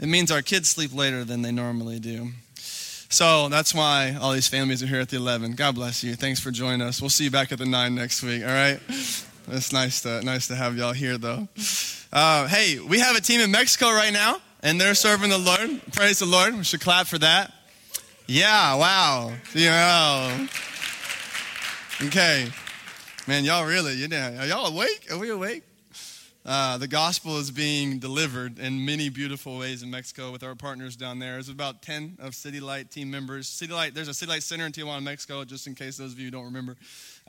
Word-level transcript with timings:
It 0.00 0.08
means 0.08 0.30
our 0.30 0.40
kids 0.40 0.68
sleep 0.68 0.94
later 0.94 1.24
than 1.24 1.42
they 1.42 1.52
normally 1.52 2.00
do. 2.00 2.30
So 3.10 3.48
that's 3.50 3.74
why 3.74 4.16
all 4.18 4.32
these 4.32 4.48
families 4.48 4.82
are 4.82 4.86
here 4.86 5.00
at 5.00 5.10
the 5.10 5.18
11. 5.18 5.56
God 5.56 5.74
bless 5.74 6.02
you. 6.02 6.14
Thanks 6.14 6.40
for 6.40 6.50
joining 6.50 6.80
us. 6.80 7.02
We'll 7.02 7.10
see 7.10 7.24
you 7.24 7.30
back 7.30 7.52
at 7.52 7.58
the 7.58 7.66
9 7.66 7.94
next 7.94 8.22
week, 8.22 8.42
all 8.42 8.48
right? 8.48 8.80
It's 8.88 9.72
nice 9.72 10.00
to, 10.02 10.22
nice 10.22 10.46
to 10.46 10.54
have 10.54 10.76
y'all 10.76 10.92
here, 10.92 11.18
though. 11.18 11.48
Uh, 12.12 12.46
hey, 12.46 12.78
we 12.78 13.00
have 13.00 13.16
a 13.16 13.20
team 13.20 13.40
in 13.40 13.50
Mexico 13.50 13.90
right 13.90 14.12
now, 14.12 14.38
and 14.62 14.80
they're 14.80 14.94
serving 14.94 15.30
the 15.30 15.38
Lord. 15.38 15.82
Praise 15.92 16.20
the 16.20 16.26
Lord. 16.26 16.56
We 16.56 16.64
should 16.64 16.80
clap 16.80 17.06
for 17.06 17.18
that. 17.18 17.52
Yeah, 18.26 18.76
wow. 18.76 19.32
Yeah. 19.54 20.46
Okay. 22.04 22.48
Man, 23.26 23.44
y'all 23.44 23.66
really, 23.66 23.94
you 23.94 24.08
know, 24.08 24.36
are 24.38 24.46
y'all 24.46 24.66
awake? 24.66 25.08
Are 25.10 25.18
we 25.18 25.30
awake? 25.30 25.64
Uh, 26.50 26.76
the 26.76 26.88
gospel 26.88 27.38
is 27.38 27.48
being 27.48 28.00
delivered 28.00 28.58
in 28.58 28.84
many 28.84 29.08
beautiful 29.08 29.56
ways 29.56 29.84
in 29.84 29.90
Mexico 29.90 30.32
with 30.32 30.42
our 30.42 30.56
partners 30.56 30.96
down 30.96 31.20
there. 31.20 31.34
There's 31.34 31.48
about 31.48 31.80
10 31.80 32.16
of 32.18 32.34
City 32.34 32.58
Light 32.58 32.90
team 32.90 33.08
members. 33.08 33.46
City 33.46 33.72
Light, 33.72 33.94
there's 33.94 34.08
a 34.08 34.14
City 34.14 34.32
Light 34.32 34.42
Center 34.42 34.66
in 34.66 34.72
Tijuana, 34.72 35.00
Mexico, 35.00 35.44
just 35.44 35.68
in 35.68 35.76
case 35.76 35.98
those 35.98 36.12
of 36.12 36.18
you 36.18 36.28
don't 36.28 36.46
remember. 36.46 36.76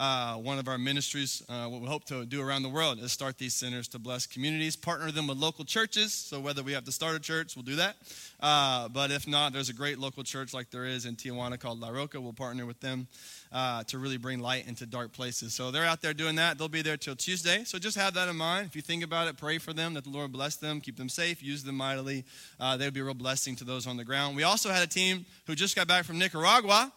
Uh, 0.01 0.33
one 0.33 0.57
of 0.57 0.67
our 0.67 0.79
ministries, 0.79 1.43
uh, 1.47 1.67
what 1.67 1.79
we 1.79 1.85
hope 1.85 2.03
to 2.03 2.25
do 2.25 2.41
around 2.41 2.63
the 2.63 2.69
world 2.69 2.97
is 2.97 3.11
start 3.11 3.37
these 3.37 3.53
centers 3.53 3.87
to 3.87 3.99
bless 3.99 4.25
communities, 4.25 4.75
partner 4.75 5.11
them 5.11 5.27
with 5.27 5.37
local 5.37 5.63
churches. 5.63 6.11
So 6.11 6.39
whether 6.39 6.63
we 6.63 6.71
have 6.71 6.85
to 6.85 6.91
start 6.91 7.15
a 7.15 7.19
church, 7.19 7.55
we'll 7.55 7.61
do 7.61 7.75
that. 7.75 7.97
Uh, 8.39 8.89
but 8.89 9.11
if 9.11 9.27
not, 9.27 9.53
there's 9.53 9.69
a 9.69 9.75
great 9.75 9.99
local 9.99 10.23
church 10.23 10.55
like 10.55 10.71
there 10.71 10.85
is 10.85 11.05
in 11.05 11.17
Tijuana 11.17 11.59
called 11.59 11.79
La 11.79 11.89
Roca. 11.89 12.19
We'll 12.19 12.33
partner 12.33 12.65
with 12.65 12.79
them 12.79 13.05
uh, 13.51 13.83
to 13.83 13.99
really 13.99 14.17
bring 14.17 14.39
light 14.39 14.67
into 14.67 14.87
dark 14.87 15.13
places. 15.13 15.53
So 15.53 15.69
they're 15.69 15.85
out 15.85 16.01
there 16.01 16.15
doing 16.15 16.37
that. 16.37 16.57
They'll 16.57 16.67
be 16.67 16.81
there 16.81 16.97
till 16.97 17.15
Tuesday. 17.15 17.63
So 17.63 17.77
just 17.77 17.95
have 17.95 18.15
that 18.15 18.27
in 18.27 18.35
mind. 18.35 18.65
If 18.65 18.75
you 18.75 18.81
think 18.81 19.03
about 19.03 19.27
it, 19.27 19.37
pray 19.37 19.59
for 19.59 19.71
them 19.71 19.93
that 19.93 20.03
the 20.03 20.09
Lord 20.09 20.31
bless 20.31 20.55
them, 20.55 20.81
keep 20.81 20.97
them 20.97 21.09
safe, 21.09 21.43
use 21.43 21.63
them 21.63 21.75
mightily. 21.75 22.25
Uh, 22.59 22.75
they 22.75 22.85
would 22.85 22.95
be 22.95 23.01
a 23.01 23.03
real 23.03 23.13
blessing 23.13 23.55
to 23.57 23.63
those 23.63 23.85
on 23.85 23.97
the 23.97 24.03
ground. 24.03 24.35
We 24.35 24.41
also 24.41 24.71
had 24.71 24.81
a 24.81 24.87
team 24.87 25.27
who 25.45 25.53
just 25.53 25.75
got 25.75 25.87
back 25.87 26.05
from 26.05 26.17
Nicaragua. 26.17 26.91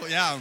Woo! 0.00 0.08
Yeah 0.08 0.40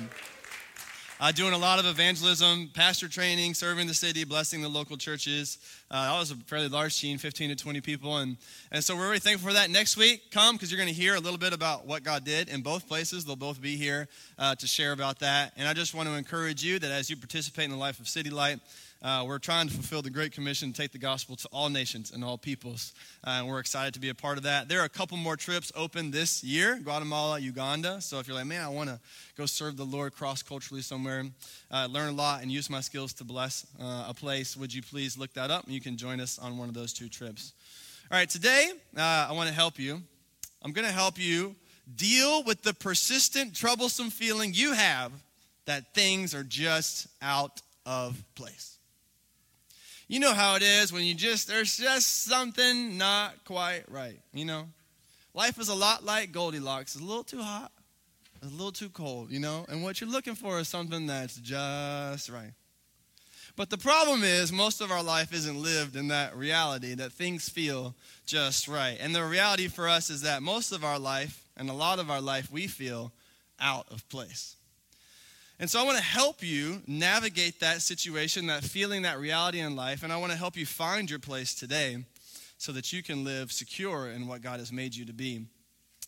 uh, 1.23 1.31
doing 1.31 1.53
a 1.53 1.57
lot 1.57 1.79
of 1.79 1.85
evangelism, 1.85 2.69
pastor 2.73 3.07
training, 3.07 3.53
serving 3.53 3.87
the 3.87 3.93
city, 3.93 4.25
blessing 4.25 4.61
the 4.61 4.67
local 4.67 4.97
churches. 4.97 5.57
Uh, 5.89 6.11
that 6.11 6.19
was 6.19 6.31
a 6.31 6.35
fairly 6.35 6.67
large 6.67 6.99
team, 6.99 7.17
15 7.17 7.51
to 7.51 7.55
20 7.55 7.79
people. 7.79 8.17
And, 8.17 8.35
and 8.73 8.83
so 8.83 8.93
we're 8.93 9.07
really 9.07 9.19
thankful 9.19 9.47
for 9.47 9.53
that. 9.53 9.69
Next 9.69 9.95
week, 9.95 10.31
come 10.31 10.57
because 10.57 10.69
you're 10.69 10.77
going 10.77 10.93
to 10.93 11.01
hear 11.01 11.15
a 11.15 11.21
little 11.21 11.37
bit 11.37 11.53
about 11.53 11.87
what 11.87 12.03
God 12.03 12.25
did 12.25 12.49
in 12.49 12.59
both 12.59 12.89
places. 12.89 13.23
They'll 13.23 13.37
both 13.37 13.61
be 13.61 13.77
here 13.77 14.09
uh, 14.37 14.55
to 14.55 14.67
share 14.67 14.91
about 14.91 15.19
that. 15.19 15.53
And 15.55 15.65
I 15.65 15.73
just 15.73 15.95
want 15.95 16.09
to 16.09 16.15
encourage 16.15 16.61
you 16.61 16.77
that 16.79 16.91
as 16.91 17.09
you 17.09 17.15
participate 17.15 17.63
in 17.63 17.71
the 17.71 17.77
life 17.77 18.01
of 18.01 18.09
City 18.09 18.29
Light, 18.29 18.59
uh, 19.03 19.23
we're 19.27 19.37
trying 19.39 19.67
to 19.67 19.73
fulfill 19.73 20.01
the 20.01 20.09
Great 20.09 20.31
Commission 20.31 20.71
to 20.71 20.81
take 20.81 20.91
the 20.91 20.97
gospel 20.97 21.35
to 21.35 21.47
all 21.51 21.69
nations 21.69 22.11
and 22.11 22.23
all 22.23 22.37
peoples. 22.37 22.93
Uh, 23.25 23.31
and 23.39 23.47
we're 23.47 23.59
excited 23.59 23.93
to 23.93 23.99
be 23.99 24.09
a 24.09 24.15
part 24.15 24.37
of 24.37 24.43
that. 24.43 24.69
There 24.69 24.79
are 24.79 24.85
a 24.85 24.89
couple 24.89 25.17
more 25.17 25.35
trips 25.35 25.71
open 25.75 26.11
this 26.11 26.43
year 26.43 26.79
Guatemala, 26.81 27.39
Uganda. 27.39 27.99
So 27.99 28.19
if 28.19 28.27
you're 28.27 28.35
like, 28.35 28.45
man, 28.45 28.63
I 28.63 28.69
want 28.69 28.89
to 28.89 28.99
go 29.35 29.45
serve 29.45 29.75
the 29.75 29.85
Lord 29.85 30.15
cross 30.15 30.41
culturally 30.41 30.81
somewhere, 30.81 31.25
uh, 31.69 31.87
learn 31.91 32.09
a 32.09 32.15
lot, 32.15 32.41
and 32.41 32.51
use 32.51 32.69
my 32.69 32.79
skills 32.79 33.11
to 33.13 33.25
bless 33.25 33.67
uh, 33.81 34.05
a 34.07 34.13
place, 34.13 34.55
would 34.55 34.73
you 34.73 34.81
please 34.81 35.17
look 35.17 35.33
that 35.33 35.51
up? 35.51 35.65
And 35.65 35.73
you 35.73 35.81
can 35.81 35.97
join 35.97 36.21
us 36.21 36.39
on 36.39 36.57
one 36.57 36.69
of 36.69 36.73
those 36.73 36.93
two 36.93 37.09
trips. 37.09 37.53
All 38.09 38.17
right, 38.17 38.29
today 38.29 38.71
uh, 38.95 39.27
I 39.29 39.33
want 39.33 39.49
to 39.49 39.55
help 39.55 39.79
you. 39.79 40.01
I'm 40.61 40.71
going 40.71 40.87
to 40.87 40.93
help 40.93 41.19
you 41.19 41.55
deal 41.93 42.43
with 42.43 42.61
the 42.61 42.73
persistent, 42.73 43.53
troublesome 43.53 44.09
feeling 44.09 44.53
you 44.53 44.73
have 44.73 45.11
that 45.65 45.93
things 45.93 46.33
are 46.33 46.43
just 46.43 47.07
out 47.21 47.61
of 47.85 48.23
place. 48.35 48.77
You 50.13 50.19
know 50.19 50.35
how 50.35 50.53
it 50.53 50.61
is 50.61 50.93
when 50.93 51.05
you 51.05 51.15
just, 51.15 51.47
there's 51.47 51.75
just 51.75 52.25
something 52.25 52.99
not 52.99 53.33
quite 53.45 53.81
right, 53.87 54.19
you 54.31 54.45
know? 54.45 54.67
Life 55.33 55.59
is 55.59 55.69
a 55.69 55.73
lot 55.73 56.05
like 56.05 56.31
Goldilocks. 56.31 56.93
It's 56.93 57.03
a 57.03 57.07
little 57.07 57.23
too 57.23 57.41
hot, 57.41 57.71
it's 58.35 58.45
a 58.45 58.55
little 58.55 58.71
too 58.71 58.89
cold, 58.89 59.31
you 59.31 59.39
know? 59.39 59.65
And 59.69 59.81
what 59.81 59.99
you're 59.99 60.09
looking 60.11 60.35
for 60.35 60.59
is 60.59 60.67
something 60.67 61.07
that's 61.07 61.37
just 61.37 62.29
right. 62.29 62.51
But 63.55 63.71
the 63.71 63.77
problem 63.79 64.21
is, 64.23 64.51
most 64.51 64.81
of 64.81 64.91
our 64.91 65.01
life 65.01 65.33
isn't 65.33 65.59
lived 65.59 65.95
in 65.95 66.09
that 66.09 66.35
reality 66.35 66.93
that 66.93 67.11
things 67.11 67.49
feel 67.49 67.95
just 68.27 68.67
right. 68.67 68.99
And 69.01 69.15
the 69.15 69.25
reality 69.25 69.67
for 69.67 69.89
us 69.89 70.11
is 70.11 70.21
that 70.21 70.43
most 70.43 70.71
of 70.71 70.83
our 70.83 70.99
life, 70.99 71.43
and 71.57 71.71
a 71.71 71.73
lot 71.73 71.97
of 71.97 72.11
our 72.11 72.21
life, 72.21 72.51
we 72.51 72.67
feel 72.67 73.11
out 73.59 73.87
of 73.89 74.07
place. 74.09 74.57
And 75.63 75.69
so 75.69 75.79
I 75.79 75.83
want 75.83 75.97
to 75.97 76.03
help 76.03 76.43
you 76.43 76.81
navigate 76.87 77.61
that 77.61 77.81
situation, 77.81 78.47
that 78.47 78.65
feeling, 78.65 79.03
that 79.03 79.17
reality 79.17 79.61
in 79.61 79.77
life, 79.77 80.03
and 80.03 80.11
I 80.11 80.17
want 80.17 80.33
to 80.33 80.37
help 80.37 80.57
you 80.57 80.65
find 80.65 81.09
your 81.09 81.19
place 81.19 81.55
today 81.55 82.03
so 82.57 82.73
that 82.73 82.91
you 82.91 83.01
can 83.01 83.23
live 83.23 83.49
secure 83.49 84.09
in 84.09 84.27
what 84.27 84.41
God 84.41 84.59
has 84.59 84.73
made 84.73 84.93
you 84.93 85.05
to 85.05 85.13
be. 85.13 85.45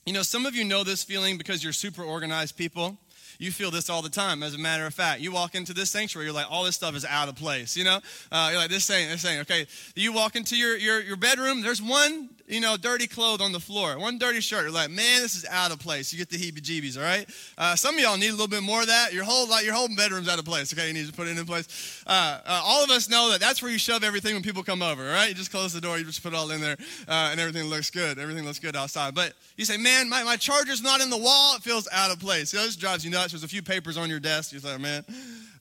You 0.05 0.11
know, 0.11 0.23
some 0.23 0.45
of 0.45 0.55
you 0.55 0.65
know 0.65 0.83
this 0.83 1.05
feeling 1.05 1.37
because 1.37 1.63
you're 1.63 1.71
super 1.71 2.03
organized 2.03 2.57
people. 2.57 2.97
You 3.39 3.49
feel 3.49 3.71
this 3.71 3.89
all 3.89 4.01
the 4.01 4.09
time. 4.09 4.43
As 4.43 4.55
a 4.55 4.57
matter 4.57 4.85
of 4.87 4.93
fact, 4.93 5.21
you 5.21 5.31
walk 5.31 5.55
into 5.55 5.73
this 5.73 5.89
sanctuary, 5.89 6.25
you're 6.25 6.35
like, 6.35 6.51
all 6.51 6.65
this 6.65 6.75
stuff 6.75 6.93
is 6.93 7.05
out 7.05 7.29
of 7.29 7.37
place. 7.37 7.77
You 7.77 7.85
know, 7.85 8.01
uh, 8.33 8.49
you're 8.51 8.59
like 8.59 8.69
this 8.69 8.85
thing, 8.85 9.07
this 9.07 9.21
thing. 9.21 9.39
Okay, 9.39 9.67
you 9.95 10.11
walk 10.11 10.35
into 10.35 10.57
your, 10.57 10.75
your 10.75 11.01
your 11.01 11.15
bedroom. 11.15 11.61
There's 11.61 11.81
one 11.81 12.29
you 12.47 12.59
know, 12.59 12.77
dirty 12.77 13.07
clothes 13.07 13.41
on 13.41 13.51
the 13.51 13.59
floor, 13.59 13.97
one 13.97 14.17
dirty 14.17 14.39
shirt. 14.39 14.63
You're 14.63 14.71
like, 14.71 14.91
man, 14.91 15.21
this 15.21 15.35
is 15.35 15.45
out 15.49 15.71
of 15.71 15.79
place. 15.79 16.13
You 16.13 16.19
get 16.19 16.29
the 16.29 16.37
heebie-jeebies, 16.37 16.97
all 16.97 17.03
right? 17.03 17.27
Uh, 17.57 17.75
some 17.75 17.95
of 17.95 18.01
y'all 18.01 18.17
need 18.17 18.27
a 18.27 18.31
little 18.31 18.47
bit 18.47 18.61
more 18.61 18.81
of 18.81 18.87
that. 18.87 19.13
Your 19.13 19.23
whole 19.23 19.49
like 19.49 19.65
your 19.65 19.73
whole 19.73 19.87
bedroom's 19.87 20.29
out 20.29 20.37
of 20.37 20.45
place. 20.45 20.71
Okay, 20.71 20.87
you 20.87 20.93
need 20.93 21.07
to 21.07 21.13
put 21.13 21.27
it 21.27 21.37
in 21.37 21.45
place. 21.45 22.03
Uh, 22.05 22.39
uh, 22.45 22.61
all 22.63 22.83
of 22.83 22.91
us 22.91 23.09
know 23.09 23.31
that 23.31 23.39
that's 23.39 23.61
where 23.61 23.71
you 23.71 23.79
shove 23.79 24.03
everything 24.03 24.33
when 24.33 24.43
people 24.43 24.63
come 24.63 24.81
over, 24.81 25.03
all 25.03 25.13
right? 25.13 25.29
You 25.29 25.35
just 25.35 25.51
close 25.51 25.73
the 25.73 25.81
door, 25.81 25.97
you 25.97 26.05
just 26.05 26.21
put 26.21 26.33
it 26.33 26.35
all 26.35 26.51
in 26.51 26.61
there, 26.61 26.77
uh, 27.07 27.29
and 27.31 27.39
everything 27.39 27.63
looks 27.69 27.89
good. 27.89 28.19
Everything 28.19 28.45
looks 28.45 28.59
good 28.59 28.75
outside. 28.75 29.15
But 29.15 29.33
you 29.57 29.65
say, 29.65 29.77
man, 29.77 30.07
my, 30.09 30.23
my 30.23 30.35
charger's 30.35 30.83
not 30.83 31.01
in 31.01 31.09
the 31.09 31.17
wall. 31.17 31.55
It 31.55 31.63
feels 31.63 31.87
out 31.91 32.11
of 32.11 32.19
place. 32.19 32.53
You 32.53 32.59
know, 32.59 32.65
this 32.65 32.75
drives 32.75 33.03
you 33.03 33.11
nuts. 33.11 33.31
There's 33.31 33.43
a 33.43 33.47
few 33.47 33.63
papers 33.63 33.97
on 33.97 34.09
your 34.09 34.19
desk. 34.19 34.51
You're 34.51 34.61
like, 34.61 34.79
man, 34.79 35.03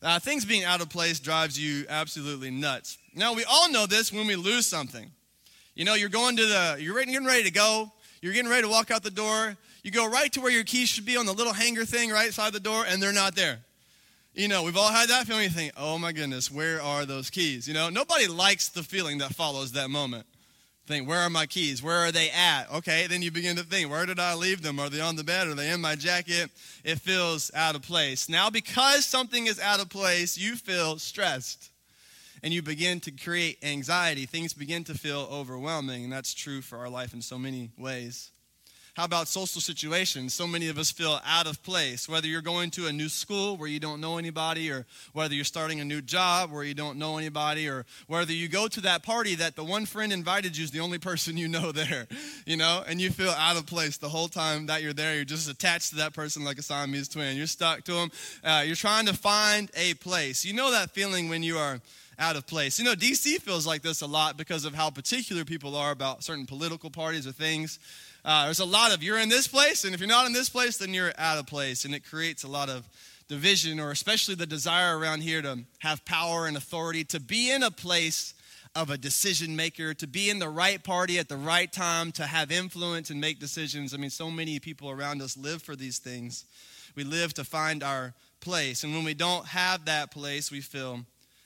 uh, 0.02 0.18
things 0.18 0.44
being 0.44 0.64
out 0.64 0.82
of 0.82 0.90
place 0.90 1.18
drives 1.18 1.58
you 1.58 1.86
absolutely 1.88 2.50
nuts. 2.50 2.98
Now 3.14 3.32
we 3.32 3.44
all 3.44 3.70
know 3.70 3.86
this 3.86 4.12
when 4.12 4.26
we 4.26 4.36
lose 4.36 4.66
something. 4.66 5.10
You 5.74 5.84
know, 5.84 5.94
you're 5.94 6.08
going 6.08 6.36
to 6.36 6.46
the, 6.46 6.76
you're 6.78 6.98
getting 7.04 7.24
ready 7.24 7.44
to 7.44 7.50
go. 7.50 7.90
You're 8.22 8.32
getting 8.32 8.50
ready 8.50 8.62
to 8.62 8.68
walk 8.68 8.90
out 8.90 9.02
the 9.02 9.10
door. 9.10 9.56
You 9.82 9.90
go 9.90 10.08
right 10.08 10.32
to 10.32 10.40
where 10.40 10.50
your 10.50 10.64
keys 10.64 10.88
should 10.88 11.04
be 11.04 11.16
on 11.16 11.26
the 11.26 11.32
little 11.32 11.52
hanger 11.52 11.84
thing 11.84 12.10
right 12.10 12.32
side 12.32 12.52
the 12.52 12.60
door, 12.60 12.84
and 12.88 13.02
they're 13.02 13.12
not 13.12 13.34
there. 13.34 13.58
You 14.34 14.48
know, 14.48 14.62
we've 14.62 14.76
all 14.76 14.90
had 14.90 15.10
that 15.10 15.26
feeling. 15.26 15.44
You 15.44 15.50
think, 15.50 15.72
oh 15.76 15.98
my 15.98 16.12
goodness, 16.12 16.50
where 16.50 16.80
are 16.80 17.04
those 17.04 17.28
keys? 17.28 17.68
You 17.68 17.74
know, 17.74 17.88
nobody 17.90 18.26
likes 18.26 18.68
the 18.68 18.82
feeling 18.82 19.18
that 19.18 19.34
follows 19.34 19.72
that 19.72 19.90
moment. 19.90 20.26
Think, 20.86 21.08
where 21.08 21.20
are 21.20 21.30
my 21.30 21.46
keys? 21.46 21.82
Where 21.82 21.98
are 21.98 22.12
they 22.12 22.30
at? 22.30 22.66
Okay, 22.72 23.06
then 23.06 23.22
you 23.22 23.30
begin 23.30 23.56
to 23.56 23.62
think, 23.62 23.90
where 23.90 24.06
did 24.06 24.20
I 24.20 24.34
leave 24.34 24.62
them? 24.62 24.78
Are 24.78 24.90
they 24.90 25.00
on 25.00 25.16
the 25.16 25.24
bed? 25.24 25.48
Are 25.48 25.54
they 25.54 25.70
in 25.70 25.80
my 25.80 25.94
jacket? 25.96 26.50
It 26.84 27.00
feels 27.00 27.50
out 27.54 27.74
of 27.74 27.82
place. 27.82 28.28
Now, 28.28 28.50
because 28.50 29.06
something 29.06 29.46
is 29.46 29.58
out 29.58 29.80
of 29.80 29.88
place, 29.88 30.36
you 30.36 30.56
feel 30.56 30.98
stressed 30.98 31.70
and 32.44 32.52
you 32.52 32.60
begin 32.60 33.00
to 33.00 33.10
create 33.10 33.56
anxiety. 33.64 34.26
Things 34.26 34.52
begin 34.52 34.84
to 34.84 34.94
feel 34.94 35.26
overwhelming, 35.32 36.04
and 36.04 36.12
that's 36.12 36.34
true 36.34 36.60
for 36.60 36.76
our 36.76 36.90
life 36.90 37.14
in 37.14 37.22
so 37.22 37.38
many 37.38 37.70
ways. 37.78 38.32
How 38.94 39.06
about 39.06 39.26
social 39.26 39.60
situations? 39.60 40.34
So 40.34 40.46
many 40.46 40.68
of 40.68 40.78
us 40.78 40.92
feel 40.92 41.20
out 41.26 41.48
of 41.48 41.60
place, 41.64 42.08
whether 42.08 42.28
you're 42.28 42.40
going 42.40 42.70
to 42.72 42.86
a 42.86 42.92
new 42.92 43.08
school 43.08 43.56
where 43.56 43.68
you 43.68 43.80
don't 43.80 44.00
know 44.00 44.18
anybody, 44.18 44.70
or 44.70 44.86
whether 45.12 45.34
you're 45.34 45.44
starting 45.44 45.80
a 45.80 45.84
new 45.84 46.00
job 46.00 46.52
where 46.52 46.62
you 46.62 46.74
don't 46.74 46.96
know 46.96 47.18
anybody, 47.18 47.68
or 47.68 47.86
whether 48.06 48.32
you 48.32 48.46
go 48.46 48.68
to 48.68 48.80
that 48.82 49.02
party 49.02 49.34
that 49.34 49.56
the 49.56 49.64
one 49.64 49.84
friend 49.84 50.12
invited 50.12 50.56
you 50.56 50.62
is 50.62 50.70
the 50.70 50.78
only 50.78 50.98
person 50.98 51.36
you 51.36 51.48
know 51.48 51.72
there, 51.72 52.06
you 52.46 52.56
know, 52.56 52.84
and 52.86 53.00
you 53.00 53.10
feel 53.10 53.30
out 53.30 53.56
of 53.56 53.66
place 53.66 53.96
the 53.96 54.08
whole 54.08 54.28
time 54.28 54.66
that 54.66 54.80
you're 54.80 54.92
there. 54.92 55.16
You're 55.16 55.24
just 55.24 55.50
attached 55.50 55.90
to 55.90 55.96
that 55.96 56.14
person 56.14 56.44
like 56.44 56.58
a 56.58 56.62
Siamese 56.62 57.08
twin. 57.08 57.36
You're 57.36 57.48
stuck 57.48 57.82
to 57.84 57.94
them. 57.94 58.12
Uh, 58.44 58.62
you're 58.64 58.76
trying 58.76 59.06
to 59.06 59.14
find 59.14 59.72
a 59.74 59.94
place. 59.94 60.44
You 60.44 60.52
know 60.52 60.70
that 60.70 60.92
feeling 60.92 61.28
when 61.28 61.42
you 61.42 61.58
are 61.58 61.80
out 62.16 62.36
of 62.36 62.46
place. 62.46 62.78
You 62.78 62.84
know, 62.84 62.94
DC 62.94 63.40
feels 63.40 63.66
like 63.66 63.82
this 63.82 64.02
a 64.02 64.06
lot 64.06 64.36
because 64.36 64.64
of 64.64 64.72
how 64.72 64.90
particular 64.90 65.44
people 65.44 65.74
are 65.74 65.90
about 65.90 66.22
certain 66.22 66.46
political 66.46 66.90
parties 66.90 67.26
or 67.26 67.32
things. 67.32 67.80
Uh, 68.24 68.46
there's 68.46 68.60
a 68.60 68.64
lot 68.64 68.94
of 68.94 69.02
you're 69.02 69.18
in 69.18 69.28
this 69.28 69.46
place, 69.46 69.84
and 69.84 69.94
if 69.94 70.00
you're 70.00 70.08
not 70.08 70.26
in 70.26 70.32
this 70.32 70.48
place, 70.48 70.78
then 70.78 70.94
you're 70.94 71.12
out 71.18 71.38
of 71.38 71.46
place. 71.46 71.84
And 71.84 71.94
it 71.94 72.04
creates 72.04 72.42
a 72.42 72.48
lot 72.48 72.70
of 72.70 72.88
division, 73.28 73.78
or 73.78 73.90
especially 73.90 74.34
the 74.34 74.46
desire 74.46 74.98
around 74.98 75.22
here 75.22 75.42
to 75.42 75.60
have 75.80 76.04
power 76.06 76.46
and 76.46 76.56
authority, 76.56 77.04
to 77.04 77.20
be 77.20 77.50
in 77.50 77.62
a 77.62 77.70
place 77.70 78.32
of 78.74 78.90
a 78.90 78.96
decision 78.96 79.54
maker, 79.54 79.92
to 79.94 80.06
be 80.06 80.30
in 80.30 80.38
the 80.38 80.48
right 80.48 80.82
party 80.82 81.18
at 81.18 81.28
the 81.28 81.36
right 81.36 81.70
time, 81.70 82.12
to 82.12 82.26
have 82.26 82.50
influence 82.50 83.10
and 83.10 83.20
make 83.20 83.38
decisions. 83.38 83.92
I 83.92 83.98
mean, 83.98 84.10
so 84.10 84.30
many 84.30 84.58
people 84.58 84.90
around 84.90 85.20
us 85.20 85.36
live 85.36 85.62
for 85.62 85.76
these 85.76 85.98
things. 85.98 86.46
We 86.96 87.04
live 87.04 87.34
to 87.34 87.44
find 87.44 87.82
our 87.82 88.14
place. 88.40 88.84
And 88.84 88.94
when 88.94 89.04
we 89.04 89.14
don't 89.14 89.46
have 89.46 89.84
that 89.84 90.10
place, 90.10 90.50
we 90.50 90.60
feel 90.60 91.00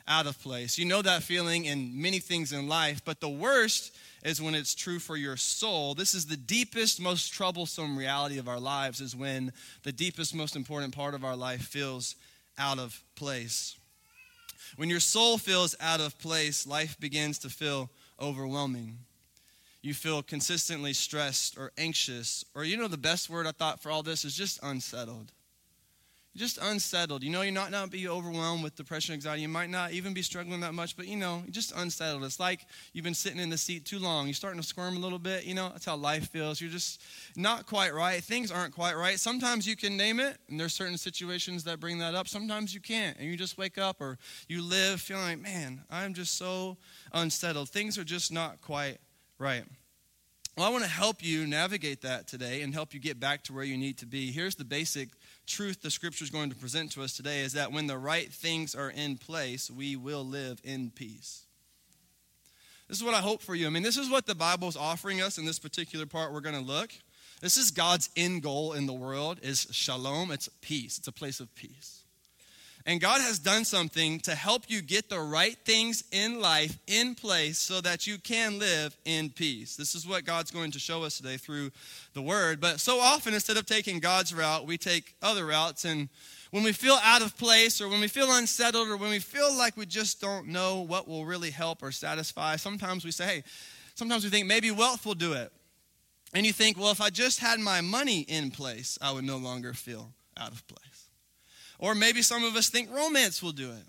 out 0.08 0.26
of 0.26 0.40
place. 0.42 0.78
You 0.78 0.86
know 0.86 1.02
that 1.02 1.22
feeling 1.22 1.66
in 1.66 2.00
many 2.00 2.18
things 2.18 2.52
in 2.52 2.66
life, 2.66 3.02
but 3.04 3.20
the 3.20 3.28
worst 3.28 3.94
is 4.24 4.42
when 4.42 4.54
it's 4.54 4.74
true 4.74 4.98
for 4.98 5.16
your 5.16 5.36
soul. 5.36 5.94
This 5.94 6.14
is 6.14 6.26
the 6.26 6.36
deepest, 6.36 7.00
most 7.00 7.32
troublesome 7.32 7.96
reality 7.96 8.38
of 8.38 8.48
our 8.48 8.58
lives, 8.58 9.00
is 9.00 9.14
when 9.14 9.52
the 9.84 9.92
deepest, 9.92 10.34
most 10.34 10.56
important 10.56 10.96
part 10.96 11.14
of 11.14 11.24
our 11.24 11.36
life 11.36 11.62
feels 11.62 12.16
out 12.58 12.78
of 12.78 13.04
place. 13.14 13.76
When 14.76 14.88
your 14.88 15.00
soul 15.00 15.38
feels 15.38 15.76
out 15.80 16.00
of 16.00 16.18
place, 16.18 16.66
life 16.66 16.98
begins 16.98 17.38
to 17.40 17.48
feel 17.50 17.90
overwhelming. 18.20 18.98
you 19.82 19.94
feel 19.94 20.22
consistently 20.22 20.92
stressed 20.92 21.56
or 21.56 21.70
anxious, 21.78 22.44
or 22.54 22.64
you 22.64 22.76
know, 22.76 22.88
the 22.88 22.96
best 22.96 23.30
word 23.30 23.46
I 23.46 23.52
thought 23.52 23.80
for 23.80 23.90
all 23.90 24.02
this 24.02 24.24
is 24.24 24.34
just 24.34 24.58
unsettled. 24.62 25.32
Just 26.38 26.58
unsettled. 26.62 27.24
You 27.24 27.30
know, 27.30 27.42
you 27.42 27.52
might 27.52 27.72
not 27.72 27.90
be 27.90 28.06
overwhelmed 28.06 28.62
with 28.62 28.76
depression, 28.76 29.12
anxiety. 29.12 29.42
You 29.42 29.48
might 29.48 29.70
not 29.70 29.90
even 29.90 30.14
be 30.14 30.22
struggling 30.22 30.60
that 30.60 30.72
much, 30.72 30.96
but 30.96 31.08
you 31.08 31.16
know, 31.16 31.42
just 31.50 31.72
unsettled. 31.74 32.22
It's 32.22 32.38
like 32.38 32.64
you've 32.92 33.04
been 33.04 33.12
sitting 33.12 33.40
in 33.40 33.50
the 33.50 33.58
seat 33.58 33.84
too 33.84 33.98
long. 33.98 34.26
You're 34.26 34.34
starting 34.34 34.60
to 34.60 34.66
squirm 34.66 34.96
a 34.96 35.00
little 35.00 35.18
bit. 35.18 35.44
You 35.44 35.54
know, 35.54 35.70
that's 35.70 35.84
how 35.84 35.96
life 35.96 36.30
feels. 36.30 36.60
You're 36.60 36.70
just 36.70 37.02
not 37.34 37.66
quite 37.66 37.92
right. 37.92 38.22
Things 38.22 38.52
aren't 38.52 38.72
quite 38.72 38.96
right. 38.96 39.18
Sometimes 39.18 39.66
you 39.66 39.74
can 39.74 39.96
name 39.96 40.20
it, 40.20 40.38
and 40.48 40.60
there's 40.60 40.74
certain 40.74 40.96
situations 40.96 41.64
that 41.64 41.80
bring 41.80 41.98
that 41.98 42.14
up. 42.14 42.28
Sometimes 42.28 42.72
you 42.72 42.80
can't, 42.80 43.18
and 43.18 43.28
you 43.28 43.36
just 43.36 43.58
wake 43.58 43.76
up 43.76 44.00
or 44.00 44.16
you 44.48 44.62
live 44.62 45.00
feeling 45.00 45.24
like, 45.24 45.40
man, 45.40 45.82
I'm 45.90 46.14
just 46.14 46.36
so 46.36 46.76
unsettled. 47.12 47.68
Things 47.68 47.98
are 47.98 48.04
just 48.04 48.32
not 48.32 48.60
quite 48.60 48.98
right. 49.40 49.64
Well, 50.58 50.66
I 50.66 50.70
want 50.70 50.82
to 50.82 50.90
help 50.90 51.24
you 51.24 51.46
navigate 51.46 52.02
that 52.02 52.26
today 52.26 52.62
and 52.62 52.74
help 52.74 52.92
you 52.92 52.98
get 52.98 53.20
back 53.20 53.44
to 53.44 53.52
where 53.52 53.62
you 53.62 53.76
need 53.76 53.98
to 53.98 54.06
be. 54.06 54.32
Here's 54.32 54.56
the 54.56 54.64
basic 54.64 55.10
truth 55.48 55.82
the 55.82 55.90
scripture 55.90 56.22
is 56.22 56.30
going 56.30 56.50
to 56.50 56.56
present 56.56 56.92
to 56.92 57.02
us 57.02 57.16
today 57.16 57.40
is 57.40 57.54
that 57.54 57.72
when 57.72 57.86
the 57.86 57.98
right 57.98 58.32
things 58.32 58.74
are 58.74 58.90
in 58.90 59.16
place, 59.16 59.70
we 59.70 59.96
will 59.96 60.24
live 60.24 60.60
in 60.62 60.90
peace. 60.90 61.44
This 62.88 62.98
is 62.98 63.04
what 63.04 63.14
I 63.14 63.20
hope 63.20 63.42
for 63.42 63.54
you. 63.54 63.66
I 63.66 63.70
mean, 63.70 63.82
this 63.82 63.96
is 63.96 64.10
what 64.10 64.26
the 64.26 64.34
Bible 64.34 64.68
is 64.68 64.76
offering 64.76 65.20
us 65.20 65.36
in 65.36 65.44
this 65.44 65.58
particular 65.58 66.06
part 66.06 66.32
we're 66.32 66.40
going 66.40 66.54
to 66.54 66.60
look. 66.60 66.90
This 67.40 67.56
is 67.56 67.70
God's 67.70 68.10
end 68.16 68.42
goal 68.42 68.72
in 68.72 68.86
the 68.86 68.92
world 68.92 69.38
is 69.42 69.66
shalom, 69.70 70.30
it's 70.30 70.48
peace. 70.60 70.98
It's 70.98 71.08
a 71.08 71.12
place 71.12 71.40
of 71.40 71.54
peace. 71.54 72.04
And 72.88 73.02
God 73.02 73.20
has 73.20 73.38
done 73.38 73.66
something 73.66 74.18
to 74.20 74.34
help 74.34 74.62
you 74.68 74.80
get 74.80 75.10
the 75.10 75.20
right 75.20 75.58
things 75.66 76.04
in 76.10 76.40
life 76.40 76.78
in 76.86 77.14
place 77.14 77.58
so 77.58 77.82
that 77.82 78.06
you 78.06 78.16
can 78.16 78.58
live 78.58 78.96
in 79.04 79.28
peace. 79.28 79.76
This 79.76 79.94
is 79.94 80.06
what 80.06 80.24
God's 80.24 80.50
going 80.50 80.70
to 80.70 80.78
show 80.78 81.02
us 81.02 81.18
today 81.18 81.36
through 81.36 81.70
the 82.14 82.22
word. 82.22 82.62
But 82.62 82.80
so 82.80 82.98
often, 82.98 83.34
instead 83.34 83.58
of 83.58 83.66
taking 83.66 83.98
God's 83.98 84.34
route, 84.34 84.66
we 84.66 84.78
take 84.78 85.14
other 85.20 85.44
routes. 85.44 85.84
And 85.84 86.08
when 86.50 86.64
we 86.64 86.72
feel 86.72 86.96
out 87.02 87.20
of 87.20 87.36
place 87.36 87.82
or 87.82 87.90
when 87.90 88.00
we 88.00 88.08
feel 88.08 88.32
unsettled 88.32 88.88
or 88.88 88.96
when 88.96 89.10
we 89.10 89.18
feel 89.18 89.54
like 89.54 89.76
we 89.76 89.84
just 89.84 90.18
don't 90.18 90.48
know 90.48 90.80
what 90.80 91.06
will 91.06 91.26
really 91.26 91.50
help 91.50 91.82
or 91.82 91.92
satisfy, 91.92 92.56
sometimes 92.56 93.04
we 93.04 93.10
say, 93.10 93.26
hey, 93.26 93.42
sometimes 93.96 94.24
we 94.24 94.30
think 94.30 94.46
maybe 94.46 94.70
wealth 94.70 95.04
will 95.04 95.12
do 95.12 95.34
it. 95.34 95.52
And 96.32 96.46
you 96.46 96.54
think, 96.54 96.78
well, 96.78 96.90
if 96.90 97.02
I 97.02 97.10
just 97.10 97.40
had 97.40 97.60
my 97.60 97.82
money 97.82 98.20
in 98.20 98.50
place, 98.50 98.98
I 99.02 99.12
would 99.12 99.24
no 99.24 99.36
longer 99.36 99.74
feel 99.74 100.10
out 100.38 100.52
of 100.52 100.66
place. 100.66 100.97
Or 101.78 101.94
maybe 101.94 102.22
some 102.22 102.44
of 102.44 102.56
us 102.56 102.68
think 102.68 102.92
romance 102.92 103.42
will 103.42 103.52
do 103.52 103.70
it. 103.70 103.84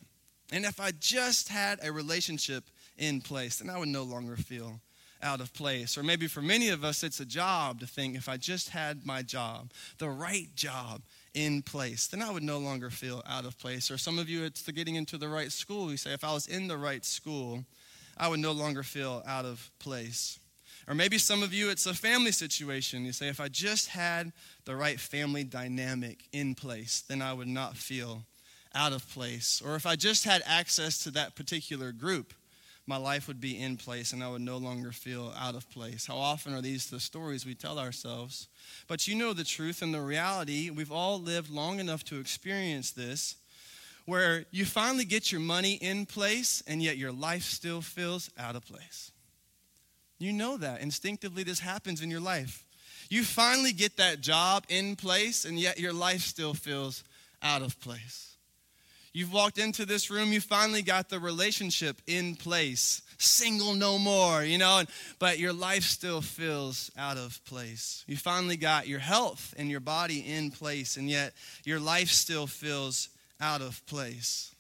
And 0.52 0.66
if 0.66 0.80
I 0.80 0.92
just 1.00 1.50
had 1.50 1.80
a 1.84 1.92
relationship 1.92 2.64
in 2.98 3.22
place, 3.22 3.58
then 3.58 3.70
I 3.70 3.78
would 3.78 3.88
no 3.88 4.04
longer 4.04 4.36
feel 4.36 4.80
out 5.22 5.42
of 5.42 5.54
place. 5.54 5.98
Or 5.98 6.04
maybe 6.04 6.28
for 6.28 6.42
many 6.42 6.70
of 6.70 6.84
us, 6.84 7.04
it's 7.04 7.20
a 7.20 7.26
job 7.26 7.80
to 7.82 7.88
think 7.88 8.16
if 8.16 8.30
I 8.30 8.38
just 8.38 8.70
had 8.70 9.06
my 9.06 9.22
job, 9.22 9.72
the 9.98 10.10
right 10.10 10.48
job 10.56 11.02
in 11.34 11.62
place, 11.62 12.08
then 12.08 12.22
I 12.22 12.32
would 12.32 12.44
no 12.44 12.58
longer 12.58 12.90
feel 12.90 13.22
out 13.28 13.46
of 13.46 13.60
place. 13.60 13.92
Or 13.92 13.98
some 13.98 14.18
of 14.18 14.30
you, 14.30 14.44
it's 14.44 14.64
the 14.64 14.72
getting 14.72 14.96
into 14.96 15.18
the 15.18 15.28
right 15.28 15.52
school. 15.52 15.92
You 15.92 15.98
say, 15.98 16.14
if 16.14 16.24
I 16.24 16.34
was 16.34 16.48
in 16.48 16.68
the 16.68 16.78
right 16.78 17.06
school, 17.06 17.66
I 18.18 18.28
would 18.28 18.40
no 18.40 18.52
longer 18.52 18.84
feel 18.84 19.24
out 19.28 19.46
of 19.46 19.70
place. 19.80 20.40
Or 20.90 20.96
maybe 20.96 21.20
some 21.20 21.44
of 21.44 21.54
you, 21.54 21.70
it's 21.70 21.86
a 21.86 21.94
family 21.94 22.32
situation. 22.32 23.06
You 23.06 23.14
say, 23.14 23.28
if 23.28 23.40
I 23.40 23.48
just 23.48 23.90
had 23.90 24.34
the 24.66 24.76
right 24.76 25.00
family 25.00 25.44
dynamic 25.44 26.26
in 26.34 26.56
place, 26.56 27.04
then 27.08 27.22
I 27.22 27.32
would 27.32 27.48
not 27.48 27.78
feel 27.78 28.24
out 28.74 28.92
of 28.92 29.08
place. 29.12 29.62
Or 29.64 29.76
if 29.76 29.86
I 29.86 29.96
just 29.96 30.26
had 30.26 30.42
access 30.48 31.04
to 31.04 31.12
that 31.12 31.36
particular 31.36 31.92
group, 31.92 32.34
my 32.88 32.98
life 32.98 33.28
would 33.28 33.40
be 33.40 33.62
in 33.62 33.78
place 33.78 34.14
and 34.14 34.24
I 34.24 34.32
would 34.32 34.42
no 34.42 34.58
longer 34.58 34.92
feel 34.92 35.32
out 35.38 35.54
of 35.54 35.70
place. 35.70 36.08
How 36.08 36.18
often 36.18 36.56
are 36.56 36.62
these 36.62 36.90
the 36.90 37.00
stories 37.00 37.46
we 37.46 37.54
tell 37.54 37.78
ourselves? 37.78 38.48
But 38.88 39.08
you 39.08 39.14
know 39.14 39.34
the 39.34 39.44
truth 39.44 39.84
and 39.84 39.94
the 39.94 40.02
reality. 40.02 40.72
We've 40.72 40.92
all 40.92 41.20
lived 41.20 41.52
long 41.52 41.80
enough 41.80 42.04
to 42.06 42.20
experience 42.20 42.90
this 42.90 43.36
where 44.06 44.46
you 44.50 44.66
finally 44.66 45.06
get 45.06 45.32
your 45.32 45.42
money 45.42 45.74
in 45.74 46.08
place 46.08 46.64
and 46.66 46.82
yet 46.82 46.98
your 46.98 47.12
life 47.12 47.44
still 47.44 47.82
feels 47.82 48.32
out 48.40 48.56
of 48.56 48.66
place. 48.66 49.12
You 50.20 50.34
know 50.34 50.58
that. 50.58 50.82
Instinctively, 50.82 51.44
this 51.44 51.60
happens 51.60 52.02
in 52.02 52.12
your 52.12 52.20
life. 52.20 52.66
You 53.10 53.24
finally 53.24 53.72
get 53.72 53.98
that 53.98 54.22
job 54.22 54.66
in 54.70 54.96
place, 54.96 55.46
and 55.46 55.60
yet 55.60 55.80
your 55.80 55.94
life 55.94 56.22
still 56.22 56.54
feels 56.54 57.04
out 57.42 57.62
of 57.62 57.80
place. 57.80 58.36
You've 59.12 59.34
walked 59.34 59.58
into 59.58 59.86
this 59.86 60.12
room, 60.12 60.32
you 60.32 60.40
finally 60.40 60.84
got 60.84 61.10
the 61.10 61.20
relationship 61.20 62.00
in 62.06 62.36
place. 62.36 63.02
Single 63.18 63.74
no 63.74 63.98
more, 63.98 64.44
you 64.44 64.60
know, 64.60 64.84
but 65.18 65.40
your 65.40 65.52
life 65.52 65.84
still 65.84 66.22
feels 66.22 66.92
out 66.96 67.18
of 67.18 67.44
place. 67.46 68.04
You 68.08 68.16
finally 68.18 68.56
got 68.56 68.88
your 68.88 69.00
health 69.00 69.54
and 69.58 69.70
your 69.70 69.80
body 69.80 70.20
in 70.20 70.52
place, 70.52 70.96
and 70.96 71.10
yet 71.10 71.34
your 71.66 71.80
life 71.80 72.10
still 72.10 72.46
feels 72.46 73.10
out 73.42 73.62
of 73.62 73.84
place. 73.88 74.54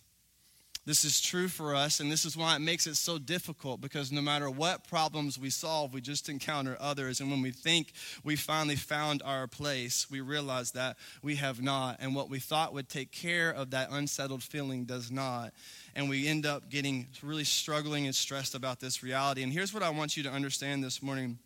This 0.89 1.05
is 1.05 1.21
true 1.21 1.47
for 1.47 1.75
us, 1.75 1.99
and 1.99 2.11
this 2.11 2.25
is 2.25 2.35
why 2.35 2.55
it 2.55 2.61
makes 2.61 2.87
it 2.87 2.95
so 2.95 3.19
difficult 3.19 3.79
because 3.79 4.11
no 4.11 4.23
matter 4.23 4.49
what 4.49 4.87
problems 4.87 5.37
we 5.37 5.51
solve, 5.51 5.93
we 5.93 6.01
just 6.01 6.29
encounter 6.29 6.75
others. 6.79 7.19
And 7.21 7.29
when 7.29 7.43
we 7.43 7.51
think 7.51 7.91
we 8.23 8.35
finally 8.35 8.75
found 8.75 9.21
our 9.23 9.45
place, 9.45 10.09
we 10.09 10.19
realize 10.19 10.71
that 10.71 10.97
we 11.21 11.35
have 11.35 11.61
not. 11.61 11.97
And 11.99 12.15
what 12.15 12.27
we 12.27 12.39
thought 12.39 12.73
would 12.73 12.89
take 12.89 13.11
care 13.11 13.51
of 13.51 13.69
that 13.69 13.91
unsettled 13.91 14.41
feeling 14.41 14.85
does 14.85 15.11
not. 15.11 15.53
And 15.95 16.09
we 16.09 16.27
end 16.27 16.47
up 16.47 16.71
getting 16.71 17.05
really 17.21 17.43
struggling 17.43 18.07
and 18.07 18.15
stressed 18.15 18.55
about 18.55 18.79
this 18.79 19.03
reality. 19.03 19.43
And 19.43 19.53
here's 19.53 19.71
what 19.71 19.83
I 19.83 19.91
want 19.91 20.17
you 20.17 20.23
to 20.23 20.31
understand 20.31 20.83
this 20.83 21.03
morning 21.03 21.37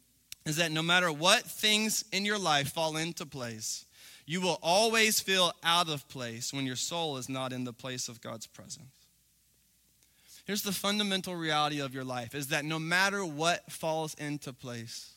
is 0.45 0.55
that 0.55 0.71
no 0.71 0.81
matter 0.81 1.11
what 1.11 1.43
things 1.43 2.05
in 2.13 2.23
your 2.23 2.39
life 2.39 2.71
fall 2.71 2.95
into 2.95 3.25
place, 3.25 3.83
you 4.25 4.39
will 4.39 4.59
always 4.63 5.19
feel 5.19 5.51
out 5.65 5.89
of 5.89 6.07
place 6.07 6.53
when 6.53 6.65
your 6.65 6.77
soul 6.77 7.17
is 7.17 7.27
not 7.27 7.51
in 7.51 7.65
the 7.65 7.73
place 7.73 8.07
of 8.07 8.21
God's 8.21 8.47
presence. 8.47 9.02
Here's 10.45 10.63
the 10.63 10.73
fundamental 10.73 11.35
reality 11.35 11.79
of 11.79 11.93
your 11.93 12.03
life 12.03 12.35
is 12.35 12.47
that 12.47 12.65
no 12.65 12.77
matter 12.77 13.25
what 13.25 13.71
falls 13.71 14.13
into 14.15 14.51
place, 14.51 15.13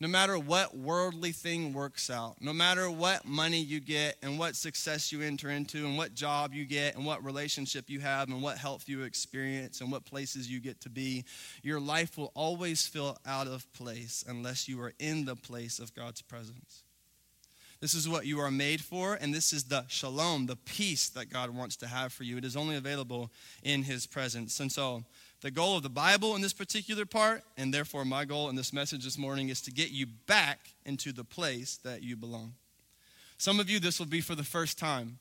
no 0.00 0.08
matter 0.08 0.38
what 0.38 0.76
worldly 0.76 1.32
thing 1.32 1.72
works 1.72 2.10
out, 2.10 2.36
no 2.40 2.52
matter 2.52 2.90
what 2.90 3.24
money 3.24 3.60
you 3.60 3.80
get 3.80 4.16
and 4.22 4.38
what 4.38 4.56
success 4.56 5.10
you 5.10 5.22
enter 5.22 5.48
into 5.48 5.86
and 5.86 5.96
what 5.96 6.14
job 6.14 6.52
you 6.52 6.66
get 6.66 6.96
and 6.96 7.06
what 7.06 7.24
relationship 7.24 7.88
you 7.88 8.00
have 8.00 8.28
and 8.28 8.42
what 8.42 8.58
health 8.58 8.88
you 8.88 9.04
experience 9.04 9.80
and 9.80 9.90
what 9.90 10.04
places 10.04 10.50
you 10.50 10.60
get 10.60 10.80
to 10.80 10.90
be, 10.90 11.24
your 11.62 11.80
life 11.80 12.18
will 12.18 12.32
always 12.34 12.86
feel 12.86 13.16
out 13.24 13.46
of 13.46 13.72
place 13.72 14.24
unless 14.28 14.68
you 14.68 14.80
are 14.82 14.92
in 14.98 15.24
the 15.24 15.36
place 15.36 15.78
of 15.78 15.94
God's 15.94 16.20
presence. 16.20 16.82
This 17.80 17.94
is 17.94 18.08
what 18.08 18.24
you 18.26 18.40
are 18.40 18.50
made 18.50 18.80
for, 18.80 19.14
and 19.14 19.34
this 19.34 19.52
is 19.52 19.64
the 19.64 19.84
shalom, 19.88 20.46
the 20.46 20.56
peace 20.56 21.08
that 21.10 21.30
God 21.30 21.50
wants 21.50 21.76
to 21.76 21.86
have 21.86 22.12
for 22.12 22.24
you. 22.24 22.38
It 22.38 22.44
is 22.44 22.56
only 22.56 22.76
available 22.76 23.30
in 23.62 23.82
His 23.82 24.06
presence. 24.06 24.60
And 24.60 24.72
so, 24.72 25.04
the 25.42 25.50
goal 25.50 25.76
of 25.76 25.82
the 25.82 25.90
Bible 25.90 26.34
in 26.34 26.40
this 26.40 26.54
particular 26.54 27.04
part, 27.04 27.42
and 27.58 27.72
therefore 27.72 28.04
my 28.04 28.24
goal 28.24 28.48
in 28.48 28.56
this 28.56 28.72
message 28.72 29.04
this 29.04 29.18
morning, 29.18 29.50
is 29.50 29.60
to 29.62 29.70
get 29.70 29.90
you 29.90 30.06
back 30.26 30.70
into 30.86 31.12
the 31.12 31.24
place 31.24 31.76
that 31.84 32.02
you 32.02 32.16
belong. 32.16 32.54
Some 33.36 33.60
of 33.60 33.68
you, 33.68 33.78
this 33.78 33.98
will 33.98 34.06
be 34.06 34.22
for 34.22 34.34
the 34.34 34.42
first 34.42 34.78
time 34.78 35.18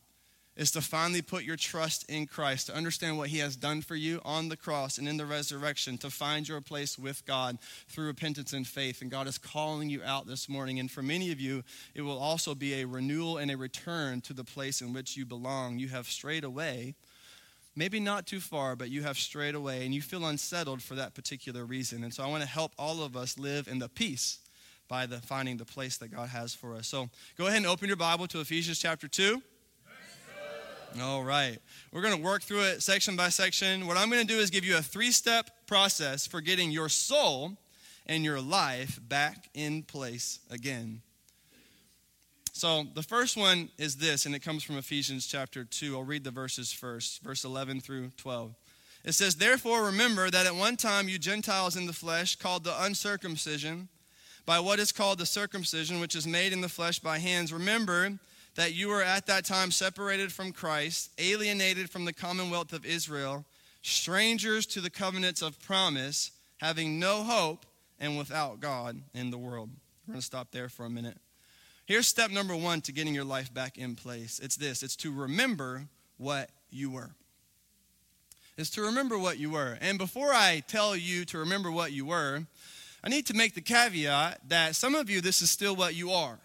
is 0.57 0.71
to 0.71 0.81
finally 0.81 1.21
put 1.21 1.43
your 1.43 1.57
trust 1.57 2.09
in 2.09 2.25
Christ, 2.27 2.67
to 2.67 2.75
understand 2.75 3.17
what 3.17 3.29
He 3.29 3.39
has 3.39 3.55
done 3.55 3.81
for 3.81 3.95
you 3.95 4.21
on 4.23 4.47
the 4.49 4.55
cross 4.55 4.97
and 4.97 5.07
in 5.07 5.17
the 5.17 5.25
resurrection, 5.25 5.97
to 5.99 6.09
find 6.09 6.47
your 6.47 6.61
place 6.61 6.97
with 6.97 7.25
God 7.25 7.57
through 7.89 8.07
repentance 8.07 8.53
and 8.53 8.65
faith. 8.65 9.01
And 9.01 9.11
God 9.11 9.27
is 9.27 9.37
calling 9.37 9.89
you 9.89 10.01
out 10.03 10.27
this 10.27 10.47
morning. 10.47 10.79
And 10.79 10.89
for 10.89 11.01
many 11.01 11.31
of 11.31 11.41
you, 11.41 11.63
it 11.93 12.03
will 12.03 12.17
also 12.17 12.55
be 12.55 12.75
a 12.75 12.87
renewal 12.87 13.37
and 13.37 13.51
a 13.51 13.57
return 13.57 14.21
to 14.21 14.33
the 14.33 14.45
place 14.45 14.81
in 14.81 14.93
which 14.93 15.17
you 15.17 15.25
belong. 15.25 15.77
You 15.77 15.89
have 15.89 16.07
strayed 16.07 16.45
away. 16.45 16.95
Maybe 17.75 17.99
not 17.99 18.25
too 18.25 18.39
far, 18.39 18.77
but 18.77 18.89
you 18.89 19.03
have 19.03 19.17
strayed 19.17 19.55
away 19.55 19.83
and 19.83 19.93
you 19.93 20.01
feel 20.01 20.25
unsettled 20.25 20.81
for 20.81 20.95
that 20.95 21.13
particular 21.13 21.65
reason. 21.65 22.05
And 22.05 22.13
so 22.13 22.23
I 22.23 22.27
want 22.27 22.41
to 22.41 22.47
help 22.47 22.71
all 22.79 23.03
of 23.03 23.17
us 23.17 23.37
live 23.37 23.67
in 23.67 23.79
the 23.79 23.89
peace 23.89 24.39
by 24.87 25.05
the 25.05 25.17
finding 25.17 25.57
the 25.57 25.65
place 25.65 25.97
that 25.97 26.15
God 26.15 26.29
has 26.29 26.53
for 26.53 26.75
us. 26.75 26.87
So 26.87 27.09
go 27.37 27.47
ahead 27.47 27.57
and 27.57 27.65
open 27.65 27.87
your 27.87 27.97
Bible 27.97 28.27
to 28.27 28.39
Ephesians 28.39 28.79
chapter 28.79 29.09
2. 29.09 29.41
All 31.01 31.23
right. 31.23 31.57
We're 31.91 32.01
going 32.01 32.15
to 32.15 32.21
work 32.21 32.41
through 32.41 32.63
it 32.63 32.81
section 32.81 33.15
by 33.15 33.29
section. 33.29 33.85
What 33.85 33.97
I'm 33.97 34.09
going 34.09 34.25
to 34.25 34.33
do 34.33 34.39
is 34.39 34.49
give 34.49 34.63
you 34.63 34.77
a 34.77 34.81
three 34.81 35.11
step 35.11 35.49
process 35.67 36.25
for 36.25 36.41
getting 36.41 36.71
your 36.71 36.89
soul 36.89 37.57
and 38.05 38.23
your 38.23 38.39
life 38.39 38.99
back 39.07 39.49
in 39.53 39.83
place 39.83 40.39
again. 40.49 41.01
So 42.53 42.85
the 42.93 43.03
first 43.03 43.35
one 43.35 43.69
is 43.77 43.97
this, 43.97 44.25
and 44.25 44.33
it 44.33 44.39
comes 44.39 44.63
from 44.63 44.77
Ephesians 44.77 45.27
chapter 45.27 45.65
2. 45.65 45.95
I'll 45.95 46.03
read 46.03 46.23
the 46.23 46.31
verses 46.31 46.71
first, 46.71 47.21
verse 47.21 47.43
11 47.43 47.81
through 47.81 48.11
12. 48.15 48.55
It 49.03 49.11
says, 49.11 49.35
Therefore, 49.35 49.83
remember 49.83 50.29
that 50.29 50.45
at 50.45 50.55
one 50.55 50.77
time 50.77 51.09
you 51.09 51.19
Gentiles 51.19 51.75
in 51.75 51.85
the 51.85 51.93
flesh, 51.93 52.37
called 52.37 52.63
the 52.63 52.83
uncircumcision, 52.83 53.89
by 54.45 54.61
what 54.61 54.79
is 54.79 54.93
called 54.93 55.17
the 55.17 55.25
circumcision, 55.25 55.99
which 55.99 56.15
is 56.15 56.25
made 56.25 56.53
in 56.53 56.61
the 56.61 56.69
flesh 56.69 56.99
by 56.99 57.19
hands, 57.19 57.51
remember 57.51 58.17
that 58.55 58.73
you 58.73 58.87
were 58.87 59.03
at 59.03 59.27
that 59.27 59.45
time 59.45 59.71
separated 59.71 60.31
from 60.31 60.51
Christ, 60.51 61.11
alienated 61.17 61.89
from 61.89 62.05
the 62.05 62.13
commonwealth 62.13 62.73
of 62.73 62.85
Israel, 62.85 63.45
strangers 63.81 64.65
to 64.67 64.81
the 64.81 64.89
covenants 64.89 65.41
of 65.41 65.61
promise, 65.61 66.31
having 66.57 66.99
no 66.99 67.23
hope 67.23 67.65
and 67.99 68.17
without 68.17 68.59
God 68.59 69.01
in 69.13 69.29
the 69.29 69.37
world. 69.37 69.69
We're 70.07 70.13
going 70.13 70.21
to 70.21 70.25
stop 70.25 70.51
there 70.51 70.69
for 70.69 70.85
a 70.85 70.89
minute. 70.89 71.17
Here's 71.85 72.07
step 72.07 72.31
number 72.31 72.55
one 72.55 72.81
to 72.81 72.91
getting 72.91 73.13
your 73.13 73.25
life 73.25 73.53
back 73.53 73.77
in 73.77 73.95
place 73.95 74.39
it's 74.39 74.55
this 74.55 74.81
it's 74.81 74.95
to 74.97 75.11
remember 75.11 75.87
what 76.17 76.49
you 76.71 76.89
were. 76.89 77.11
It's 78.57 78.69
to 78.71 78.81
remember 78.81 79.19
what 79.19 79.37
you 79.37 79.51
were. 79.51 79.77
And 79.81 79.97
before 79.97 80.31
I 80.33 80.63
tell 80.65 80.95
you 80.95 81.25
to 81.25 81.37
remember 81.39 81.69
what 81.69 81.91
you 81.91 82.05
were, 82.05 82.45
I 83.03 83.09
need 83.09 83.25
to 83.27 83.33
make 83.33 83.53
the 83.53 83.61
caveat 83.61 84.39
that 84.47 84.75
some 84.75 84.95
of 84.95 85.09
you, 85.09 85.19
this 85.19 85.41
is 85.41 85.51
still 85.51 85.75
what 85.75 85.93
you 85.93 86.11
are. 86.11 86.39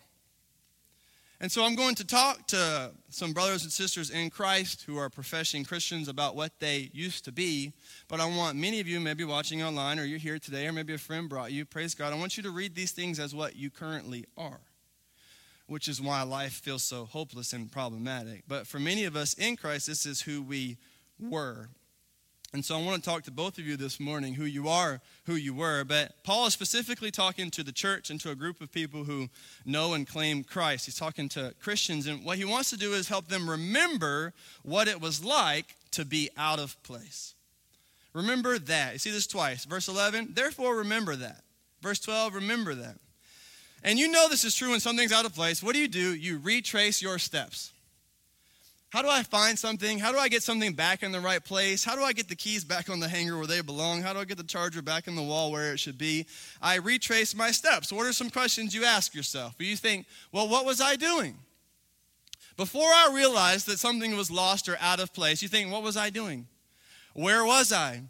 And 1.42 1.50
so 1.50 1.64
I'm 1.64 1.74
going 1.74 1.94
to 1.94 2.06
talk 2.06 2.46
to 2.48 2.92
some 3.08 3.32
brothers 3.32 3.62
and 3.62 3.72
sisters 3.72 4.10
in 4.10 4.28
Christ 4.28 4.82
who 4.82 4.98
are 4.98 5.08
professing 5.08 5.64
Christians 5.64 6.06
about 6.06 6.36
what 6.36 6.52
they 6.60 6.90
used 6.92 7.24
to 7.24 7.32
be. 7.32 7.72
But 8.08 8.20
I 8.20 8.26
want 8.26 8.58
many 8.58 8.78
of 8.78 8.86
you, 8.86 9.00
maybe 9.00 9.24
watching 9.24 9.62
online 9.62 9.98
or 9.98 10.04
you're 10.04 10.18
here 10.18 10.38
today, 10.38 10.66
or 10.66 10.72
maybe 10.72 10.92
a 10.92 10.98
friend 10.98 11.30
brought 11.30 11.50
you, 11.50 11.64
praise 11.64 11.94
God, 11.94 12.12
I 12.12 12.16
want 12.16 12.36
you 12.36 12.42
to 12.42 12.50
read 12.50 12.74
these 12.74 12.92
things 12.92 13.18
as 13.18 13.34
what 13.34 13.56
you 13.56 13.70
currently 13.70 14.26
are, 14.36 14.60
which 15.66 15.88
is 15.88 15.98
why 15.98 16.22
life 16.24 16.52
feels 16.52 16.82
so 16.82 17.06
hopeless 17.06 17.54
and 17.54 17.72
problematic. 17.72 18.42
But 18.46 18.66
for 18.66 18.78
many 18.78 19.04
of 19.04 19.16
us 19.16 19.32
in 19.32 19.56
Christ, 19.56 19.86
this 19.86 20.04
is 20.04 20.20
who 20.20 20.42
we 20.42 20.76
were. 21.18 21.70
And 22.52 22.64
so 22.64 22.76
I 22.76 22.82
want 22.82 23.02
to 23.02 23.08
talk 23.08 23.22
to 23.24 23.30
both 23.30 23.58
of 23.58 23.66
you 23.66 23.76
this 23.76 24.00
morning 24.00 24.34
who 24.34 24.44
you 24.44 24.68
are, 24.68 25.00
who 25.26 25.34
you 25.34 25.54
were. 25.54 25.84
But 25.84 26.24
Paul 26.24 26.46
is 26.46 26.52
specifically 26.52 27.12
talking 27.12 27.48
to 27.52 27.62
the 27.62 27.70
church 27.70 28.10
and 28.10 28.20
to 28.22 28.30
a 28.30 28.34
group 28.34 28.60
of 28.60 28.72
people 28.72 29.04
who 29.04 29.28
know 29.64 29.94
and 29.94 30.04
claim 30.04 30.42
Christ. 30.42 30.86
He's 30.86 30.98
talking 30.98 31.28
to 31.30 31.54
Christians. 31.60 32.08
And 32.08 32.24
what 32.24 32.38
he 32.38 32.44
wants 32.44 32.70
to 32.70 32.76
do 32.76 32.92
is 32.92 33.08
help 33.08 33.28
them 33.28 33.48
remember 33.48 34.32
what 34.64 34.88
it 34.88 35.00
was 35.00 35.24
like 35.24 35.76
to 35.92 36.04
be 36.04 36.28
out 36.36 36.58
of 36.58 36.82
place. 36.82 37.34
Remember 38.12 38.58
that. 38.58 38.94
You 38.94 38.98
see 38.98 39.12
this 39.12 39.28
twice. 39.28 39.64
Verse 39.64 39.86
11, 39.86 40.30
therefore 40.34 40.76
remember 40.76 41.14
that. 41.14 41.42
Verse 41.80 42.00
12, 42.00 42.34
remember 42.34 42.74
that. 42.74 42.96
And 43.84 43.96
you 43.98 44.10
know 44.10 44.28
this 44.28 44.44
is 44.44 44.56
true 44.56 44.70
when 44.70 44.80
something's 44.80 45.12
out 45.12 45.24
of 45.24 45.34
place. 45.34 45.62
What 45.62 45.74
do 45.74 45.80
you 45.80 45.88
do? 45.88 46.14
You 46.14 46.38
retrace 46.38 47.00
your 47.00 47.18
steps. 47.18 47.72
How 48.90 49.02
do 49.02 49.08
I 49.08 49.22
find 49.22 49.56
something? 49.56 50.00
How 50.00 50.10
do 50.10 50.18
I 50.18 50.28
get 50.28 50.42
something 50.42 50.72
back 50.72 51.04
in 51.04 51.12
the 51.12 51.20
right 51.20 51.42
place? 51.42 51.84
How 51.84 51.94
do 51.94 52.02
I 52.02 52.12
get 52.12 52.28
the 52.28 52.34
keys 52.34 52.64
back 52.64 52.90
on 52.90 52.98
the 52.98 53.08
hanger 53.08 53.38
where 53.38 53.46
they 53.46 53.60
belong? 53.60 54.02
How 54.02 54.12
do 54.12 54.18
I 54.18 54.24
get 54.24 54.36
the 54.36 54.42
charger 54.42 54.82
back 54.82 55.06
in 55.06 55.14
the 55.14 55.22
wall 55.22 55.52
where 55.52 55.72
it 55.72 55.78
should 55.78 55.96
be? 55.96 56.26
I 56.60 56.76
retrace 56.76 57.32
my 57.32 57.52
steps. 57.52 57.92
What 57.92 58.06
are 58.06 58.12
some 58.12 58.30
questions 58.30 58.74
you 58.74 58.84
ask 58.84 59.14
yourself? 59.14 59.54
You 59.58 59.76
think, 59.76 60.06
well, 60.32 60.48
what 60.48 60.66
was 60.66 60.80
I 60.80 60.96
doing? 60.96 61.38
Before 62.56 62.82
I 62.82 63.12
realized 63.14 63.68
that 63.68 63.78
something 63.78 64.16
was 64.16 64.28
lost 64.28 64.68
or 64.68 64.76
out 64.80 64.98
of 64.98 65.14
place, 65.14 65.40
you 65.40 65.48
think, 65.48 65.70
what 65.70 65.84
was 65.84 65.96
I 65.96 66.10
doing? 66.10 66.48
Where 67.14 67.44
was 67.44 67.72
I? 67.72 68.02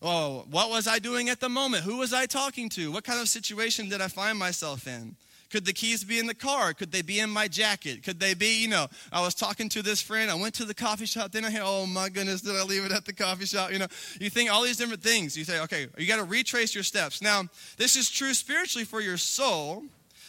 Oh, 0.00 0.46
what 0.50 0.70
was 0.70 0.88
I 0.88 0.98
doing 0.98 1.28
at 1.28 1.40
the 1.40 1.50
moment? 1.50 1.84
Who 1.84 1.98
was 1.98 2.14
I 2.14 2.24
talking 2.24 2.70
to? 2.70 2.90
What 2.90 3.04
kind 3.04 3.20
of 3.20 3.28
situation 3.28 3.90
did 3.90 4.00
I 4.00 4.08
find 4.08 4.38
myself 4.38 4.86
in? 4.86 5.14
Could 5.50 5.64
the 5.64 5.72
keys 5.72 6.04
be 6.04 6.18
in 6.18 6.26
the 6.26 6.34
car? 6.34 6.74
Could 6.74 6.92
they 6.92 7.02
be 7.02 7.20
in 7.20 7.30
my 7.30 7.48
jacket? 7.48 8.02
Could 8.02 8.18
they 8.18 8.34
be, 8.34 8.60
you 8.60 8.68
know, 8.68 8.88
I 9.12 9.22
was 9.22 9.34
talking 9.34 9.68
to 9.70 9.82
this 9.82 10.00
friend, 10.00 10.30
I 10.30 10.34
went 10.34 10.54
to 10.54 10.64
the 10.64 10.74
coffee 10.74 11.06
shop, 11.06 11.32
then 11.32 11.44
I 11.44 11.50
hear, 11.50 11.62
oh 11.64 11.86
my 11.86 12.08
goodness, 12.08 12.40
did 12.40 12.56
I 12.56 12.64
leave 12.64 12.84
it 12.84 12.92
at 12.92 13.04
the 13.04 13.12
coffee 13.12 13.46
shop? 13.46 13.72
You 13.72 13.78
know, 13.78 13.86
you 14.20 14.30
think 14.30 14.50
all 14.50 14.62
these 14.62 14.76
different 14.76 15.02
things. 15.02 15.36
You 15.36 15.44
say, 15.44 15.60
okay, 15.60 15.86
you 15.96 16.06
got 16.06 16.16
to 16.16 16.24
retrace 16.24 16.74
your 16.74 16.84
steps. 16.84 17.22
Now, 17.22 17.44
this 17.76 17.96
is 17.96 18.10
true 18.10 18.34
spiritually 18.34 18.84
for 18.84 19.00
your 19.00 19.16
soul, 19.16 19.84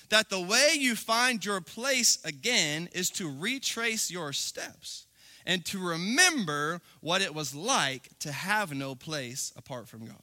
that 0.09 0.29
the 0.29 0.39
way 0.39 0.74
you 0.77 0.95
find 0.95 1.43
your 1.43 1.62
place 1.62 2.19
again 2.24 2.88
is 2.93 3.09
to 3.12 3.29
retrace 3.29 4.09
your 4.09 4.33
steps 4.33 5.05
and 5.45 5.65
to 5.65 5.79
remember 5.79 6.81
what 7.01 7.21
it 7.21 7.33
was 7.33 7.55
like 7.55 8.09
to 8.19 8.31
have 8.31 8.74
no 8.74 8.95
place 8.95 9.51
apart 9.57 9.88
from 9.88 10.05
God. 10.05 10.21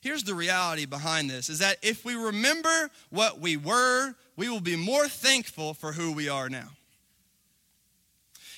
Here's 0.00 0.24
the 0.24 0.34
reality 0.34 0.86
behind 0.86 1.28
this 1.28 1.48
is 1.48 1.58
that 1.58 1.78
if 1.82 2.04
we 2.04 2.14
remember 2.14 2.90
what 3.10 3.40
we 3.40 3.56
were, 3.56 4.14
we 4.36 4.48
will 4.48 4.60
be 4.60 4.76
more 4.76 5.08
thankful 5.08 5.74
for 5.74 5.92
who 5.92 6.12
we 6.12 6.28
are 6.28 6.48
now. 6.48 6.68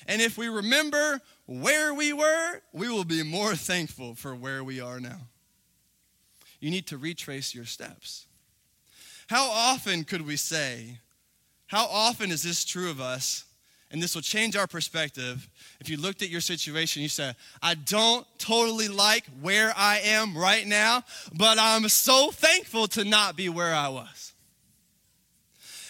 And 0.07 0.21
if 0.21 0.37
we 0.37 0.47
remember 0.47 1.21
where 1.45 1.93
we 1.93 2.13
were, 2.13 2.61
we 2.73 2.89
will 2.89 3.03
be 3.03 3.23
more 3.23 3.55
thankful 3.55 4.15
for 4.15 4.35
where 4.35 4.63
we 4.63 4.79
are 4.79 4.99
now. 4.99 5.19
You 6.59 6.69
need 6.69 6.87
to 6.87 6.97
retrace 6.97 7.55
your 7.55 7.65
steps. 7.65 8.27
How 9.27 9.49
often 9.49 10.03
could 10.03 10.25
we 10.25 10.37
say, 10.37 10.99
how 11.67 11.85
often 11.85 12.31
is 12.31 12.43
this 12.43 12.65
true 12.65 12.89
of 12.89 13.01
us? 13.01 13.45
And 13.91 14.01
this 14.01 14.15
will 14.15 14.21
change 14.21 14.55
our 14.55 14.67
perspective. 14.67 15.49
If 15.81 15.89
you 15.89 15.97
looked 15.97 16.21
at 16.21 16.29
your 16.29 16.41
situation, 16.41 17.01
you 17.01 17.09
said, 17.09 17.35
I 17.61 17.75
don't 17.75 18.25
totally 18.37 18.87
like 18.87 19.25
where 19.41 19.73
I 19.75 19.99
am 19.99 20.37
right 20.37 20.65
now, 20.65 21.03
but 21.33 21.59
I'm 21.59 21.89
so 21.89 22.31
thankful 22.31 22.87
to 22.89 23.03
not 23.03 23.35
be 23.35 23.49
where 23.49 23.75
I 23.75 23.89
was. 23.89 24.31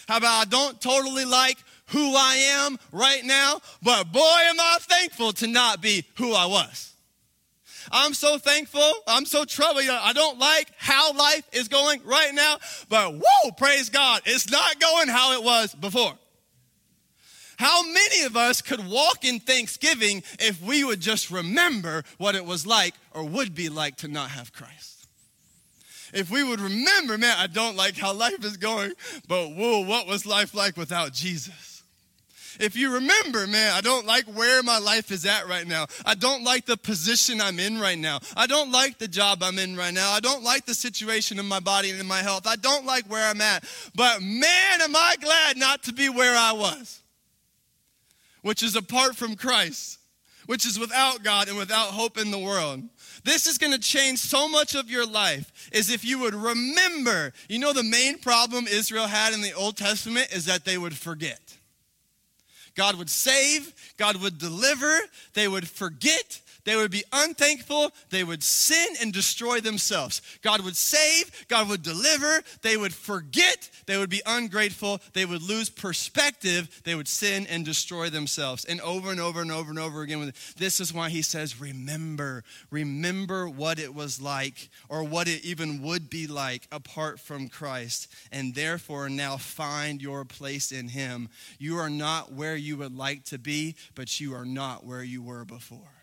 How 0.08 0.16
about 0.16 0.46
I 0.46 0.50
don't 0.50 0.80
totally 0.80 1.24
like 1.24 1.58
who 1.86 2.14
I 2.16 2.64
am 2.64 2.78
right 2.90 3.24
now, 3.24 3.60
but 3.82 4.10
boy, 4.12 4.18
am 4.20 4.58
I 4.58 4.78
thankful 4.80 5.32
to 5.34 5.46
not 5.46 5.80
be 5.80 6.04
who 6.16 6.32
I 6.34 6.46
was. 6.46 6.94
I'm 7.90 8.14
so 8.14 8.38
thankful. 8.38 8.92
I'm 9.06 9.26
so 9.26 9.44
troubled. 9.44 9.84
I 9.88 10.12
don't 10.12 10.38
like 10.38 10.68
how 10.78 11.12
life 11.12 11.46
is 11.52 11.68
going 11.68 12.00
right 12.04 12.32
now, 12.32 12.58
but 12.88 13.14
whoa, 13.14 13.50
praise 13.56 13.90
God, 13.90 14.22
it's 14.24 14.50
not 14.50 14.80
going 14.80 15.08
how 15.08 15.32
it 15.38 15.44
was 15.44 15.74
before. 15.74 16.14
How 17.62 17.84
many 17.84 18.22
of 18.22 18.36
us 18.36 18.60
could 18.60 18.88
walk 18.88 19.24
in 19.24 19.38
Thanksgiving 19.38 20.24
if 20.40 20.60
we 20.60 20.82
would 20.82 20.98
just 20.98 21.30
remember 21.30 22.02
what 22.18 22.34
it 22.34 22.44
was 22.44 22.66
like 22.66 22.92
or 23.12 23.22
would 23.22 23.54
be 23.54 23.68
like 23.68 23.98
to 23.98 24.08
not 24.08 24.30
have 24.30 24.52
Christ? 24.52 25.06
If 26.12 26.28
we 26.28 26.42
would 26.42 26.58
remember, 26.58 27.16
man, 27.16 27.36
I 27.38 27.46
don't 27.46 27.76
like 27.76 27.96
how 27.96 28.14
life 28.14 28.44
is 28.44 28.56
going, 28.56 28.94
but 29.28 29.50
whoa, 29.50 29.84
what 29.84 30.08
was 30.08 30.26
life 30.26 30.56
like 30.56 30.76
without 30.76 31.12
Jesus? 31.12 31.84
If 32.58 32.74
you 32.74 32.94
remember, 32.94 33.46
man, 33.46 33.72
I 33.74 33.80
don't 33.80 34.06
like 34.06 34.24
where 34.24 34.64
my 34.64 34.80
life 34.80 35.12
is 35.12 35.24
at 35.24 35.46
right 35.46 35.66
now. 35.66 35.86
I 36.04 36.16
don't 36.16 36.42
like 36.42 36.66
the 36.66 36.76
position 36.76 37.40
I'm 37.40 37.60
in 37.60 37.78
right 37.78 37.98
now. 37.98 38.18
I 38.36 38.48
don't 38.48 38.72
like 38.72 38.98
the 38.98 39.06
job 39.06 39.40
I'm 39.40 39.60
in 39.60 39.76
right 39.76 39.94
now. 39.94 40.10
I 40.10 40.18
don't 40.18 40.42
like 40.42 40.66
the 40.66 40.74
situation 40.74 41.38
in 41.38 41.46
my 41.46 41.60
body 41.60 41.90
and 41.90 42.00
in 42.00 42.08
my 42.08 42.22
health. 42.22 42.44
I 42.44 42.56
don't 42.56 42.86
like 42.86 43.04
where 43.04 43.24
I'm 43.24 43.40
at. 43.40 43.62
But 43.94 44.20
man, 44.20 44.82
am 44.82 44.96
I 44.96 45.14
glad 45.20 45.56
not 45.56 45.84
to 45.84 45.92
be 45.92 46.08
where 46.08 46.36
I 46.36 46.54
was 46.54 47.01
which 48.42 48.62
is 48.62 48.76
apart 48.76 49.16
from 49.16 49.36
Christ, 49.36 49.98
which 50.46 50.66
is 50.66 50.78
without 50.78 51.22
God 51.22 51.48
and 51.48 51.56
without 51.56 51.88
hope 51.88 52.18
in 52.18 52.30
the 52.30 52.38
world. 52.38 52.82
This 53.24 53.46
is 53.46 53.58
going 53.58 53.72
to 53.72 53.78
change 53.78 54.18
so 54.18 54.48
much 54.48 54.74
of 54.74 54.90
your 54.90 55.06
life 55.06 55.70
is 55.72 55.90
if 55.90 56.04
you 56.04 56.18
would 56.18 56.34
remember. 56.34 57.32
You 57.48 57.60
know, 57.60 57.72
the 57.72 57.84
main 57.84 58.18
problem 58.18 58.66
Israel 58.66 59.06
had 59.06 59.32
in 59.32 59.40
the 59.40 59.52
Old 59.52 59.76
Testament 59.76 60.28
is 60.32 60.44
that 60.46 60.64
they 60.64 60.76
would 60.76 60.96
forget. 60.96 61.56
God 62.74 62.96
would 62.96 63.10
save, 63.10 63.72
God 63.96 64.16
would 64.16 64.38
deliver, 64.38 64.98
they 65.34 65.46
would 65.46 65.68
forget, 65.68 66.40
they 66.64 66.76
would 66.76 66.90
be 66.90 67.04
unthankful, 67.12 67.90
they 68.10 68.22
would 68.22 68.42
sin 68.42 68.94
and 69.00 69.12
destroy 69.12 69.60
themselves. 69.60 70.22
God 70.42 70.64
would 70.64 70.76
save, 70.76 71.46
God 71.48 71.68
would 71.68 71.82
deliver, 71.82 72.42
they 72.62 72.76
would 72.76 72.94
forget, 72.94 73.68
they 73.86 73.98
would 73.98 74.10
be 74.10 74.22
ungrateful, 74.26 75.00
they 75.12 75.24
would 75.24 75.42
lose 75.42 75.68
perspective, 75.68 76.82
they 76.84 76.94
would 76.94 77.08
sin 77.08 77.46
and 77.48 77.64
destroy 77.64 78.10
themselves. 78.10 78.64
And 78.64 78.80
over 78.80 79.10
and 79.10 79.20
over 79.20 79.40
and 79.40 79.50
over 79.50 79.70
and 79.70 79.78
over 79.78 80.02
again, 80.02 80.32
this 80.56 80.78
is 80.78 80.94
why 80.94 81.10
he 81.10 81.22
says, 81.22 81.60
Remember, 81.60 82.44
remember 82.70 83.48
what 83.48 83.78
it 83.78 83.94
was 83.94 84.20
like, 84.20 84.70
or 84.88 85.02
what 85.02 85.28
it 85.28 85.44
even 85.44 85.82
would 85.82 86.08
be 86.08 86.26
like 86.26 86.68
apart 86.70 87.18
from 87.18 87.48
Christ, 87.48 88.12
and 88.30 88.54
therefore 88.54 89.08
now 89.08 89.36
find 89.36 90.00
your 90.00 90.24
place 90.24 90.70
in 90.70 90.88
him. 90.88 91.28
You 91.58 91.78
are 91.78 91.90
not 91.90 92.32
where 92.32 92.56
you 92.56 92.76
would 92.76 92.96
like 92.96 93.24
to 93.24 93.38
be, 93.38 93.74
but 93.94 94.20
you 94.20 94.34
are 94.34 94.46
not 94.46 94.84
where 94.84 95.02
you 95.02 95.22
were 95.22 95.44
before 95.44 96.01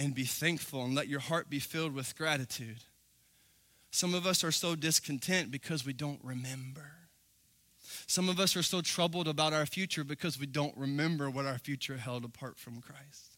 and 0.00 0.14
be 0.14 0.24
thankful 0.24 0.82
and 0.82 0.94
let 0.94 1.08
your 1.08 1.20
heart 1.20 1.50
be 1.50 1.58
filled 1.58 1.94
with 1.94 2.16
gratitude. 2.16 2.78
Some 3.90 4.14
of 4.14 4.26
us 4.26 4.42
are 4.42 4.50
so 4.50 4.74
discontent 4.74 5.50
because 5.50 5.84
we 5.84 5.92
don't 5.92 6.20
remember. 6.24 6.92
Some 8.06 8.30
of 8.30 8.40
us 8.40 8.56
are 8.56 8.62
so 8.62 8.80
troubled 8.80 9.28
about 9.28 9.52
our 9.52 9.66
future 9.66 10.02
because 10.02 10.40
we 10.40 10.46
don't 10.46 10.74
remember 10.74 11.28
what 11.28 11.44
our 11.44 11.58
future 11.58 11.98
held 11.98 12.24
apart 12.24 12.56
from 12.58 12.80
Christ. 12.80 13.36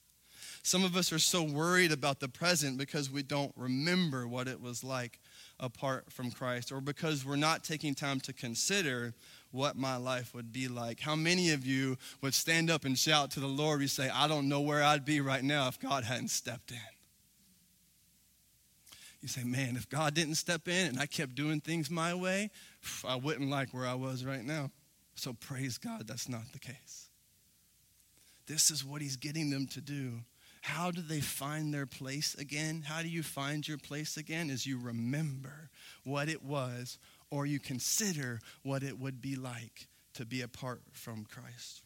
Some 0.62 0.84
of 0.84 0.96
us 0.96 1.12
are 1.12 1.18
so 1.18 1.42
worried 1.42 1.90
about 1.90 2.20
the 2.20 2.28
present 2.28 2.78
because 2.78 3.10
we 3.10 3.24
don't 3.24 3.52
remember 3.56 4.28
what 4.28 4.46
it 4.46 4.60
was 4.60 4.84
like 4.84 5.18
apart 5.58 6.12
from 6.12 6.30
Christ, 6.30 6.70
or 6.70 6.80
because 6.80 7.24
we're 7.24 7.34
not 7.34 7.64
taking 7.64 7.96
time 7.96 8.20
to 8.20 8.32
consider 8.32 9.14
what 9.52 9.76
my 9.76 9.96
life 9.96 10.34
would 10.34 10.52
be 10.52 10.66
like. 10.66 11.00
How 11.00 11.14
many 11.14 11.50
of 11.50 11.64
you 11.64 11.96
would 12.20 12.34
stand 12.34 12.70
up 12.70 12.84
and 12.84 12.98
shout 12.98 13.30
to 13.32 13.40
the 13.40 13.46
Lord? 13.46 13.80
You 13.80 13.88
say, 13.88 14.08
I 14.08 14.26
don't 14.26 14.48
know 14.48 14.60
where 14.60 14.82
I'd 14.82 15.04
be 15.04 15.20
right 15.20 15.44
now 15.44 15.68
if 15.68 15.78
God 15.78 16.04
hadn't 16.04 16.28
stepped 16.28 16.70
in. 16.70 16.78
You 19.20 19.28
say, 19.28 19.44
man, 19.44 19.76
if 19.76 19.88
God 19.88 20.14
didn't 20.14 20.34
step 20.34 20.66
in 20.66 20.88
and 20.88 20.98
I 20.98 21.06
kept 21.06 21.36
doing 21.36 21.60
things 21.60 21.88
my 21.88 22.12
way, 22.12 22.50
I 23.06 23.14
wouldn't 23.14 23.48
like 23.48 23.72
where 23.72 23.86
I 23.86 23.94
was 23.94 24.24
right 24.24 24.44
now. 24.44 24.72
So 25.14 25.32
praise 25.32 25.78
God, 25.78 26.08
that's 26.08 26.28
not 26.28 26.42
the 26.52 26.58
case. 26.58 27.08
This 28.46 28.70
is 28.70 28.84
what 28.84 29.00
he's 29.00 29.16
getting 29.16 29.50
them 29.50 29.66
to 29.68 29.80
do. 29.80 30.22
how 30.62 30.92
do 30.92 31.00
they 31.02 31.20
find 31.20 31.74
their 31.74 31.86
place 31.86 32.34
again? 32.36 32.82
How 32.86 33.02
do 33.02 33.08
you 33.08 33.22
find 33.22 33.66
your 33.66 33.78
place 33.78 34.16
again? 34.16 34.48
Is 34.48 34.64
you 34.64 34.78
remember 34.78 35.70
what 36.04 36.28
it 36.28 36.42
was 36.42 36.98
or 37.32 37.46
you 37.46 37.58
consider 37.58 38.38
what 38.62 38.82
it 38.82 39.00
would 39.00 39.22
be 39.22 39.34
like 39.34 39.88
to 40.12 40.26
be 40.26 40.42
apart 40.42 40.82
from 40.92 41.24
Christ. 41.24 41.82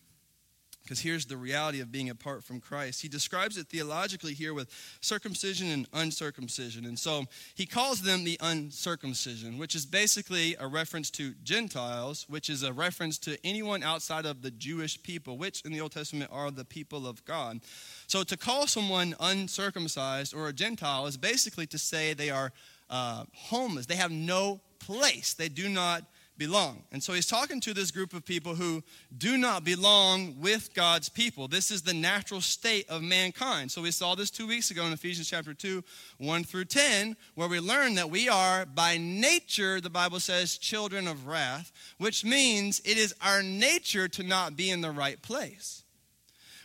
Because 0.83 1.01
here's 1.01 1.27
the 1.27 1.37
reality 1.37 1.81
of 1.81 1.91
being 1.91 2.11
apart 2.11 2.45
from 2.45 2.61
Christ. 2.61 3.03
He 3.03 3.09
describes 3.09 3.57
it 3.57 3.69
theologically 3.69 4.35
here 4.35 4.55
with 4.55 4.69
circumcision 5.01 5.71
and 5.71 5.89
uncircumcision. 5.93 6.85
And 6.85 6.97
so 6.97 7.25
he 7.57 7.67
calls 7.67 8.03
them 8.03 8.23
the 8.23 8.39
uncircumcision, 8.41 9.59
which 9.59 9.75
is 9.75 9.85
basically 9.85 10.57
a 10.61 10.67
reference 10.67 11.11
to 11.13 11.35
Gentiles, 11.43 12.25
which 12.29 12.49
is 12.49 12.63
a 12.63 12.73
reference 12.73 13.19
to 13.19 13.37
anyone 13.45 13.83
outside 13.83 14.27
of 14.27 14.43
the 14.43 14.51
Jewish 14.53 15.01
people, 15.03 15.39
which 15.39 15.61
in 15.63 15.73
the 15.73 15.81
Old 15.81 15.93
Testament 15.93 16.31
are 16.33 16.53
the 16.53 16.65
people 16.65 17.07
of 17.07 17.25
God. 17.25 17.61
So 18.07 18.23
to 18.23 18.37
call 18.37 18.69
someone 18.69 19.15
uncircumcised 19.19 20.35
or 20.35 20.49
a 20.49 20.53
Gentile 20.53 21.07
is 21.07 21.17
basically 21.17 21.67
to 21.69 21.79
say 21.79 22.15
they 22.15 22.31
are 22.31 22.53
uh, 22.91 23.25
homeless, 23.33 23.87
they 23.87 23.97
have 23.97 24.13
no 24.13 24.61
place, 24.87 25.35
they 25.35 25.49
do 25.49 25.69
not 25.69 26.05
belong. 26.39 26.83
And 26.93 27.03
so 27.03 27.13
he's 27.13 27.27
talking 27.27 27.61
to 27.63 27.75
this 27.75 27.91
group 27.91 28.13
of 28.13 28.25
people 28.25 28.55
who 28.55 28.83
do 29.17 29.37
not 29.37 29.65
belong 29.65 30.41
with 30.41 30.75
God's 30.75 31.09
people. 31.09 31.49
This 31.49 31.71
is 31.71 31.83
the 31.83 31.95
natural 31.95 32.41
state 32.41 32.89
of 32.89 33.03
mankind. 33.03 33.71
So 33.71 33.83
we 33.83 33.91
saw 33.91 34.15
this 34.15 34.31
two 34.31 34.47
weeks 34.47 34.71
ago 34.71 34.85
in 34.85 34.93
Ephesians 34.93 35.29
chapter 35.29 35.55
2, 35.55 35.83
1 36.19 36.45
through 36.45 36.67
10, 36.67 37.17
where 37.35 37.49
we 37.49 37.61
learned 37.61 37.99
that 37.99 38.11
we 38.11 38.29
are 38.29 38.67
by 38.67 38.99
nature, 38.99 39.81
the 39.81 39.91
Bible 39.91 40.21
says, 40.21 40.59
children 40.59 41.09
of 41.09 41.27
wrath, 41.27 41.73
which 41.99 42.25
means 42.25 42.81
it 42.85 42.99
is 42.99 43.15
our 43.21 43.43
nature 43.43 44.09
to 44.09 44.23
not 44.23 44.57
be 44.57 44.71
in 44.71 44.81
the 44.81 44.91
right 44.91 45.21
place. 45.23 45.83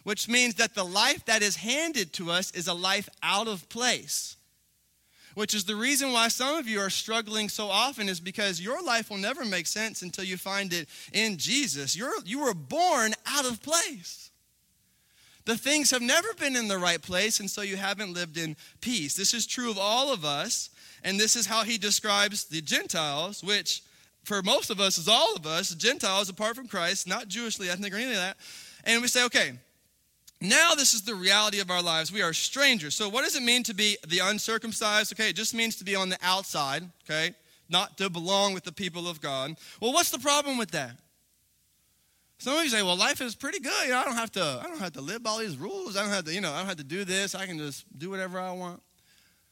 Which 0.03 0.27
means 0.27 0.55
that 0.55 0.73
the 0.73 0.83
life 0.83 1.25
that 1.25 1.43
is 1.43 1.55
handed 1.55 2.11
to 2.13 2.31
us 2.31 2.51
is 2.51 2.67
a 2.67 2.73
life 2.73 3.07
out 3.21 3.47
of 3.47 3.69
place 3.69 4.35
which 5.35 5.53
is 5.53 5.65
the 5.65 5.75
reason 5.75 6.11
why 6.11 6.27
some 6.27 6.55
of 6.55 6.67
you 6.67 6.79
are 6.79 6.89
struggling 6.89 7.49
so 7.49 7.67
often 7.67 8.09
is 8.09 8.19
because 8.19 8.61
your 8.61 8.81
life 8.83 9.09
will 9.09 9.17
never 9.17 9.45
make 9.45 9.67
sense 9.67 10.01
until 10.01 10.23
you 10.23 10.37
find 10.37 10.73
it 10.73 10.87
in 11.13 11.37
Jesus. 11.37 11.95
You're, 11.95 12.13
you 12.25 12.39
were 12.43 12.53
born 12.53 13.13
out 13.25 13.45
of 13.45 13.61
place. 13.61 14.31
The 15.45 15.57
things 15.57 15.91
have 15.91 16.01
never 16.01 16.33
been 16.35 16.55
in 16.55 16.67
the 16.67 16.77
right 16.77 17.01
place, 17.01 17.39
and 17.39 17.49
so 17.49 17.61
you 17.61 17.75
haven't 17.75 18.13
lived 18.13 18.37
in 18.37 18.55
peace. 18.79 19.15
This 19.15 19.33
is 19.33 19.47
true 19.47 19.71
of 19.71 19.77
all 19.77 20.13
of 20.13 20.23
us, 20.23 20.69
and 21.03 21.19
this 21.19 21.35
is 21.35 21.47
how 21.47 21.63
he 21.63 21.77
describes 21.77 22.45
the 22.45 22.61
Gentiles, 22.61 23.43
which 23.43 23.81
for 24.23 24.43
most 24.43 24.69
of 24.69 24.79
us 24.79 24.97
is 24.97 25.07
all 25.07 25.35
of 25.35 25.47
us, 25.47 25.73
Gentiles 25.73 26.29
apart 26.29 26.55
from 26.55 26.67
Christ, 26.67 27.07
not 27.07 27.27
Jewishly 27.27 27.69
ethnic 27.69 27.91
or 27.91 27.95
anything 27.95 28.17
like 28.17 28.37
that. 28.37 28.37
And 28.83 29.01
we 29.01 29.07
say, 29.07 29.25
okay, 29.25 29.53
now, 30.41 30.73
this 30.73 30.95
is 30.95 31.03
the 31.03 31.13
reality 31.13 31.59
of 31.59 31.69
our 31.69 31.83
lives. 31.83 32.11
We 32.11 32.23
are 32.23 32.33
strangers. 32.33 32.95
So, 32.95 33.07
what 33.07 33.23
does 33.23 33.35
it 33.35 33.43
mean 33.43 33.61
to 33.63 33.75
be 33.75 33.97
the 34.07 34.19
uncircumcised? 34.19 35.13
Okay, 35.13 35.29
it 35.29 35.35
just 35.35 35.53
means 35.53 35.75
to 35.75 35.83
be 35.83 35.95
on 35.95 36.09
the 36.09 36.17
outside, 36.23 36.83
okay? 37.05 37.35
Not 37.69 37.97
to 37.99 38.09
belong 38.09 38.55
with 38.55 38.63
the 38.63 38.71
people 38.71 39.07
of 39.07 39.21
God. 39.21 39.55
Well, 39.79 39.93
what's 39.93 40.09
the 40.09 40.17
problem 40.17 40.57
with 40.57 40.71
that? 40.71 40.97
Some 42.39 42.57
of 42.57 42.63
you 42.63 42.69
say, 42.71 42.81
well, 42.81 42.97
life 42.97 43.21
is 43.21 43.35
pretty 43.35 43.59
good. 43.59 43.83
You 43.85 43.91
know, 43.91 43.99
I 43.99 44.03
don't 44.03 44.15
have 44.15 44.31
to, 44.31 44.41
I 44.41 44.67
don't 44.67 44.79
have 44.79 44.93
to 44.93 45.01
live 45.01 45.21
by 45.21 45.29
all 45.29 45.37
these 45.37 45.57
rules. 45.57 45.95
I 45.95 46.01
don't 46.01 46.09
have 46.09 46.25
to, 46.25 46.33
you 46.33 46.41
know, 46.41 46.51
I 46.51 46.57
don't 46.57 46.67
have 46.67 46.77
to 46.77 46.83
do 46.83 47.05
this. 47.05 47.35
I 47.35 47.45
can 47.45 47.59
just 47.59 47.85
do 47.95 48.09
whatever 48.09 48.39
I 48.39 48.51
want. 48.51 48.81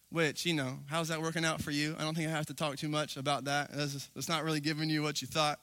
Which, 0.10 0.44
you 0.44 0.56
know, 0.56 0.80
how's 0.88 1.10
that 1.10 1.22
working 1.22 1.46
out 1.46 1.62
for 1.62 1.70
you? 1.70 1.96
I 2.00 2.02
don't 2.02 2.16
think 2.16 2.28
I 2.28 2.32
have 2.32 2.48
to 2.48 2.56
talk 2.56 2.78
too 2.78 2.90
much 2.90 3.16
about 3.16 3.44
that. 3.44 3.70
It's 4.16 4.28
not 4.28 4.44
really 4.44 4.60
giving 4.60 4.90
you 4.90 5.04
what 5.04 5.22
you 5.22 5.28
thought. 5.28 5.60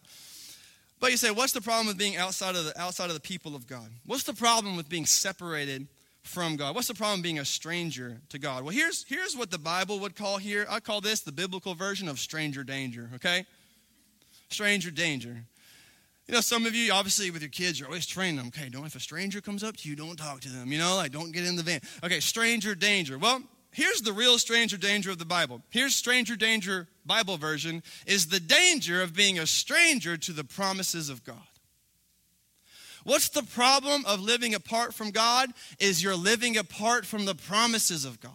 But 0.99 1.11
you 1.11 1.17
say, 1.17 1.31
what's 1.31 1.53
the 1.53 1.61
problem 1.61 1.87
with 1.87 1.99
being 1.99 2.17
outside 2.17 2.57
of 2.57 2.65
the 2.65 2.81
outside 2.81 3.09
of 3.09 3.15
the 3.15 3.21
people 3.21 3.55
of 3.55 3.67
God? 3.67 3.91
What's 4.07 4.25
the 4.25 4.33
problem 4.33 4.77
with 4.77 4.89
being 4.89 5.07
separated 5.07 5.87
from 6.23 6.57
God? 6.57 6.75
What's 6.75 6.89
the 6.89 6.95
problem 6.95 7.23
being 7.23 7.39
a 7.39 7.45
stranger 7.45 8.21
to 8.31 8.39
God? 8.39 8.63
Well, 8.63 8.73
here's 8.73 9.05
here's 9.05 9.37
what 9.37 9.51
the 9.51 9.59
Bible 9.59 10.01
would 10.01 10.17
call 10.17 10.39
here. 10.39 10.67
I 10.71 10.81
call 10.81 11.01
this 11.01 11.21
the 11.21 11.33
biblical 11.33 11.75
version 11.75 12.09
of 12.09 12.19
stranger 12.19 12.65
danger, 12.65 13.11
okay? 13.17 13.45
Stranger 14.49 14.91
danger. 14.91 15.45
You 16.27 16.35
know, 16.35 16.41
some 16.41 16.67
of 16.67 16.75
you, 16.75 16.93
obviously, 16.93 17.31
with 17.31 17.43
your 17.43 17.51
kids, 17.51 17.79
you're 17.79 17.89
always 17.89 18.07
training 18.07 18.37
them. 18.37 18.49
Okay, 18.49 18.69
don't 18.69 18.87
if 18.87 18.97
a 18.97 19.01
stranger 19.01 19.41
comes 19.41 19.63
up 19.63 19.77
to 19.77 19.89
you, 19.89 19.95
don't 19.95 20.17
talk 20.17 20.41
to 20.41 20.49
them. 20.49 20.73
You 20.73 20.79
know, 20.79 20.97
like 20.97 21.13
don't 21.13 21.31
get 21.31 21.47
in 21.47 21.57
the 21.57 21.63
van. 21.63 21.81
Okay, 22.03 22.21
stranger 22.21 22.75
danger. 22.75 23.19
Well, 23.19 23.43
here's 23.77 24.01
the 24.01 24.13
real 24.13 24.39
stranger 24.39 24.79
danger 24.79 25.11
of 25.11 25.19
the 25.19 25.27
Bible. 25.27 25.63
Here's 25.69 25.95
stranger 25.95 26.35
danger, 26.35 26.89
Bible 27.05 27.37
version, 27.37 27.83
is 28.07 28.27
the 28.27 28.41
danger 28.41 29.03
of 29.03 29.15
being 29.15 29.39
a 29.39 29.47
stranger 29.47 30.17
to 30.17 30.33
the 30.33 30.45
promises 30.45 31.11
of 31.11 31.23
God. 31.25 31.37
What's 33.05 33.29
the 33.29 33.43
problem 33.43 34.05
of 34.07 34.21
living 34.21 34.55
apart 34.55 34.95
from 34.95 35.11
God? 35.11 35.51
Is 35.79 36.03
you're 36.03 36.17
living 36.17 36.57
apart 36.57 37.07
from 37.07 37.25
the 37.25 37.37
promises 37.37 38.05
of 38.05 38.19
God. 38.19 38.33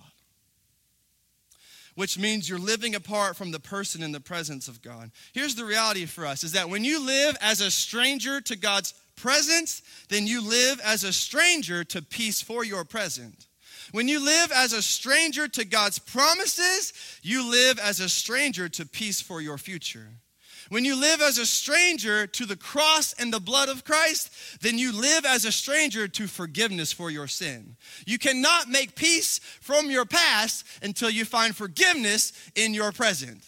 Which 1.95 2.17
means 2.17 2.47
you're 2.47 2.58
living 2.58 2.95
apart 2.95 3.36
from 3.36 3.51
the 3.51 3.60
person 3.60 4.01
in 4.01 4.13
the 4.13 4.21
presence 4.21 4.69
of 4.69 4.82
God. 4.82 5.12
Here's 5.34 5.56
the 5.56 5.65
reality 5.65 6.06
for 6.06 6.25
us 6.25 6.45
is 6.45 6.54
that 6.54 6.69
when 6.69 6.86
you 6.86 7.06
live 7.06 7.36
as 7.41 7.60
a 7.60 7.69
stranger 7.69 8.39
to 8.41 8.56
God's 8.56 8.93
presence, 9.17 9.82
then 10.08 10.25
you 10.25 10.41
live 10.41 10.80
as 10.86 11.04
a 11.04 11.12
stranger 11.12 11.84
to 11.84 12.01
peace 12.01 12.41
for 12.41 12.63
your 12.63 12.86
present. 12.86 13.47
When 13.91 14.08
you 14.08 14.23
live 14.23 14.51
as 14.54 14.73
a 14.73 14.82
stranger 14.82 15.47
to 15.49 15.65
God's 15.65 15.99
promises, 15.99 16.93
you 17.21 17.49
live 17.49 17.77
as 17.80 17.99
a 17.99 18.10
stranger 18.10 18.69
to 18.69 18.86
peace 18.86 19.21
for 19.21 19.41
your 19.41 19.58
future. 19.58 20.08
When 20.69 20.86
you 20.86 20.95
live 20.95 21.21
as 21.21 21.38
a 21.38 21.45
stranger 21.45 22.25
to 22.27 22.45
the 22.45 22.56
cross 22.56 23.12
and 23.13 23.34
the 23.34 23.41
blood 23.41 23.67
of 23.67 23.84
Christ, 23.84 24.32
then 24.62 24.77
you 24.77 24.93
live 24.93 25.25
as 25.25 25.43
a 25.43 25.51
stranger 25.51 26.08
to 26.08 26.27
forgiveness 26.27 26.93
for 26.93 27.12
your 27.12 27.27
sin. 27.27 27.75
You 28.06 28.17
cannot 28.17 28.69
make 28.69 28.95
peace 28.95 29.39
from 29.60 29.91
your 29.91 30.06
past 30.06 30.65
until 30.82 31.10
you 31.10 31.25
find 31.25 31.54
forgiveness 31.54 32.32
in 32.56 32.73
your 32.73 32.93
present. 32.93 33.43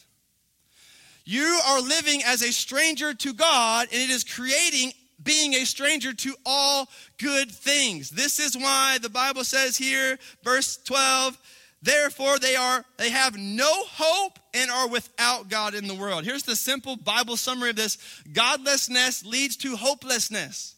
You 1.23 1.61
are 1.65 1.81
living 1.81 2.21
as 2.25 2.41
a 2.41 2.51
stranger 2.51 3.13
to 3.13 3.33
God, 3.33 3.87
and 3.93 4.01
it 4.01 4.09
is 4.09 4.25
creating 4.25 4.91
being 5.23 5.53
a 5.53 5.65
stranger 5.65 6.13
to 6.13 6.35
all 6.45 6.89
good 7.17 7.51
things. 7.51 8.09
This 8.09 8.39
is 8.39 8.57
why 8.57 8.97
the 9.01 9.09
Bible 9.09 9.43
says 9.43 9.77
here, 9.77 10.17
verse 10.43 10.77
12, 10.83 11.37
therefore 11.81 12.39
they 12.39 12.55
are 12.55 12.85
they 12.97 13.09
have 13.09 13.37
no 13.37 13.71
hope 13.85 14.39
and 14.53 14.69
are 14.71 14.87
without 14.87 15.49
God 15.49 15.75
in 15.75 15.87
the 15.87 15.95
world. 15.95 16.23
Here's 16.23 16.43
the 16.43 16.55
simple 16.55 16.95
Bible 16.95 17.37
summary 17.37 17.71
of 17.71 17.75
this. 17.75 17.97
Godlessness 18.31 19.25
leads 19.25 19.57
to 19.57 19.75
hopelessness. 19.75 20.75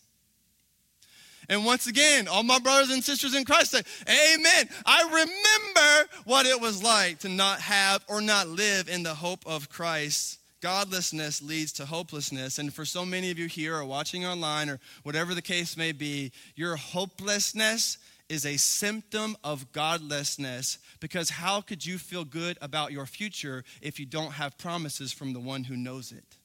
And 1.47 1.63
once 1.63 1.85
again, 1.85 2.27
all 2.27 2.41
my 2.41 2.57
brothers 2.57 2.89
and 2.89 3.03
sisters 3.03 3.35
in 3.35 3.45
Christ 3.45 3.71
say, 3.71 3.81
Amen. 4.07 4.69
I 4.85 5.03
remember 5.03 6.09
what 6.23 6.47
it 6.47 6.59
was 6.59 6.81
like 6.81 7.19
to 7.19 7.29
not 7.29 7.59
have 7.61 8.03
or 8.07 8.19
not 8.19 8.47
live 8.47 8.89
in 8.89 9.03
the 9.03 9.13
hope 9.13 9.45
of 9.45 9.69
Christ 9.69 10.39
Godlessness 10.65 11.43
leads 11.43 11.71
to 11.73 11.85
hopelessness. 11.85 12.57
And 12.57 12.73
for 12.73 12.85
so 12.85 13.05
many 13.05 13.29
of 13.29 13.37
you 13.37 13.45
here 13.45 13.75
or 13.75 13.85
watching 13.85 14.25
online 14.25 14.67
or 14.67 14.79
whatever 15.03 15.35
the 15.35 15.41
case 15.43 15.77
may 15.77 15.91
be, 15.91 16.31
your 16.55 16.75
hopelessness 16.75 17.99
is 18.29 18.47
a 18.47 18.57
symptom 18.57 19.37
of 19.43 19.71
godlessness 19.73 20.79
because 20.99 21.29
how 21.29 21.61
could 21.61 21.85
you 21.85 21.99
feel 21.99 22.25
good 22.25 22.57
about 22.63 22.91
your 22.91 23.05
future 23.05 23.63
if 23.79 23.99
you 23.99 24.07
don't 24.07 24.31
have 24.31 24.57
promises 24.57 25.13
from 25.13 25.33
the 25.33 25.39
one 25.39 25.65
who 25.65 25.77
knows 25.77 26.11
it? 26.11 26.37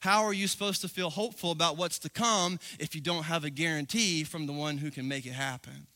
How 0.00 0.24
are 0.24 0.32
you 0.32 0.48
supposed 0.48 0.80
to 0.80 0.88
feel 0.88 1.10
hopeful 1.10 1.50
about 1.50 1.76
what's 1.76 1.98
to 1.98 2.08
come 2.08 2.60
if 2.78 2.94
you 2.94 3.02
don't 3.02 3.24
have 3.24 3.44
a 3.44 3.50
guarantee 3.50 4.24
from 4.24 4.46
the 4.46 4.54
one 4.54 4.78
who 4.78 4.90
can 4.90 5.06
make 5.06 5.26
it 5.26 5.32
happen? 5.32 5.86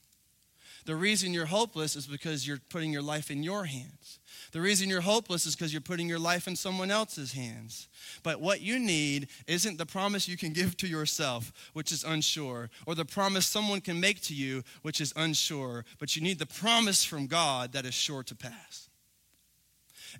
The 0.84 0.96
reason 0.96 1.32
you're 1.32 1.46
hopeless 1.46 1.96
is 1.96 2.06
because 2.06 2.46
you're 2.46 2.60
putting 2.68 2.92
your 2.92 3.00
life 3.00 3.30
in 3.30 3.42
your 3.42 3.64
hands. 3.64 4.17
The 4.52 4.60
reason 4.60 4.88
you're 4.88 5.00
hopeless 5.00 5.46
is 5.46 5.54
because 5.54 5.72
you're 5.72 5.80
putting 5.80 6.08
your 6.08 6.18
life 6.18 6.48
in 6.48 6.56
someone 6.56 6.90
else's 6.90 7.32
hands. 7.32 7.88
But 8.22 8.40
what 8.40 8.60
you 8.60 8.78
need 8.78 9.28
isn't 9.46 9.78
the 9.78 9.86
promise 9.86 10.28
you 10.28 10.36
can 10.36 10.52
give 10.54 10.76
to 10.78 10.86
yourself, 10.86 11.52
which 11.72 11.92
is 11.92 12.04
unsure, 12.04 12.70
or 12.86 12.94
the 12.94 13.04
promise 13.04 13.46
someone 13.46 13.80
can 13.80 14.00
make 14.00 14.20
to 14.22 14.34
you, 14.34 14.62
which 14.82 15.00
is 15.00 15.12
unsure, 15.16 15.84
but 15.98 16.16
you 16.16 16.22
need 16.22 16.38
the 16.38 16.46
promise 16.46 17.04
from 17.04 17.26
God 17.26 17.72
that 17.72 17.84
is 17.84 17.94
sure 17.94 18.22
to 18.22 18.34
pass. 18.34 18.88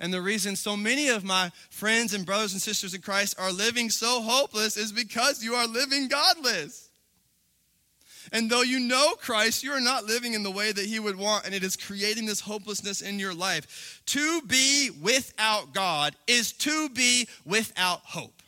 And 0.00 0.12
the 0.12 0.20
reason 0.20 0.54
so 0.54 0.76
many 0.76 1.08
of 1.08 1.24
my 1.24 1.50
friends 1.70 2.14
and 2.14 2.26
brothers 2.26 2.52
and 2.52 2.62
sisters 2.62 2.94
in 2.94 3.00
Christ 3.00 3.34
are 3.38 3.50
living 3.50 3.90
so 3.90 4.20
hopeless 4.20 4.76
is 4.76 4.92
because 4.92 5.42
you 5.42 5.54
are 5.54 5.66
living 5.66 6.08
godless. 6.08 6.87
And 8.32 8.50
though 8.50 8.62
you 8.62 8.80
know 8.80 9.14
Christ, 9.20 9.62
you 9.62 9.72
are 9.72 9.80
not 9.80 10.04
living 10.04 10.34
in 10.34 10.42
the 10.42 10.50
way 10.50 10.72
that 10.72 10.86
He 10.86 10.98
would 10.98 11.16
want, 11.16 11.46
and 11.46 11.54
it 11.54 11.62
is 11.62 11.76
creating 11.76 12.26
this 12.26 12.40
hopelessness 12.40 13.00
in 13.00 13.18
your 13.18 13.34
life. 13.34 14.02
To 14.06 14.42
be 14.42 14.90
without 15.02 15.72
God 15.72 16.14
is 16.26 16.52
to 16.52 16.88
be 16.90 17.28
without 17.44 18.00
hope. 18.04 18.42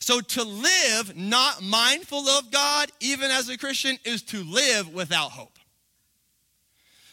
So 0.00 0.20
to 0.20 0.42
live 0.42 1.16
not 1.16 1.62
mindful 1.62 2.26
of 2.26 2.50
God, 2.50 2.90
even 3.00 3.30
as 3.30 3.48
a 3.48 3.58
Christian, 3.58 3.98
is 4.04 4.22
to 4.22 4.42
live 4.42 4.92
without 4.94 5.32
hope. 5.32 5.58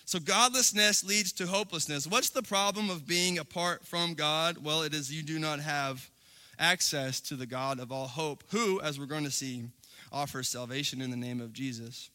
So 0.05 0.19
godlessness 0.19 1.03
leads 1.03 1.33
to 1.33 1.47
hopelessness. 1.47 2.07
What's 2.07 2.29
the 2.29 2.41
problem 2.41 2.89
of 2.89 3.05
being 3.05 3.39
apart 3.39 3.85
from 3.85 4.13
God? 4.13 4.63
Well, 4.63 4.83
it 4.83 4.93
is 4.93 5.11
you 5.11 5.21
do 5.21 5.37
not 5.37 5.59
have 5.59 6.09
access 6.57 7.19
to 7.19 7.35
the 7.35 7.45
God 7.45 7.81
of 7.81 7.91
all 7.91 8.07
hope, 8.07 8.45
who, 8.49 8.79
as 8.79 8.97
we're 8.97 9.05
going 9.05 9.25
to 9.25 9.31
see, 9.31 9.65
offers 10.17 10.49
salvation 10.49 10.99
in 10.99 11.11
the 11.11 11.15
name 11.15 11.39
of 11.39 11.53
Jesus. 11.53 12.09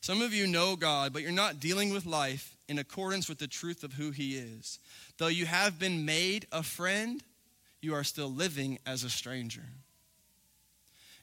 Some 0.00 0.22
of 0.22 0.32
you 0.32 0.46
know 0.46 0.76
God, 0.76 1.12
but 1.12 1.20
you're 1.20 1.30
not 1.30 1.60
dealing 1.60 1.92
with 1.92 2.06
life 2.06 2.56
in 2.68 2.78
accordance 2.78 3.28
with 3.28 3.38
the 3.38 3.46
truth 3.46 3.84
of 3.84 3.92
who 3.92 4.12
He 4.12 4.36
is. 4.36 4.78
Though 5.18 5.26
you 5.26 5.44
have 5.44 5.78
been 5.78 6.06
made 6.06 6.46
a 6.50 6.62
friend, 6.62 7.22
you 7.82 7.94
are 7.94 8.04
still 8.04 8.32
living 8.32 8.78
as 8.86 9.04
a 9.04 9.10
stranger. 9.10 9.66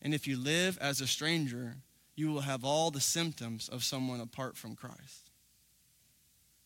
And 0.04 0.14
if 0.14 0.28
you 0.28 0.38
live 0.38 0.78
as 0.80 1.02
a 1.02 1.08
stranger, 1.08 1.78
you 2.16 2.32
will 2.32 2.42
have 2.42 2.64
all 2.64 2.92
the 2.92 3.02
symptoms 3.02 3.68
of 3.68 3.84
someone 3.84 4.22
apart 4.22 4.58
from 4.58 4.76
Christ. 4.76 5.27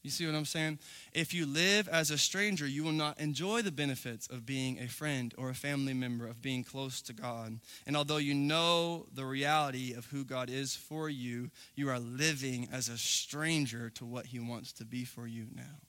You 0.04 0.10
see 0.10 0.26
what 0.26 0.34
I'm 0.34 0.46
saying? 0.46 0.80
If 1.14 1.32
you 1.32 1.46
live 1.46 1.88
as 1.88 2.10
a 2.10 2.18
stranger, 2.18 2.66
you 2.66 2.84
will 2.84 2.92
not 2.92 3.20
enjoy 3.20 3.62
the 3.62 3.72
benefits 3.72 4.26
of 4.28 4.48
being 4.48 4.80
a 4.80 4.88
friend 4.88 5.34
or 5.38 5.50
a 5.50 5.56
family 5.56 5.94
member, 5.94 6.26
of 6.26 6.42
being 6.42 6.64
close 6.64 7.02
to 7.04 7.14
God. 7.14 7.60
And 7.86 7.96
although 7.96 8.18
you 8.18 8.34
know 8.34 9.06
the 9.14 9.26
reality 9.26 9.94
of 9.94 10.08
who 10.08 10.26
God 10.26 10.50
is 10.50 10.76
for 10.76 11.08
you, 11.08 11.52
you 11.76 11.88
are 11.90 12.00
living 12.00 12.68
as 12.72 12.90
a 12.90 12.98
stranger 12.98 13.92
to 13.92 14.06
what 14.06 14.28
He 14.28 14.40
wants 14.40 14.74
to 14.74 14.86
be 14.86 15.06
for 15.06 15.28
you 15.28 15.46
now. 15.56 15.82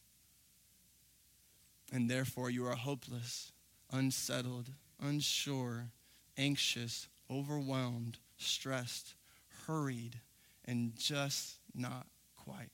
And 1.91 2.11
therefore, 2.11 2.51
you 2.51 2.67
are 2.67 2.75
hopeless, 2.75 3.53
unsettled, 3.91 4.69
unsure, 5.01 5.89
anxious, 6.37 7.09
overwhelmed, 7.31 8.19
stressed, 8.37 9.15
hurried, 9.67 10.21
and 10.67 10.97
just 10.97 11.57
not 11.75 12.07
quite 12.37 12.71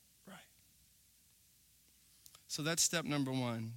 so 2.49 2.63
that's 2.63 2.81
step 2.81 3.05
number 3.05 3.31
one. 3.31 3.73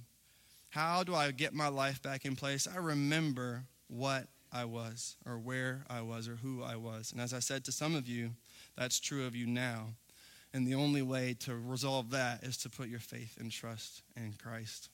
How 0.71 1.03
do 1.03 1.13
I 1.13 1.29
get 1.29 1.53
my 1.53 1.67
life 1.67 2.01
back 2.01 2.25
in 2.25 2.35
place? 2.35 2.67
I 2.67 2.79
remember 2.79 3.65
what 3.87 4.27
I 4.51 4.65
was, 4.65 5.15
or 5.27 5.37
where 5.37 5.85
I 5.87 6.01
was, 6.01 6.27
or 6.27 6.37
who 6.37 6.63
I 6.63 6.75
was. 6.75 7.11
And 7.11 7.21
as 7.21 7.35
I 7.35 7.39
said 7.39 7.63
to 7.65 7.71
some 7.71 7.93
of 7.93 8.07
you, 8.07 8.31
that's 8.75 8.99
true 8.99 9.27
of 9.27 9.35
you 9.35 9.45
now. 9.45 9.89
And 10.55 10.65
the 10.65 10.73
only 10.73 11.03
way 11.03 11.35
to 11.41 11.55
resolve 11.55 12.09
that 12.11 12.43
is 12.43 12.57
to 12.57 12.69
put 12.69 12.89
your 12.89 12.99
faith 12.99 13.37
and 13.39 13.51
trust 13.51 14.01
in 14.17 14.33
Christ. 14.41 14.89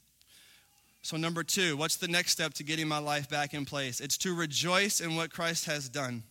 So, 1.02 1.16
number 1.16 1.44
two, 1.44 1.78
what's 1.78 1.96
the 1.96 2.10
next 2.10 2.32
step 2.32 2.54
to 2.56 2.64
getting 2.64 2.88
my 2.88 3.00
life 3.00 3.30
back 3.30 3.54
in 3.54 3.64
place? 3.64 4.02
It's 4.02 4.18
to 4.20 4.36
rejoice 4.36 5.00
in 5.00 5.16
what 5.16 5.32
Christ 5.32 5.66
has 5.66 5.88
done. 5.88 6.24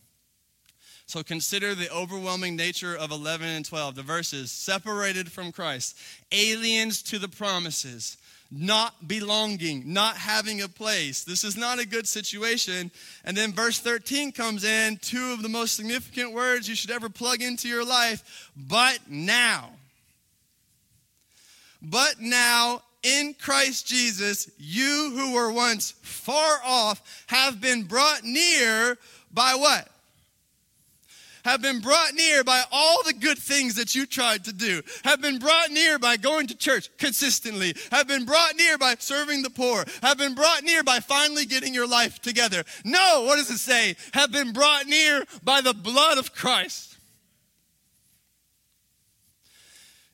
So 1.09 1.23
consider 1.23 1.73
the 1.73 1.91
overwhelming 1.91 2.55
nature 2.55 2.95
of 2.95 3.09
11 3.09 3.47
and 3.47 3.65
12, 3.65 3.95
the 3.95 4.03
verses 4.03 4.51
separated 4.51 5.31
from 5.31 5.51
Christ, 5.51 5.97
aliens 6.31 7.01
to 7.01 7.17
the 7.17 7.27
promises, 7.27 8.17
not 8.51 9.07
belonging, 9.07 9.91
not 9.91 10.17
having 10.17 10.61
a 10.61 10.67
place. 10.67 11.23
This 11.23 11.43
is 11.43 11.57
not 11.57 11.79
a 11.79 11.87
good 11.87 12.07
situation. 12.07 12.91
And 13.25 13.35
then 13.35 13.53
verse 13.53 13.79
13 13.79 14.33
comes 14.33 14.63
in, 14.63 14.97
two 14.97 15.33
of 15.33 15.41
the 15.41 15.49
most 15.49 15.75
significant 15.75 16.31
words 16.31 16.69
you 16.69 16.75
should 16.75 16.91
ever 16.91 17.09
plug 17.09 17.41
into 17.41 17.67
your 17.67 17.83
life, 17.83 18.51
but 18.55 18.99
now. 19.09 19.71
But 21.81 22.19
now 22.19 22.83
in 23.01 23.33
Christ 23.33 23.87
Jesus, 23.87 24.51
you 24.59 25.11
who 25.15 25.33
were 25.33 25.51
once 25.51 25.89
far 26.03 26.59
off 26.63 27.23
have 27.25 27.59
been 27.59 27.85
brought 27.85 28.23
near 28.23 28.95
by 29.33 29.55
what? 29.55 29.89
Have 31.49 31.61
been 31.63 31.79
brought 31.79 32.13
near 32.13 32.43
by 32.43 32.63
all 32.71 33.01
the 33.03 33.13
good 33.13 33.37
things 33.37 33.75
that 33.75 33.95
you 33.95 34.05
tried 34.05 34.45
to 34.45 34.53
do, 34.53 34.81
have 35.03 35.19
been 35.19 35.39
brought 35.39 35.71
near 35.71 35.97
by 35.97 36.15
going 36.15 36.45
to 36.45 36.55
church 36.55 36.89
consistently, 36.97 37.73
have 37.91 38.07
been 38.07 38.23
brought 38.23 38.55
near 38.55 38.77
by 38.77 38.95
serving 38.99 39.41
the 39.41 39.49
poor, 39.49 39.83
have 40.03 40.17
been 40.17 40.35
brought 40.35 40.63
near 40.63 40.83
by 40.83 40.99
finally 40.99 41.45
getting 41.45 41.73
your 41.73 41.87
life 41.87 42.19
together. 42.21 42.63
No, 42.85 43.23
what 43.25 43.37
does 43.37 43.49
it 43.49 43.57
say? 43.57 43.95
Have 44.13 44.31
been 44.31 44.53
brought 44.53 44.85
near 44.85 45.25
by 45.43 45.61
the 45.61 45.73
blood 45.73 46.19
of 46.19 46.35
Christ. 46.35 46.97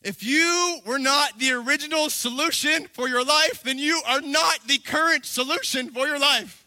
If 0.01 0.23
you 0.23 0.79
were 0.85 0.99
not 0.99 1.39
the 1.39 1.51
original 1.51 2.09
solution 2.09 2.87
for 2.93 3.09
your 3.09 3.25
life, 3.25 3.63
then 3.63 3.79
you 3.79 4.01
are 4.07 4.21
not 4.21 4.59
the 4.67 4.77
current 4.77 5.25
solution 5.25 5.89
for 5.89 6.07
your 6.07 6.19
life. 6.19 6.64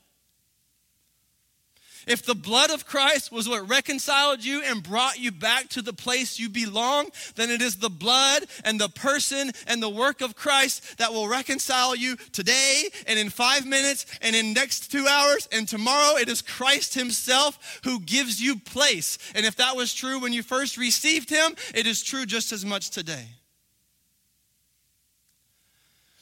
If 2.09 2.25
the 2.25 2.35
blood 2.35 2.71
of 2.71 2.87
Christ 2.87 3.31
was 3.31 3.47
what 3.47 3.69
reconciled 3.69 4.43
you 4.43 4.63
and 4.63 4.83
brought 4.83 5.19
you 5.19 5.31
back 5.31 5.69
to 5.69 5.83
the 5.83 5.93
place 5.93 6.39
you 6.39 6.49
belong, 6.49 7.11
then 7.35 7.51
it 7.51 7.61
is 7.61 7.77
the 7.77 7.91
blood 7.91 8.45
and 8.65 8.81
the 8.81 8.89
person 8.89 9.53
and 9.67 9.83
the 9.83 9.91
work 9.91 10.23
of 10.23 10.35
Christ 10.35 10.97
that 10.97 11.13
will 11.13 11.29
reconcile 11.29 11.95
you 11.95 12.17
today 12.33 12.89
and 13.07 13.19
in 13.19 13.29
five 13.29 13.67
minutes 13.67 14.07
and 14.23 14.35
in 14.35 14.55
next 14.55 14.91
two 14.91 15.07
hours 15.07 15.51
and 15.53 15.69
tomorrow. 15.69 16.17
It 16.17 16.31
is 16.31 16.41
Christ 16.41 16.95
Himself 16.95 17.81
who 17.85 18.01
gives 18.01 18.41
you 18.41 18.57
place. 18.57 19.19
And 19.35 19.45
if 19.45 19.57
that 19.57 19.77
was 19.77 19.93
true 19.93 20.19
when 20.19 20.33
you 20.33 20.43
first 20.43 20.79
received 20.79 21.29
Him, 21.29 21.55
it 21.75 21.87
is 21.87 22.03
true 22.03 22.25
just 22.25 22.53
as 22.53 22.65
much 22.65 22.89
today. 22.89 23.27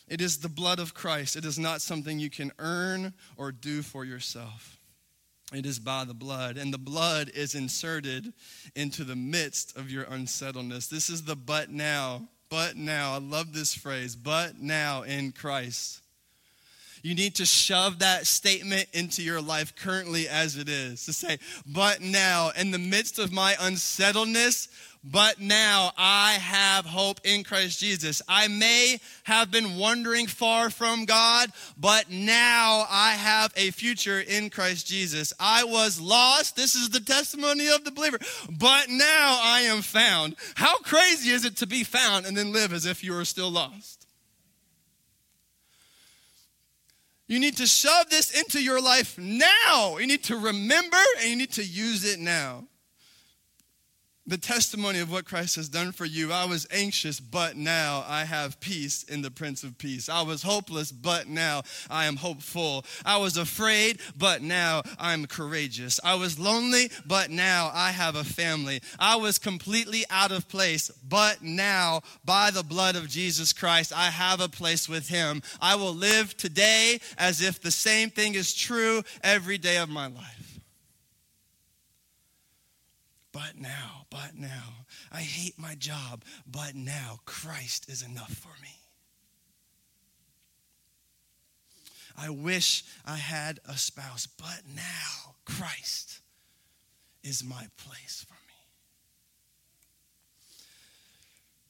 It 0.08 0.20
is 0.20 0.38
the 0.38 0.48
blood 0.48 0.80
of 0.80 0.94
Christ. 0.94 1.36
It 1.36 1.44
is 1.44 1.60
not 1.60 1.80
something 1.80 2.18
you 2.18 2.30
can 2.30 2.50
earn 2.58 3.14
or 3.36 3.52
do 3.52 3.82
for 3.82 4.04
yourself. 4.04 4.75
It 5.52 5.64
is 5.64 5.78
by 5.78 6.04
the 6.04 6.14
blood, 6.14 6.56
and 6.56 6.74
the 6.74 6.78
blood 6.78 7.30
is 7.32 7.54
inserted 7.54 8.32
into 8.74 9.04
the 9.04 9.14
midst 9.14 9.76
of 9.76 9.90
your 9.90 10.04
unsettledness. 10.04 10.88
This 10.88 11.08
is 11.08 11.22
the 11.22 11.36
but 11.36 11.70
now, 11.70 12.28
but 12.48 12.76
now. 12.76 13.14
I 13.14 13.18
love 13.18 13.52
this 13.52 13.72
phrase, 13.72 14.16
but 14.16 14.58
now 14.60 15.02
in 15.02 15.30
Christ. 15.30 16.00
You 17.02 17.14
need 17.14 17.36
to 17.36 17.46
shove 17.46 18.00
that 18.00 18.26
statement 18.26 18.88
into 18.92 19.22
your 19.22 19.40
life 19.40 19.76
currently 19.76 20.28
as 20.28 20.56
it 20.56 20.68
is 20.68 21.04
to 21.06 21.12
say, 21.12 21.38
but 21.64 22.00
now, 22.00 22.50
in 22.58 22.72
the 22.72 22.78
midst 22.80 23.20
of 23.20 23.30
my 23.30 23.54
unsettledness, 23.60 24.68
but 25.08 25.40
now 25.40 25.92
I 25.96 26.32
have 26.32 26.84
hope 26.84 27.20
in 27.22 27.44
Christ 27.44 27.78
Jesus. 27.78 28.20
I 28.26 28.48
may 28.48 29.00
have 29.22 29.52
been 29.52 29.78
wandering 29.78 30.26
far 30.26 30.68
from 30.68 31.04
God, 31.04 31.50
but 31.78 32.10
now 32.10 32.86
I 32.90 33.12
have 33.12 33.52
a 33.56 33.70
future 33.70 34.20
in 34.20 34.50
Christ 34.50 34.88
Jesus. 34.88 35.32
I 35.38 35.62
was 35.62 36.00
lost. 36.00 36.56
This 36.56 36.74
is 36.74 36.90
the 36.90 37.00
testimony 37.00 37.68
of 37.68 37.84
the 37.84 37.92
believer. 37.92 38.18
But 38.50 38.88
now 38.88 39.38
I 39.42 39.60
am 39.68 39.80
found. 39.82 40.34
How 40.56 40.78
crazy 40.78 41.30
is 41.30 41.44
it 41.44 41.56
to 41.58 41.68
be 41.68 41.84
found 41.84 42.26
and 42.26 42.36
then 42.36 42.52
live 42.52 42.72
as 42.72 42.84
if 42.84 43.04
you 43.04 43.16
are 43.16 43.24
still 43.24 43.50
lost? 43.50 44.06
You 47.28 47.38
need 47.38 47.56
to 47.58 47.66
shove 47.66 48.10
this 48.10 48.36
into 48.38 48.62
your 48.62 48.80
life 48.80 49.16
now. 49.18 49.98
You 49.98 50.06
need 50.06 50.24
to 50.24 50.36
remember 50.36 50.96
and 51.20 51.30
you 51.30 51.36
need 51.36 51.52
to 51.52 51.64
use 51.64 52.04
it 52.04 52.18
now 52.18 52.64
the 54.26 54.38
testimony 54.38 54.98
of 54.98 55.10
what 55.10 55.24
Christ 55.24 55.56
has 55.56 55.68
done 55.68 55.92
for 55.92 56.04
you. 56.04 56.32
I 56.32 56.46
was 56.46 56.66
anxious, 56.72 57.20
but 57.20 57.56
now 57.56 58.04
I 58.08 58.24
have 58.24 58.58
peace 58.60 59.04
in 59.04 59.22
the 59.22 59.30
Prince 59.30 59.62
of 59.62 59.78
Peace. 59.78 60.08
I 60.08 60.22
was 60.22 60.42
hopeless, 60.42 60.90
but 60.90 61.28
now 61.28 61.62
I 61.88 62.06
am 62.06 62.16
hopeful. 62.16 62.84
I 63.04 63.18
was 63.18 63.36
afraid, 63.36 64.00
but 64.16 64.42
now 64.42 64.82
I'm 64.98 65.26
courageous. 65.26 66.00
I 66.02 66.16
was 66.16 66.38
lonely, 66.38 66.90
but 67.06 67.30
now 67.30 67.70
I 67.72 67.92
have 67.92 68.16
a 68.16 68.24
family. 68.24 68.80
I 68.98 69.16
was 69.16 69.38
completely 69.38 70.04
out 70.10 70.32
of 70.32 70.48
place, 70.48 70.90
but 71.08 71.42
now 71.42 72.02
by 72.24 72.50
the 72.50 72.64
blood 72.64 72.96
of 72.96 73.08
Jesus 73.08 73.52
Christ, 73.52 73.92
I 73.94 74.10
have 74.10 74.40
a 74.40 74.48
place 74.48 74.88
with 74.88 75.08
Him. 75.08 75.42
I 75.60 75.76
will 75.76 75.94
live 75.94 76.36
today 76.36 77.00
as 77.16 77.40
if 77.40 77.60
the 77.60 77.70
same 77.70 78.10
thing 78.10 78.34
is 78.34 78.54
true 78.54 79.02
every 79.22 79.58
day 79.58 79.76
of 79.78 79.88
my 79.88 80.08
life. 80.08 80.35
But 83.36 83.60
now, 83.60 84.06
but 84.08 84.34
now, 84.34 84.86
I 85.12 85.20
hate 85.20 85.58
my 85.58 85.74
job, 85.74 86.24
but 86.50 86.74
now 86.74 87.20
Christ 87.26 87.86
is 87.86 88.00
enough 88.02 88.32
for 88.32 88.62
me. 88.62 88.70
I 92.16 92.30
wish 92.30 92.82
I 93.04 93.16
had 93.16 93.60
a 93.68 93.76
spouse, 93.76 94.26
but 94.26 94.62
now 94.74 95.34
Christ 95.44 96.20
is 97.22 97.44
my 97.44 97.66
place 97.76 98.24
for 98.26 98.32
me. 98.32 98.54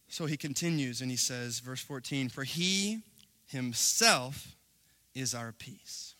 So 0.06 0.26
he 0.26 0.36
continues 0.36 1.00
and 1.00 1.10
he 1.10 1.16
says, 1.16 1.58
verse 1.58 1.80
14, 1.80 2.28
For 2.28 2.44
he 2.44 3.00
himself 3.48 4.54
is 5.16 5.34
our 5.34 5.50
peace. 5.50 6.14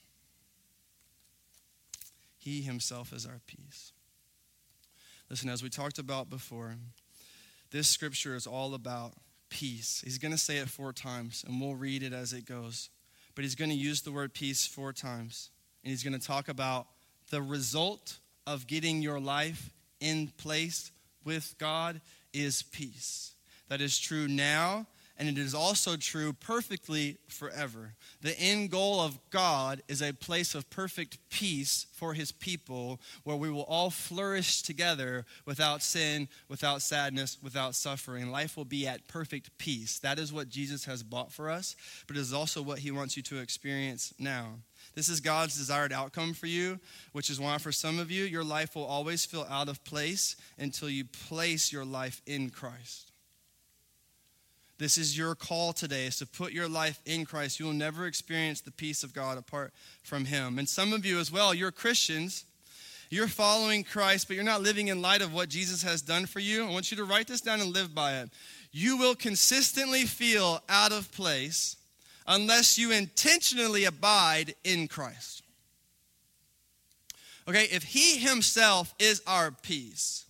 He 2.37 2.63
himself 2.63 3.13
is 3.13 3.25
our 3.25 3.41
peace. 3.47 3.93
Listen, 5.29 5.49
as 5.49 5.63
we 5.63 5.69
talked 5.69 5.99
about 5.99 6.31
before, 6.31 6.77
this 7.71 7.89
scripture 7.89 8.37
is 8.37 8.47
all 8.47 8.75
about 8.75 9.15
peace. 9.49 10.03
He's 10.05 10.19
going 10.19 10.33
to 10.33 10.39
say 10.39 10.59
it 10.59 10.69
four 10.69 10.93
times, 10.93 11.45
and 11.47 11.61
we'll 11.61 11.75
read 11.75 12.03
it 12.03 12.13
as 12.13 12.33
it 12.33 12.47
goes. 12.47 12.91
But 13.35 13.45
he's 13.45 13.55
going 13.55 13.71
to 13.71 13.77
use 13.77 14.03
the 14.03 14.13
word 14.13 14.35
peace 14.35 14.67
four 14.67 14.93
times. 14.93 15.51
And 15.83 15.91
he's 15.91 16.03
going 16.03 16.19
to 16.19 16.25
talk 16.25 16.49
about 16.49 16.87
the 17.31 17.43
result 17.43 18.19
of 18.47 18.67
getting 18.67 19.03
your 19.03 19.21
life 19.21 19.71
in 20.01 20.29
place 20.39 20.93
with 21.25 21.57
God 21.59 22.01
is 22.33 22.63
peace. 22.63 23.35
That 23.69 23.81
is 23.81 23.99
true 23.99 24.29
now 24.29 24.87
and 25.19 25.29
it 25.29 25.39
is 25.39 25.55
also 25.55 25.97
true 25.97 26.33
perfectly 26.33 27.17
forever. 27.29 27.95
The 28.21 28.39
end 28.39 28.71
goal 28.71 29.01
of 29.01 29.19
God 29.31 29.83
is 29.89 30.03
a 30.03 30.13
place 30.13 30.55
of 30.55 30.69
perfect 30.69 31.19
peace 31.31 31.87
for 31.93 32.13
his 32.13 32.33
people 32.33 33.01
where 33.25 33.37
we 33.37 33.51
will 33.51 33.63
all 33.63 33.91
flourish 33.91 34.63
together 34.63 35.25
without 35.47 35.83
sin, 35.83 36.29
without 36.49 36.83
sadness, 36.83 37.39
without 37.43 37.75
suffering. 37.75 38.31
Life 38.31 38.57
will 38.57 38.67
be 38.67 38.87
at 38.87 39.09
perfect 39.09 39.57
peace. 39.59 39.99
That 40.01 40.19
is 40.19 40.33
what 40.33 40.49
Jesus 40.49 40.85
has 40.85 41.03
bought 41.03 41.33
for 41.33 41.51
us, 41.51 41.77
but 42.07 42.17
it 42.17 42.21
is 42.21 42.35
also 42.35 42.61
what 42.61 42.81
he 42.81 42.91
wants 42.91 43.17
you 43.17 43.23
to 43.25 43.39
experience 43.39 44.13
now. 44.19 44.57
This 44.95 45.09
is 45.09 45.21
God's 45.21 45.57
desired 45.57 45.93
outcome 45.93 46.35
for 46.35 46.47
you, 46.47 46.79
which 47.13 47.31
is 47.31 47.41
why 47.41 47.59
for 47.59 47.73
some 47.73 47.99
of 47.99 48.11
you, 48.11 48.25
your 48.25 48.45
life 48.45 48.75
will 48.75 48.85
always 48.85 49.25
feel 49.25 49.47
out 49.49 49.69
of 49.69 49.83
place 49.85 50.37
until 50.59 50.89
you 50.89 51.05
place 51.05 51.73
your 51.73 51.85
life 51.85 52.21
in 52.27 52.51
Christ. 52.51 53.13
This 54.79 54.99
is 54.99 55.17
your 55.17 55.35
call 55.35 55.73
today 55.73 56.07
is 56.07 56.19
to 56.19 56.27
put 56.27 56.53
your 56.53 56.69
life 56.69 57.01
in 57.07 57.25
Christ. 57.25 57.59
You 57.59 57.67
will 57.67 57.73
never 57.73 58.07
experience 58.07 58.61
the 58.61 58.71
peace 58.71 59.03
of 59.03 59.15
God 59.15 59.39
apart 59.39 59.73
from 60.03 60.27
him. 60.27 60.59
And 60.59 60.69
some 60.69 60.93
of 60.93 61.07
you 61.07 61.19
as 61.19 61.33
well, 61.33 61.55
you're 61.55 61.73
Christians. 61.73 62.45
You're 63.09 63.29
following 63.29 63.85
Christ, 63.85 64.27
but 64.27 64.35
you're 64.35 64.45
not 64.45 64.63
living 64.63 64.89
in 64.89 65.01
light 65.01 65.23
of 65.23 65.33
what 65.33 65.49
Jesus 65.49 65.83
has 65.83 66.03
done 66.03 66.27
for 66.27 66.41
you. 66.41 66.67
I 66.67 66.71
want 66.71 66.91
you 66.91 66.97
to 66.99 67.05
write 67.05 67.29
this 67.29 67.41
down 67.41 67.61
and 67.61 67.73
live 67.73 67.95
by 67.95 68.19
it. 68.19 68.31
You 68.73 68.97
will 68.97 69.15
consistently 69.15 70.05
feel 70.05 70.61
out 70.69 70.93
of 70.93 71.11
place 71.13 71.77
unless 72.27 72.77
you 72.77 72.91
intentionally 72.91 73.85
abide 73.85 74.55
in 74.65 74.89
Christ. 74.89 75.43
Okay, 77.49 77.69
if 77.71 77.85
He 77.85 78.19
Himself 78.19 78.95
is 78.99 79.23
our 79.27 79.51
peace, 79.51 80.26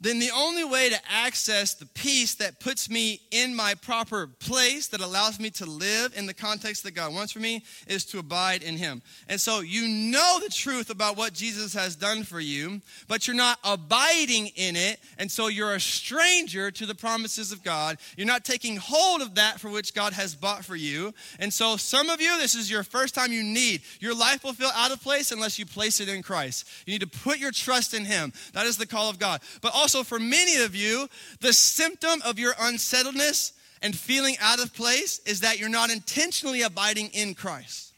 then 0.00 0.20
the 0.20 0.30
only 0.30 0.64
way 0.64 0.90
to 0.90 0.98
access 1.10 1.74
the 1.74 1.86
peace 1.86 2.36
that 2.36 2.60
puts 2.60 2.88
me 2.88 3.20
in 3.32 3.54
my 3.54 3.74
proper 3.74 4.28
place, 4.28 4.86
that 4.88 5.00
allows 5.00 5.40
me 5.40 5.50
to 5.50 5.66
live 5.66 6.16
in 6.16 6.26
the 6.26 6.34
context 6.34 6.84
that 6.84 6.94
God 6.94 7.12
wants 7.12 7.32
for 7.32 7.40
me, 7.40 7.64
is 7.88 8.04
to 8.06 8.20
abide 8.20 8.62
in 8.62 8.76
Him. 8.76 9.02
And 9.28 9.40
so 9.40 9.60
you 9.60 9.88
know 9.88 10.38
the 10.40 10.50
truth 10.50 10.90
about 10.90 11.16
what 11.16 11.32
Jesus 11.32 11.74
has 11.74 11.96
done 11.96 12.22
for 12.22 12.38
you, 12.38 12.80
but 13.08 13.26
you're 13.26 13.34
not 13.34 13.58
abiding 13.64 14.48
in 14.54 14.76
it. 14.76 15.00
And 15.18 15.30
so 15.30 15.48
you're 15.48 15.74
a 15.74 15.80
stranger 15.80 16.70
to 16.70 16.86
the 16.86 16.94
promises 16.94 17.50
of 17.50 17.64
God. 17.64 17.98
You're 18.16 18.26
not 18.26 18.44
taking 18.44 18.76
hold 18.76 19.20
of 19.20 19.34
that 19.34 19.58
for 19.58 19.68
which 19.68 19.94
God 19.94 20.12
has 20.12 20.34
bought 20.34 20.64
for 20.64 20.76
you. 20.76 21.12
And 21.40 21.52
so 21.52 21.76
some 21.76 22.08
of 22.08 22.20
you, 22.20 22.38
this 22.38 22.54
is 22.54 22.70
your 22.70 22.84
first 22.84 23.16
time 23.16 23.32
you 23.32 23.42
need. 23.42 23.82
Your 23.98 24.14
life 24.14 24.44
will 24.44 24.52
feel 24.52 24.70
out 24.74 24.92
of 24.92 25.02
place 25.02 25.32
unless 25.32 25.58
you 25.58 25.66
place 25.66 25.98
it 25.98 26.08
in 26.08 26.22
Christ. 26.22 26.68
You 26.86 26.92
need 26.92 27.10
to 27.10 27.18
put 27.18 27.38
your 27.38 27.50
trust 27.50 27.94
in 27.94 28.04
Him. 28.04 28.32
That 28.52 28.66
is 28.66 28.76
the 28.76 28.86
call 28.86 29.10
of 29.10 29.18
God. 29.18 29.40
But 29.60 29.72
also, 29.74 29.87
also, 29.88 30.04
for 30.04 30.18
many 30.18 30.62
of 30.62 30.76
you, 30.76 31.08
the 31.40 31.50
symptom 31.50 32.20
of 32.26 32.38
your 32.38 32.52
unsettledness 32.60 33.54
and 33.80 33.96
feeling 33.96 34.36
out 34.38 34.62
of 34.62 34.74
place 34.74 35.18
is 35.24 35.40
that 35.40 35.58
you're 35.58 35.70
not 35.70 35.88
intentionally 35.88 36.60
abiding 36.60 37.08
in 37.14 37.32
Christ. 37.32 37.94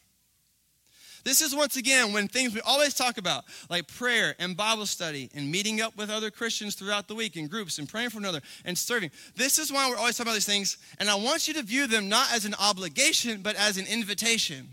This 1.25 1.41
is 1.41 1.53
once 1.53 1.77
again 1.77 2.13
when 2.13 2.29
things 2.29 2.55
we 2.55 2.61
always 2.61 2.95
talk 2.95 3.19
about, 3.19 3.43
like 3.69 3.89
prayer 3.89 4.37
and 4.39 4.57
Bible 4.57 4.87
study 4.87 5.31
and 5.35 5.51
meeting 5.51 5.81
up 5.81 5.97
with 5.97 6.11
other 6.11 6.31
Christians 6.31 6.77
throughout 6.77 7.09
the 7.09 7.17
week 7.17 7.37
in 7.37 7.49
groups 7.49 7.81
and 7.81 7.89
praying 7.89 8.11
for 8.11 8.19
another 8.19 8.41
and 8.65 8.79
serving. 8.79 9.11
This 9.35 9.59
is 9.59 9.73
why 9.73 9.91
we're 9.91 9.97
always 9.97 10.17
talking 10.17 10.29
about 10.29 10.35
these 10.35 10.47
things. 10.47 10.79
And 11.01 11.11
I 11.11 11.17
want 11.17 11.49
you 11.49 11.55
to 11.55 11.63
view 11.65 11.89
them 11.89 12.09
not 12.09 12.33
as 12.33 12.45
an 12.45 12.55
obligation, 12.61 13.43
but 13.43 13.57
as 13.57 13.79
an 13.79 13.89
invitation. 13.89 14.69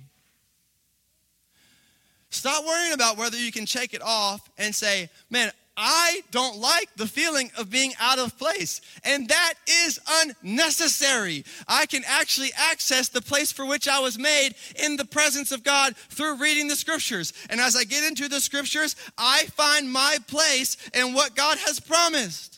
Stop 2.30 2.64
worrying 2.64 2.94
about 2.94 3.18
whether 3.18 3.40
you 3.40 3.52
can 3.52 3.66
check 3.66 3.96
it 3.96 4.04
off 4.04 4.48
and 4.60 4.76
say, 4.76 5.10
man, 5.32 5.52
I 5.78 6.24
don't 6.32 6.58
like 6.58 6.90
the 6.96 7.06
feeling 7.06 7.52
of 7.56 7.70
being 7.70 7.94
out 8.00 8.18
of 8.18 8.38
place. 8.40 8.82
And 9.04 9.30
that 9.30 9.54
is 9.86 10.00
unnecessary. 10.24 11.46
I 11.68 11.86
can 11.86 12.02
actually 12.08 12.50
access 12.58 13.10
the 13.10 13.22
place 13.22 13.52
for 13.52 13.66
which 13.66 13.88
I 13.88 14.00
was 14.00 14.18
made 14.18 14.56
in 14.84 14.98
the 14.98 15.06
presence 15.06 15.52
of 15.52 15.64
God 15.64 15.96
through 15.96 16.38
reading 16.38 16.68
the 16.68 16.76
scriptures. 16.76 17.32
And 17.52 17.62
as 17.62 17.76
I 17.76 17.84
get 17.84 18.04
into 18.04 18.28
the 18.28 18.42
scriptures, 18.42 18.96
I 19.18 19.46
find 19.46 19.92
my 19.92 20.18
place 20.28 20.78
in 20.96 21.14
what 21.14 21.36
God 21.36 21.60
has 21.60 21.80
promised. 21.80 22.57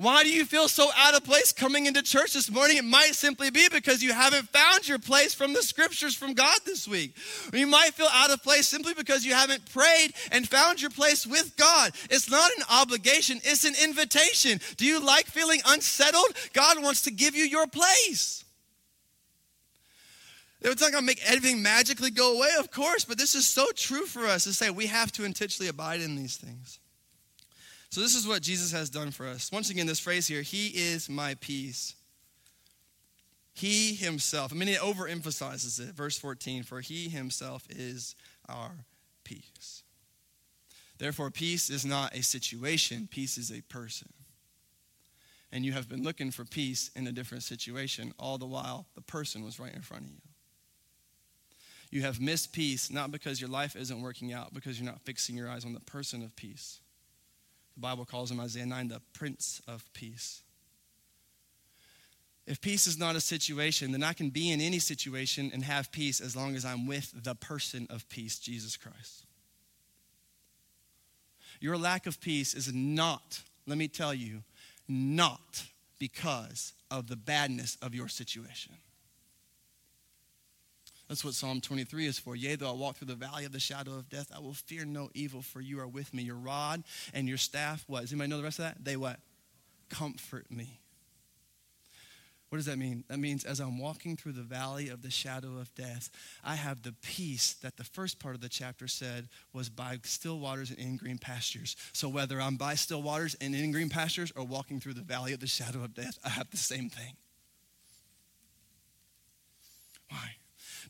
Why 0.00 0.22
do 0.22 0.30
you 0.30 0.46
feel 0.46 0.66
so 0.66 0.88
out 0.96 1.14
of 1.14 1.24
place 1.24 1.52
coming 1.52 1.84
into 1.84 2.00
church 2.00 2.32
this 2.32 2.50
morning? 2.50 2.78
It 2.78 2.86
might 2.86 3.14
simply 3.14 3.50
be 3.50 3.68
because 3.70 4.02
you 4.02 4.14
haven't 4.14 4.48
found 4.48 4.88
your 4.88 4.98
place 4.98 5.34
from 5.34 5.52
the 5.52 5.62
scriptures 5.62 6.14
from 6.14 6.32
God 6.32 6.58
this 6.64 6.88
week. 6.88 7.14
You 7.52 7.66
might 7.66 7.92
feel 7.92 8.08
out 8.10 8.30
of 8.30 8.42
place 8.42 8.66
simply 8.66 8.94
because 8.94 9.26
you 9.26 9.34
haven't 9.34 9.70
prayed 9.70 10.14
and 10.32 10.48
found 10.48 10.80
your 10.80 10.90
place 10.90 11.26
with 11.26 11.54
God. 11.58 11.92
It's 12.08 12.30
not 12.30 12.50
an 12.56 12.64
obligation, 12.70 13.42
it's 13.44 13.66
an 13.66 13.74
invitation. 13.84 14.58
Do 14.78 14.86
you 14.86 15.04
like 15.04 15.26
feeling 15.26 15.60
unsettled? 15.66 16.34
God 16.54 16.82
wants 16.82 17.02
to 17.02 17.10
give 17.10 17.36
you 17.36 17.44
your 17.44 17.66
place. 17.66 18.42
It's 20.62 20.80
not 20.80 20.92
going 20.92 21.02
to 21.02 21.06
make 21.06 21.20
everything 21.26 21.62
magically 21.62 22.10
go 22.10 22.38
away, 22.38 22.52
of 22.58 22.70
course, 22.70 23.04
but 23.04 23.18
this 23.18 23.34
is 23.34 23.46
so 23.46 23.66
true 23.76 24.06
for 24.06 24.24
us 24.24 24.44
to 24.44 24.54
say 24.54 24.70
we 24.70 24.86
have 24.86 25.12
to 25.12 25.24
intentionally 25.24 25.68
abide 25.68 26.00
in 26.00 26.16
these 26.16 26.38
things. 26.38 26.79
So, 27.90 28.00
this 28.00 28.14
is 28.14 28.26
what 28.26 28.42
Jesus 28.42 28.70
has 28.70 28.88
done 28.88 29.10
for 29.10 29.26
us. 29.26 29.50
Once 29.50 29.68
again, 29.68 29.86
this 29.86 29.98
phrase 29.98 30.26
here, 30.28 30.42
He 30.42 30.68
is 30.68 31.08
my 31.08 31.34
peace. 31.40 31.94
He 33.52 33.94
Himself, 33.94 34.52
I 34.52 34.56
mean, 34.56 34.68
it 34.68 34.80
overemphasizes 34.80 35.80
it. 35.80 35.94
Verse 35.94 36.16
14, 36.16 36.62
for 36.62 36.80
He 36.80 37.08
Himself 37.08 37.64
is 37.68 38.14
our 38.48 38.70
peace. 39.24 39.82
Therefore, 40.98 41.30
peace 41.30 41.68
is 41.68 41.84
not 41.84 42.14
a 42.14 42.22
situation, 42.22 43.08
peace 43.10 43.36
is 43.36 43.50
a 43.50 43.62
person. 43.62 44.08
And 45.50 45.64
you 45.64 45.72
have 45.72 45.88
been 45.88 46.04
looking 46.04 46.30
for 46.30 46.44
peace 46.44 46.92
in 46.94 47.08
a 47.08 47.12
different 47.12 47.42
situation, 47.42 48.14
all 48.20 48.38
the 48.38 48.46
while 48.46 48.86
the 48.94 49.00
person 49.00 49.42
was 49.42 49.58
right 49.58 49.74
in 49.74 49.82
front 49.82 50.04
of 50.04 50.10
you. 50.10 50.20
You 51.90 52.02
have 52.02 52.20
missed 52.20 52.52
peace 52.52 52.88
not 52.88 53.10
because 53.10 53.40
your 53.40 53.50
life 53.50 53.74
isn't 53.74 54.00
working 54.00 54.32
out, 54.32 54.54
because 54.54 54.78
you're 54.78 54.90
not 54.90 55.00
fixing 55.00 55.36
your 55.36 55.48
eyes 55.48 55.64
on 55.64 55.72
the 55.72 55.80
person 55.80 56.22
of 56.22 56.36
peace. 56.36 56.78
The 57.80 57.86
Bible 57.86 58.04
calls 58.04 58.30
him, 58.30 58.38
Isaiah 58.40 58.66
9, 58.66 58.88
the 58.88 59.00
Prince 59.14 59.62
of 59.66 59.90
Peace. 59.94 60.42
If 62.46 62.60
peace 62.60 62.86
is 62.86 62.98
not 62.98 63.16
a 63.16 63.22
situation, 63.22 63.92
then 63.92 64.02
I 64.02 64.12
can 64.12 64.28
be 64.28 64.50
in 64.50 64.60
any 64.60 64.78
situation 64.78 65.50
and 65.54 65.64
have 65.64 65.90
peace 65.90 66.20
as 66.20 66.36
long 66.36 66.56
as 66.56 66.66
I'm 66.66 66.86
with 66.86 67.10
the 67.24 67.34
person 67.34 67.86
of 67.88 68.06
peace, 68.10 68.38
Jesus 68.38 68.76
Christ. 68.76 69.24
Your 71.58 71.78
lack 71.78 72.06
of 72.06 72.20
peace 72.20 72.52
is 72.52 72.70
not, 72.70 73.40
let 73.66 73.78
me 73.78 73.88
tell 73.88 74.12
you, 74.12 74.42
not 74.86 75.64
because 75.98 76.74
of 76.90 77.06
the 77.06 77.16
badness 77.16 77.78
of 77.80 77.94
your 77.94 78.08
situation. 78.08 78.74
That's 81.10 81.24
what 81.24 81.34
Psalm 81.34 81.60
23 81.60 82.06
is 82.06 82.20
for. 82.20 82.36
Yea, 82.36 82.54
though 82.54 82.70
I 82.70 82.72
walk 82.72 82.96
through 82.96 83.08
the 83.08 83.16
valley 83.16 83.44
of 83.44 83.50
the 83.50 83.58
shadow 83.58 83.96
of 83.96 84.08
death, 84.08 84.30
I 84.32 84.38
will 84.38 84.54
fear 84.54 84.84
no 84.84 85.10
evil, 85.12 85.42
for 85.42 85.60
you 85.60 85.80
are 85.80 85.88
with 85.88 86.14
me. 86.14 86.22
Your 86.22 86.36
rod 86.36 86.84
and 87.12 87.28
your 87.28 87.36
staff, 87.36 87.82
what? 87.88 88.02
Does 88.02 88.12
anybody 88.12 88.30
know 88.30 88.36
the 88.36 88.44
rest 88.44 88.60
of 88.60 88.66
that? 88.66 88.84
They 88.84 88.96
what? 88.96 89.18
Comfort 89.88 90.48
me. 90.52 90.78
What 92.48 92.58
does 92.58 92.66
that 92.66 92.78
mean? 92.78 93.02
That 93.08 93.18
means 93.18 93.44
as 93.44 93.58
I'm 93.58 93.80
walking 93.80 94.16
through 94.16 94.34
the 94.34 94.42
valley 94.42 94.88
of 94.88 95.02
the 95.02 95.10
shadow 95.10 95.58
of 95.58 95.74
death, 95.74 96.10
I 96.44 96.54
have 96.54 96.84
the 96.84 96.94
peace 97.02 97.54
that 97.54 97.76
the 97.76 97.82
first 97.82 98.20
part 98.20 98.36
of 98.36 98.40
the 98.40 98.48
chapter 98.48 98.86
said 98.86 99.28
was 99.52 99.68
by 99.68 99.98
still 100.04 100.38
waters 100.38 100.70
and 100.70 100.78
in 100.78 100.96
green 100.96 101.18
pastures. 101.18 101.74
So 101.92 102.08
whether 102.08 102.40
I'm 102.40 102.54
by 102.54 102.76
still 102.76 103.02
waters 103.02 103.34
and 103.40 103.52
in 103.52 103.72
green 103.72 103.88
pastures 103.88 104.32
or 104.36 104.44
walking 104.44 104.78
through 104.78 104.94
the 104.94 105.02
valley 105.02 105.32
of 105.32 105.40
the 105.40 105.48
shadow 105.48 105.82
of 105.82 105.92
death, 105.92 106.20
I 106.24 106.28
have 106.28 106.50
the 106.52 106.56
same 106.56 106.88
thing. 106.88 107.14
Why? 110.08 110.36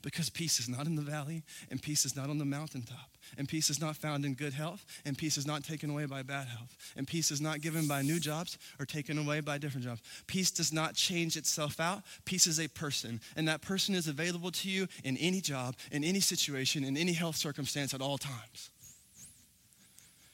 Because 0.02 0.30
peace 0.30 0.58
is 0.58 0.68
not 0.68 0.86
in 0.86 0.96
the 0.96 1.02
valley, 1.02 1.42
and 1.70 1.82
peace 1.82 2.04
is 2.06 2.16
not 2.16 2.30
on 2.30 2.38
the 2.38 2.44
mountaintop, 2.44 3.10
and 3.36 3.46
peace 3.46 3.68
is 3.68 3.80
not 3.80 3.96
found 3.96 4.24
in 4.24 4.34
good 4.34 4.54
health, 4.54 4.84
and 5.04 5.16
peace 5.16 5.36
is 5.36 5.46
not 5.46 5.62
taken 5.62 5.90
away 5.90 6.06
by 6.06 6.22
bad 6.22 6.48
health, 6.48 6.74
and 6.96 7.06
peace 7.06 7.30
is 7.30 7.40
not 7.40 7.60
given 7.60 7.86
by 7.86 8.00
new 8.00 8.18
jobs 8.18 8.56
or 8.78 8.86
taken 8.86 9.18
away 9.18 9.40
by 9.40 9.58
different 9.58 9.84
jobs. 9.84 10.00
Peace 10.26 10.50
does 10.50 10.72
not 10.72 10.94
change 10.94 11.36
itself 11.36 11.80
out. 11.80 12.02
Peace 12.24 12.46
is 12.46 12.58
a 12.58 12.68
person, 12.68 13.20
and 13.36 13.46
that 13.46 13.60
person 13.60 13.94
is 13.94 14.08
available 14.08 14.50
to 14.50 14.70
you 14.70 14.88
in 15.04 15.18
any 15.18 15.42
job, 15.42 15.76
in 15.92 16.02
any 16.02 16.20
situation, 16.20 16.82
in 16.82 16.96
any 16.96 17.12
health 17.12 17.36
circumstance 17.36 17.92
at 17.92 18.00
all 18.00 18.16
times. 18.16 18.70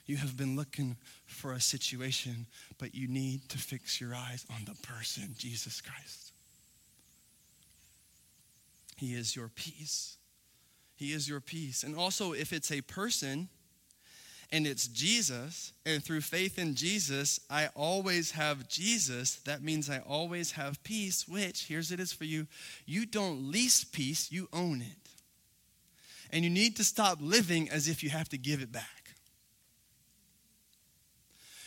You 0.07 0.16
have 0.18 0.37
been 0.37 0.55
looking 0.55 0.96
for 1.26 1.52
a 1.52 1.61
situation, 1.61 2.46
but 2.79 2.94
you 2.94 3.09
need 3.09 3.48
to 3.48 3.59
fix 3.59 4.00
your 4.00 4.14
eyes 4.14 4.46
on 4.48 4.64
the 4.64 4.76
person, 4.87 5.35
Jesus 5.37 5.81
Christ. 5.81 6.26
He 8.96 9.14
is 9.14 9.37
your 9.37 9.48
peace. 9.48 10.16
He 10.96 11.12
is 11.12 11.28
your 11.28 11.40
peace. 11.40 11.82
And 11.82 11.94
also, 11.94 12.32
if 12.32 12.52
it's 12.52 12.72
a 12.72 12.80
person 12.80 13.48
and 14.50 14.66
it's 14.66 14.88
Jesus, 14.88 15.72
and 15.85 16.02
through 16.02 16.22
faith 16.22 16.59
in 16.59 16.74
Jesus, 16.74 17.40
I 17.50 17.68
always 17.74 18.30
have 18.30 18.68
Jesus, 18.68 19.37
that 19.44 19.62
means 19.62 19.90
I 19.90 19.98
always 19.98 20.52
have 20.52 20.82
peace, 20.82 21.26
which, 21.28 21.66
here's 21.66 21.92
it 21.92 22.00
is 22.00 22.12
for 22.12 22.24
you 22.24 22.46
you 22.87 23.06
don't 23.06 23.50
lease 23.50 23.85
peace, 23.85 24.32
you 24.32 24.48
own 24.52 24.80
it. 24.80 25.11
And 26.30 26.42
you 26.42 26.50
need 26.50 26.76
to 26.76 26.85
stop 26.85 27.18
living 27.20 27.68
as 27.70 27.88
if 27.88 28.02
you 28.02 28.11
have 28.11 28.28
to 28.30 28.38
give 28.38 28.61
it 28.61 28.72
back. 28.72 29.14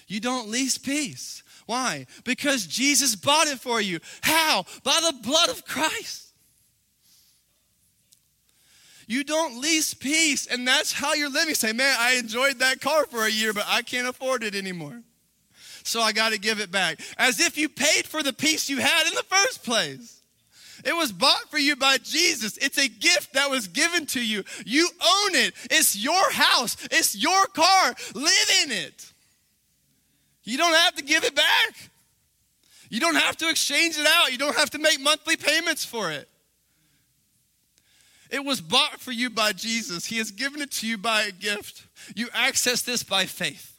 You 0.08 0.20
don't 0.20 0.50
lease 0.50 0.78
peace. 0.78 1.44
Why? 1.68 2.08
Because 2.24 2.66
Jesus 2.66 3.16
bought 3.16 3.48
it 3.48 3.60
for 3.60 3.80
you. 3.80 4.00
How? 4.22 4.66
By 4.84 5.00
the 5.06 5.16
blood 5.22 5.50
of 5.50 5.66
Christ. 5.66 6.29
You 9.10 9.24
don't 9.24 9.60
lease 9.60 9.96
peace, 9.96 10.46
and 10.46 10.68
that's 10.68 10.94
how 10.94 11.16
you're 11.16 11.32
living. 11.32 11.56
Say, 11.56 11.74
man, 11.74 11.98
I 12.00 12.18
enjoyed 12.18 12.60
that 12.60 12.80
car 12.80 13.08
for 13.08 13.26
a 13.26 13.32
year, 13.32 13.54
but 13.54 13.66
I 13.68 13.82
can't 13.82 14.08
afford 14.08 14.44
it 14.44 14.54
anymore. 14.54 15.02
So 15.84 16.00
I 16.00 16.12
got 16.12 16.32
to 16.32 16.38
give 16.38 16.60
it 16.60 16.72
back. 16.72 17.00
As 17.18 17.40
if 17.40 17.58
you 17.58 17.70
paid 17.70 18.06
for 18.06 18.22
the 18.22 18.32
peace 18.32 18.70
you 18.70 18.78
had 18.78 19.08
in 19.08 19.16
the 19.16 19.24
first 19.24 19.64
place. 19.64 20.22
It 20.86 20.96
was 20.96 21.12
bought 21.12 21.50
for 21.50 21.58
you 21.58 21.76
by 21.76 21.98
Jesus. 21.98 22.56
It's 22.58 22.78
a 22.78 22.88
gift 22.88 23.34
that 23.34 23.50
was 23.50 23.68
given 23.68 24.06
to 24.08 24.24
you. 24.24 24.44
You 24.64 24.88
own 25.02 25.34
it. 25.34 25.56
It's 25.72 25.98
your 25.98 26.32
house, 26.32 26.78
it's 26.92 27.18
your 27.18 27.48
car. 27.48 27.96
Live 28.14 28.52
in 28.64 28.72
it. 28.72 29.12
You 30.44 30.60
don't 30.60 30.76
have 30.76 30.94
to 30.98 31.04
give 31.04 31.24
it 31.24 31.36
back. 31.36 31.90
You 32.92 33.00
don't 33.00 33.16
have 33.16 33.38
to 33.38 33.50
exchange 33.50 33.98
it 33.98 34.06
out. 34.08 34.32
You 34.32 34.38
don't 34.38 34.56
have 34.56 34.70
to 34.70 34.78
make 34.78 35.02
monthly 35.02 35.36
payments 35.36 35.84
for 35.84 36.12
it. 36.12 36.30
It 38.30 38.46
was 38.46 38.62
bought 38.62 39.00
for 39.00 39.12
you 39.12 39.30
by 39.30 39.54
Jesus. 39.54 40.06
He 40.06 40.18
has 40.18 40.32
given 40.32 40.62
it 40.62 40.72
to 40.74 40.88
you 40.88 40.98
by 40.98 41.24
a 41.24 41.32
gift. 41.32 41.88
You 42.16 42.30
access 42.34 42.82
this 42.82 43.04
by 43.04 43.26
faith 43.26 43.70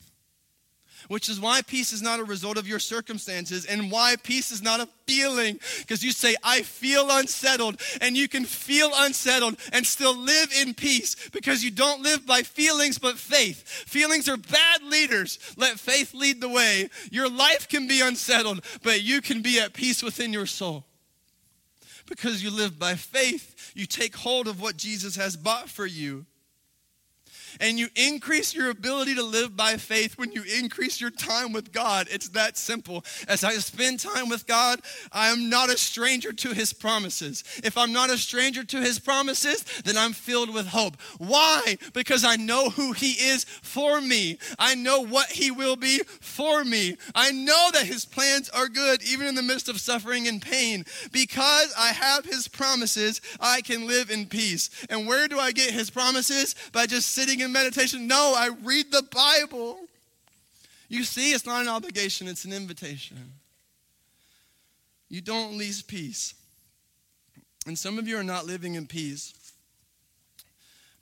which 1.10 1.28
is 1.28 1.40
why 1.40 1.60
peace 1.60 1.92
is 1.92 2.02
not 2.02 2.20
a 2.20 2.24
result 2.24 2.56
of 2.56 2.68
your 2.68 2.78
circumstances 2.78 3.66
and 3.66 3.90
why 3.90 4.14
peace 4.22 4.52
is 4.52 4.62
not 4.62 4.78
a 4.78 4.88
feeling. 5.08 5.58
Because 5.80 6.04
you 6.04 6.12
say, 6.12 6.36
I 6.44 6.62
feel 6.62 7.08
unsettled, 7.10 7.80
and 8.00 8.16
you 8.16 8.28
can 8.28 8.44
feel 8.44 8.92
unsettled 8.94 9.56
and 9.72 9.84
still 9.84 10.16
live 10.16 10.52
in 10.62 10.72
peace 10.72 11.16
because 11.30 11.64
you 11.64 11.72
don't 11.72 12.00
live 12.02 12.24
by 12.26 12.42
feelings 12.42 12.96
but 12.96 13.18
faith. 13.18 13.66
Feelings 13.66 14.28
are 14.28 14.36
bad 14.36 14.84
leaders. 14.84 15.40
Let 15.56 15.80
faith 15.80 16.14
lead 16.14 16.40
the 16.40 16.48
way. 16.48 16.88
Your 17.10 17.28
life 17.28 17.68
can 17.68 17.88
be 17.88 18.00
unsettled, 18.00 18.64
but 18.84 19.02
you 19.02 19.20
can 19.20 19.42
be 19.42 19.58
at 19.58 19.72
peace 19.72 20.04
within 20.04 20.32
your 20.32 20.46
soul. 20.46 20.84
Because 22.10 22.42
you 22.42 22.50
live 22.50 22.78
by 22.78 22.96
faith, 22.96 23.72
you 23.74 23.86
take 23.86 24.16
hold 24.16 24.48
of 24.48 24.60
what 24.60 24.76
Jesus 24.76 25.16
has 25.16 25.36
bought 25.36 25.70
for 25.70 25.86
you 25.86 26.26
and 27.58 27.78
you 27.78 27.88
increase 27.96 28.54
your 28.54 28.70
ability 28.70 29.14
to 29.14 29.22
live 29.22 29.56
by 29.56 29.76
faith 29.76 30.18
when 30.18 30.32
you 30.32 30.42
increase 30.58 31.00
your 31.00 31.10
time 31.10 31.52
with 31.52 31.72
God. 31.72 32.06
It's 32.10 32.28
that 32.30 32.56
simple. 32.56 33.04
As 33.28 33.42
I 33.44 33.54
spend 33.54 34.00
time 34.00 34.28
with 34.28 34.46
God, 34.46 34.80
I 35.12 35.28
am 35.28 35.48
not 35.48 35.70
a 35.70 35.78
stranger 35.78 36.32
to 36.32 36.52
his 36.52 36.72
promises. 36.72 37.44
If 37.64 37.76
I'm 37.76 37.92
not 37.92 38.10
a 38.10 38.18
stranger 38.18 38.64
to 38.64 38.80
his 38.80 38.98
promises, 38.98 39.64
then 39.84 39.96
I'm 39.96 40.12
filled 40.12 40.52
with 40.52 40.68
hope. 40.68 41.00
Why? 41.18 41.78
Because 41.92 42.24
I 42.24 42.36
know 42.36 42.70
who 42.70 42.92
he 42.92 43.12
is 43.12 43.44
for 43.44 44.00
me. 44.00 44.38
I 44.58 44.74
know 44.74 45.00
what 45.00 45.30
he 45.30 45.50
will 45.50 45.76
be 45.76 46.00
for 46.20 46.64
me. 46.64 46.96
I 47.14 47.32
know 47.32 47.70
that 47.72 47.86
his 47.86 48.04
plans 48.04 48.48
are 48.50 48.68
good 48.68 49.02
even 49.02 49.26
in 49.26 49.34
the 49.34 49.42
midst 49.42 49.68
of 49.68 49.80
suffering 49.80 50.28
and 50.28 50.40
pain. 50.40 50.84
Because 51.12 51.72
I 51.78 51.88
have 51.88 52.24
his 52.24 52.48
promises, 52.48 53.20
I 53.40 53.60
can 53.60 53.86
live 53.86 54.10
in 54.10 54.26
peace. 54.26 54.70
And 54.88 55.06
where 55.06 55.28
do 55.28 55.38
I 55.38 55.52
get 55.52 55.70
his 55.70 55.90
promises? 55.90 56.54
By 56.72 56.86
just 56.86 57.08
sitting 57.08 57.39
in 57.40 57.52
meditation. 57.52 58.06
No, 58.06 58.34
I 58.36 58.50
read 58.62 58.92
the 58.92 59.02
Bible. 59.02 59.78
You 60.88 61.04
see, 61.04 61.32
it's 61.32 61.46
not 61.46 61.62
an 61.62 61.68
obligation, 61.68 62.26
it's 62.28 62.44
an 62.44 62.52
invitation. 62.52 63.32
You 65.08 65.20
don't 65.20 65.56
lease 65.56 65.82
peace. 65.82 66.34
And 67.66 67.78
some 67.78 67.98
of 67.98 68.08
you 68.08 68.16
are 68.16 68.24
not 68.24 68.46
living 68.46 68.74
in 68.74 68.86
peace 68.86 69.34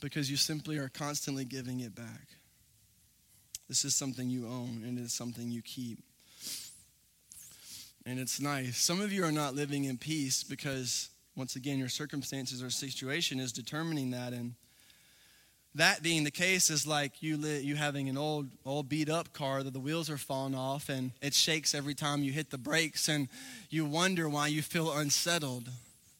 because 0.00 0.30
you 0.30 0.36
simply 0.36 0.78
are 0.78 0.88
constantly 0.88 1.44
giving 1.44 1.80
it 1.80 1.94
back. 1.94 2.28
This 3.68 3.84
is 3.84 3.94
something 3.94 4.30
you 4.30 4.46
own 4.46 4.82
and 4.84 4.98
it's 4.98 5.14
something 5.14 5.50
you 5.50 5.62
keep. 5.62 5.98
And 8.06 8.18
it's 8.18 8.40
nice. 8.40 8.78
Some 8.78 9.00
of 9.00 9.12
you 9.12 9.24
are 9.24 9.32
not 9.32 9.54
living 9.54 9.84
in 9.84 9.98
peace 9.98 10.42
because, 10.42 11.10
once 11.36 11.56
again, 11.56 11.78
your 11.78 11.90
circumstances 11.90 12.62
or 12.62 12.70
situation 12.70 13.38
is 13.38 13.52
determining 13.52 14.10
that. 14.12 14.32
And 14.32 14.54
that 15.74 16.02
being 16.02 16.24
the 16.24 16.30
case 16.30 16.70
is 16.70 16.86
like 16.86 17.22
you 17.22 17.36
li- 17.36 17.60
you 17.60 17.76
having 17.76 18.08
an 18.08 18.16
old 18.16 18.48
old 18.64 18.88
beat 18.88 19.08
up 19.08 19.32
car 19.32 19.62
that 19.62 19.72
the 19.72 19.80
wheels 19.80 20.10
are 20.10 20.16
falling 20.16 20.54
off 20.54 20.88
and 20.88 21.12
it 21.20 21.34
shakes 21.34 21.74
every 21.74 21.94
time 21.94 22.22
you 22.22 22.32
hit 22.32 22.50
the 22.50 22.58
brakes 22.58 23.08
and 23.08 23.28
you 23.70 23.84
wonder 23.84 24.28
why 24.28 24.46
you 24.46 24.62
feel 24.62 24.92
unsettled. 24.92 25.68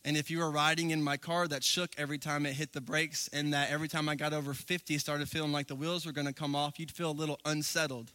And 0.05 0.17
if 0.17 0.31
you 0.31 0.39
were 0.39 0.51
riding 0.51 0.91
in 0.91 1.03
my 1.03 1.17
car 1.17 1.49
that 1.49 1.65
shook 1.65 1.91
every 1.99 2.19
time 2.19 2.47
it 2.47 2.55
hit 2.55 2.73
the 2.73 2.81
brakes 2.81 3.29
and 3.33 3.53
that 3.53 3.71
every 3.71 3.89
time 3.89 4.09
i 4.09 4.15
got 4.15 4.33
over 4.33 4.55
50 4.55 4.97
started 4.99 5.29
feeling 5.29 5.53
like 5.53 5.67
the 5.67 5.75
wheels 5.75 6.07
were 6.07 6.13
going 6.13 6.27
to 6.27 6.33
come 6.33 6.55
off 6.55 6.79
you'd 6.79 6.91
feel 6.91 7.11
a 7.11 7.13
little 7.13 7.39
unsettled 7.45 8.13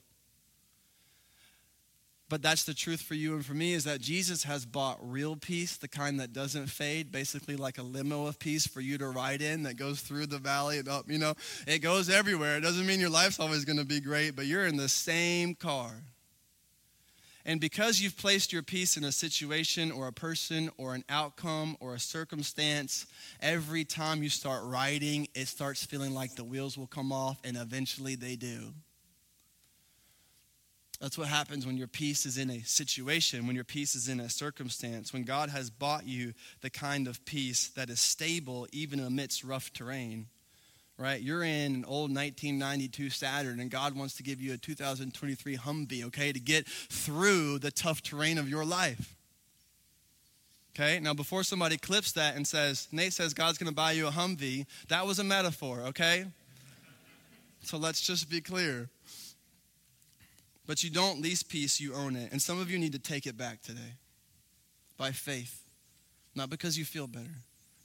but 2.34 2.42
that's 2.42 2.64
the 2.64 2.74
truth 2.74 3.00
for 3.00 3.14
you 3.14 3.36
and 3.36 3.46
for 3.46 3.54
me 3.54 3.74
is 3.74 3.84
that 3.84 4.02
Jesus 4.02 4.44
has 4.46 4.66
bought 4.66 4.98
real 5.00 5.36
peace, 5.36 5.78
the 5.78 5.88
kind 5.88 6.20
that 6.20 6.34
doesn't 6.34 6.66
fade, 6.66 7.12
basically 7.12 7.56
like 7.56 7.78
a 7.78 7.84
limo 7.84 8.26
of 8.26 8.40
peace 8.40 8.66
for 8.66 8.82
you 8.82 8.98
to 8.98 9.08
ride 9.08 9.44
in 9.44 9.62
that 9.62 9.78
goes 9.78 10.02
through 10.02 10.26
the 10.26 10.40
valley 10.40 10.80
and 10.80 10.90
up. 10.90 11.08
You 11.08 11.20
know, 11.20 11.36
it 11.68 11.84
goes 11.84 12.10
everywhere. 12.10 12.58
It 12.58 12.62
doesn't 12.62 12.88
mean 12.88 13.00
your 13.00 13.12
life's 13.12 13.40
always 13.40 13.66
going 13.66 13.78
to 13.78 13.86
be 13.86 14.00
great, 14.00 14.36
but 14.36 14.48
you're 14.48 14.66
in 14.66 14.78
the 14.78 14.90
same 14.90 15.54
car. 15.54 15.92
And 17.46 17.62
because 17.62 18.02
you've 18.02 18.18
placed 18.18 18.52
your 18.52 18.64
peace 18.64 18.98
in 18.98 19.04
a 19.04 19.12
situation 19.12 19.92
or 19.92 20.08
a 20.08 20.12
person 20.12 20.72
or 20.80 20.96
an 20.96 21.04
outcome 21.10 21.78
or 21.80 21.94
a 21.94 22.00
circumstance, 22.00 23.06
every 23.42 23.86
time 23.86 24.24
you 24.24 24.30
start 24.30 24.64
riding, 24.64 25.28
it 25.36 25.50
starts 25.50 25.86
feeling 25.86 26.16
like 26.16 26.34
the 26.36 26.44
wheels 26.44 26.80
will 26.80 26.88
come 26.88 27.12
off, 27.12 27.40
and 27.44 27.58
eventually 27.58 28.16
they 28.16 28.36
do. 28.36 28.74
That's 31.04 31.18
what 31.18 31.28
happens 31.28 31.66
when 31.66 31.76
your 31.76 31.90
peace 31.90 32.26
is 32.26 32.38
in 32.38 32.50
a 32.50 32.62
situation, 32.62 33.46
when 33.46 33.56
your 33.56 33.66
peace 33.66 33.94
is 33.94 34.08
in 34.08 34.22
a 34.22 34.30
circumstance, 34.30 35.12
when 35.12 35.24
God 35.24 35.50
has 35.50 35.70
bought 35.70 36.08
you 36.08 36.34
the 36.62 36.70
kind 36.70 37.10
of 37.10 37.26
peace 37.26 37.68
that 37.76 37.90
is 37.90 38.00
stable 38.00 38.68
even 38.72 39.02
amidst 39.02 39.44
rough 39.44 39.74
terrain. 39.74 40.28
Right? 40.98 41.20
You're 41.20 41.44
in 41.44 41.76
an 41.76 41.84
old 41.84 42.16
1992 42.16 43.10
Saturn, 43.10 43.60
and 43.60 43.70
God 43.70 43.98
wants 43.98 44.16
to 44.16 44.24
give 44.24 44.40
you 44.40 44.54
a 44.54 44.58
2023 44.58 45.58
Humvee, 45.58 46.06
okay, 46.06 46.32
to 46.32 46.40
get 46.40 46.66
through 46.70 47.60
the 47.60 47.70
tough 47.70 48.02
terrain 48.02 48.38
of 48.38 48.48
your 48.48 48.64
life. 48.64 49.18
Okay, 50.74 51.02
now 51.02 51.14
before 51.14 51.44
somebody 51.44 51.76
clips 51.76 52.14
that 52.14 52.38
and 52.38 52.48
says, 52.48 52.88
Nate 52.94 53.12
says 53.12 53.34
God's 53.34 53.58
gonna 53.58 53.74
buy 53.74 53.92
you 53.92 54.08
a 54.08 54.12
Humvee, 54.12 54.68
that 54.88 55.06
was 55.06 55.20
a 55.20 55.24
metaphor, 55.26 55.82
okay? 55.88 56.28
So 57.64 57.78
let's 57.78 58.00
just 58.00 58.30
be 58.30 58.40
clear. 58.40 58.90
But 60.66 60.84
you 60.84 60.90
don't 60.90 61.22
lease 61.22 61.44
peace, 61.44 61.80
you 61.80 61.94
own 61.94 62.16
it. 62.16 62.32
And 62.32 62.42
some 62.42 62.60
of 62.60 62.72
you 62.72 62.80
need 62.80 62.94
to 62.94 63.00
take 63.00 63.28
it 63.28 63.38
back 63.38 63.62
today 63.62 63.98
by 64.98 65.12
faith, 65.12 65.64
not 66.36 66.50
because 66.50 66.78
you 66.78 66.86
feel 66.86 67.08
better, 67.08 67.36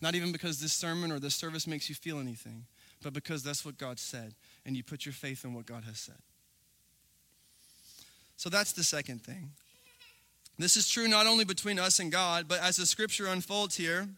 not 0.00 0.14
even 0.14 0.30
because 0.30 0.60
this 0.60 0.72
sermon 0.72 1.10
or 1.10 1.18
this 1.18 1.34
service 1.34 1.66
makes 1.66 1.88
you 1.88 1.94
feel 1.94 2.18
anything, 2.20 2.66
but 3.02 3.12
because 3.12 3.42
that's 3.42 3.64
what 3.64 3.78
God 3.78 3.98
said, 3.98 4.34
and 4.64 4.76
you 4.76 4.84
put 4.84 5.04
your 5.04 5.12
faith 5.12 5.44
in 5.44 5.54
what 5.54 5.66
God 5.66 5.84
has 5.84 5.98
said. 5.98 6.18
So 8.36 8.48
that's 8.48 8.72
the 8.72 8.84
second 8.84 9.22
thing. 9.24 9.50
This 10.58 10.76
is 10.76 10.88
true 10.88 11.08
not 11.08 11.26
only 11.26 11.44
between 11.44 11.78
us 11.78 11.98
and 11.98 12.10
God, 12.10 12.46
but 12.48 12.60
as 12.60 12.76
the 12.76 12.86
scripture 12.86 13.26
unfolds 13.26 13.76
here, 13.76 14.08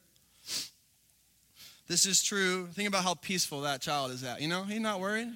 this 1.87 2.07
is 2.07 2.23
true. 2.23 2.69
Think 2.69 2.89
about 2.89 3.05
how 3.05 3.15
peaceful 3.15 3.63
that 3.63 3.81
child 3.81 4.11
is 4.11 4.23
at. 4.23 4.41
You 4.41 4.49
know, 4.49 4.65
he's 4.65 4.81
not 4.81 5.01
worried. 5.01 5.29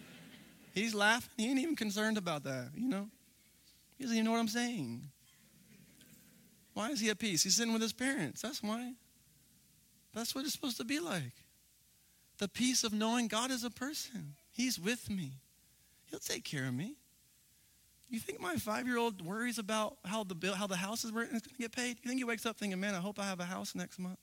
He's 0.74 0.94
laughing. 0.94 1.30
He 1.37 1.50
ain't 1.50 1.58
even 1.58 1.76
concerned 1.76 2.16
about 2.16 2.44
that, 2.44 2.70
you 2.76 2.88
know? 2.88 3.08
He 4.05 4.07
doesn't 4.07 4.19
even 4.19 4.27
know 4.27 4.33
what 4.33 4.40
I'm 4.40 4.49
saying. 4.49 5.09
Why 6.75 6.90
is 6.90 7.01
he 7.01 7.09
at 7.09 7.19
peace? 7.19 7.43
He's 7.43 7.57
sitting 7.57 7.73
with 7.73 7.81
his 7.81 7.95
parents. 7.95 8.43
That's 8.43 8.62
why. 8.62 8.93
That's 10.12 10.35
what 10.35 10.45
it's 10.45 10.53
supposed 10.53 10.77
to 10.77 10.85
be 10.85 11.01
like. 11.01 11.33
The 12.37 12.47
peace 12.47 12.85
of 12.85 12.93
knowing 12.93 13.29
God 13.29 13.51
is 13.51 13.64
a 13.64 13.71
person. 13.71 14.35
He's 14.53 14.79
with 14.79 15.09
me. 15.09 15.40
He'll 16.11 16.19
take 16.19 16.45
care 16.45 16.67
of 16.67 16.75
me. 16.75 16.97
You 18.11 18.19
think 18.21 18.43
my 18.43 18.57
five-year-old 18.57 19.25
worries 19.25 19.59
about 19.59 19.97
how 20.05 20.23
the 20.23 20.35
bill, 20.35 20.55
how 20.55 20.67
the 20.67 20.77
house 20.77 21.03
is 21.07 21.11
going 21.11 21.29
to 21.29 21.40
get 21.59 21.73
paid? 21.73 21.97
You 22.03 22.11
think 22.11 22.21
he 22.21 22.25
wakes 22.25 22.45
up 22.45 22.59
thinking, 22.59 22.79
"Man, 22.79 22.95
I 22.95 22.99
hope 22.99 23.19
I 23.19 23.25
have 23.25 23.40
a 23.40 23.47
house 23.47 23.75
next 23.75 23.99
month." 23.99 24.19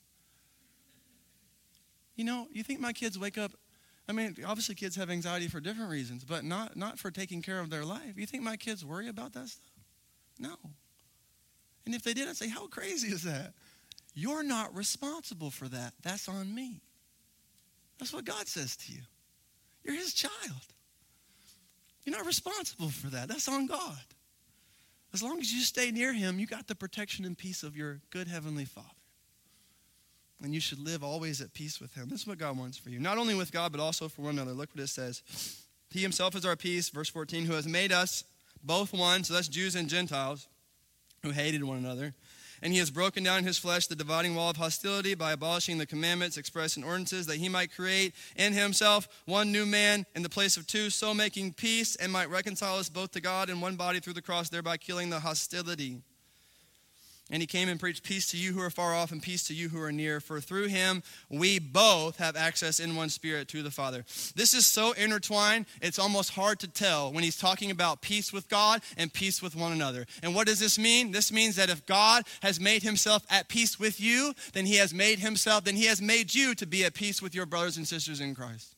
You 2.14 2.22
know, 2.22 2.46
you 2.52 2.62
think 2.62 2.78
my 2.78 2.92
kids 2.92 3.18
wake 3.18 3.36
up 3.36 3.50
I 4.08 4.12
mean, 4.12 4.36
obviously 4.46 4.74
kids 4.74 4.96
have 4.96 5.10
anxiety 5.10 5.48
for 5.48 5.60
different 5.60 5.90
reasons, 5.90 6.24
but 6.24 6.44
not, 6.44 6.76
not 6.76 6.98
for 6.98 7.10
taking 7.10 7.40
care 7.40 7.60
of 7.60 7.70
their 7.70 7.84
life. 7.84 8.16
You 8.16 8.26
think 8.26 8.42
my 8.42 8.56
kids 8.56 8.84
worry 8.84 9.08
about 9.08 9.32
that 9.34 9.48
stuff? 9.48 9.71
No. 10.38 10.54
And 11.84 11.94
if 11.94 12.02
they 12.02 12.14
did, 12.14 12.28
I'd 12.28 12.36
say, 12.36 12.48
how 12.48 12.66
crazy 12.66 13.08
is 13.08 13.22
that? 13.24 13.54
You're 14.14 14.42
not 14.42 14.74
responsible 14.74 15.50
for 15.50 15.68
that. 15.68 15.94
That's 16.02 16.28
on 16.28 16.54
me. 16.54 16.80
That's 17.98 18.12
what 18.12 18.24
God 18.24 18.46
says 18.46 18.76
to 18.76 18.92
you. 18.92 19.00
You're 19.84 19.96
his 19.96 20.12
child. 20.12 20.32
You're 22.04 22.16
not 22.16 22.26
responsible 22.26 22.88
for 22.88 23.08
that. 23.08 23.28
That's 23.28 23.48
on 23.48 23.66
God. 23.66 23.98
As 25.12 25.22
long 25.22 25.40
as 25.40 25.52
you 25.52 25.60
stay 25.60 25.90
near 25.90 26.12
him, 26.12 26.38
you 26.38 26.46
got 26.46 26.66
the 26.66 26.74
protection 26.74 27.24
and 27.24 27.36
peace 27.36 27.62
of 27.62 27.76
your 27.76 28.00
good 28.10 28.28
heavenly 28.28 28.64
Father 28.64 28.88
and 30.42 30.52
you 30.52 30.60
should 30.60 30.78
live 30.78 31.04
always 31.04 31.40
at 31.40 31.54
peace 31.54 31.80
with 31.80 31.94
him. 31.94 32.08
This 32.08 32.22
is 32.22 32.26
what 32.26 32.38
God 32.38 32.58
wants 32.58 32.76
for 32.76 32.90
you. 32.90 32.98
Not 32.98 33.18
only 33.18 33.34
with 33.34 33.52
God, 33.52 33.72
but 33.72 33.80
also 33.80 34.08
for 34.08 34.22
one 34.22 34.34
another. 34.34 34.52
Look 34.52 34.70
what 34.74 34.82
it 34.82 34.88
says. 34.88 35.22
He 35.90 36.00
himself 36.00 36.34
is 36.34 36.44
our 36.44 36.56
peace, 36.56 36.88
verse 36.88 37.08
14, 37.08 37.44
who 37.44 37.52
has 37.52 37.66
made 37.66 37.92
us 37.92 38.24
both 38.62 38.92
one, 38.92 39.24
so 39.24 39.34
that's 39.34 39.48
Jews 39.48 39.74
and 39.74 39.88
Gentiles 39.88 40.48
who 41.22 41.30
hated 41.30 41.62
one 41.64 41.78
another. 41.78 42.14
And 42.62 42.72
he 42.72 42.78
has 42.78 42.90
broken 42.90 43.24
down 43.24 43.38
in 43.38 43.44
his 43.44 43.58
flesh 43.58 43.88
the 43.88 43.96
dividing 43.96 44.36
wall 44.36 44.50
of 44.50 44.56
hostility 44.56 45.14
by 45.14 45.32
abolishing 45.32 45.78
the 45.78 45.86
commandments 45.86 46.36
expressed 46.36 46.76
in 46.76 46.84
ordinances, 46.84 47.26
that 47.26 47.38
he 47.38 47.48
might 47.48 47.74
create 47.74 48.14
in 48.36 48.52
himself 48.52 49.08
one 49.24 49.50
new 49.50 49.66
man 49.66 50.06
in 50.14 50.22
the 50.22 50.28
place 50.28 50.56
of 50.56 50.66
two, 50.66 50.88
so 50.88 51.12
making 51.12 51.54
peace 51.54 51.96
and 51.96 52.12
might 52.12 52.30
reconcile 52.30 52.76
us 52.76 52.88
both 52.88 53.10
to 53.12 53.20
God 53.20 53.50
in 53.50 53.60
one 53.60 53.74
body 53.74 53.98
through 53.98 54.12
the 54.12 54.22
cross, 54.22 54.48
thereby 54.48 54.76
killing 54.76 55.10
the 55.10 55.20
hostility. 55.20 56.02
And 57.32 57.42
he 57.42 57.46
came 57.46 57.70
and 57.70 57.80
preached 57.80 58.02
peace 58.04 58.30
to 58.30 58.36
you 58.36 58.52
who 58.52 58.60
are 58.60 58.68
far 58.68 58.94
off 58.94 59.10
and 59.10 59.22
peace 59.22 59.44
to 59.44 59.54
you 59.54 59.70
who 59.70 59.80
are 59.80 59.90
near. 59.90 60.20
For 60.20 60.38
through 60.38 60.68
him 60.68 61.02
we 61.30 61.58
both 61.58 62.18
have 62.18 62.36
access 62.36 62.78
in 62.78 62.94
one 62.94 63.08
spirit 63.08 63.48
to 63.48 63.62
the 63.62 63.70
Father. 63.70 64.04
This 64.36 64.52
is 64.52 64.66
so 64.66 64.92
intertwined, 64.92 65.64
it's 65.80 65.98
almost 65.98 66.30
hard 66.30 66.60
to 66.60 66.68
tell 66.68 67.10
when 67.10 67.24
he's 67.24 67.38
talking 67.38 67.70
about 67.70 68.02
peace 68.02 68.34
with 68.34 68.50
God 68.50 68.82
and 68.98 69.10
peace 69.10 69.40
with 69.40 69.56
one 69.56 69.72
another. 69.72 70.06
And 70.22 70.34
what 70.34 70.46
does 70.46 70.60
this 70.60 70.78
mean? 70.78 71.10
This 71.10 71.32
means 71.32 71.56
that 71.56 71.70
if 71.70 71.86
God 71.86 72.24
has 72.42 72.60
made 72.60 72.82
himself 72.82 73.24
at 73.30 73.48
peace 73.48 73.80
with 73.80 73.98
you, 73.98 74.34
then 74.52 74.66
he 74.66 74.76
has 74.76 74.92
made 74.92 75.18
himself, 75.18 75.64
then 75.64 75.76
he 75.76 75.86
has 75.86 76.02
made 76.02 76.34
you 76.34 76.54
to 76.56 76.66
be 76.66 76.84
at 76.84 76.92
peace 76.92 77.22
with 77.22 77.34
your 77.34 77.46
brothers 77.46 77.78
and 77.78 77.88
sisters 77.88 78.20
in 78.20 78.34
Christ. 78.34 78.74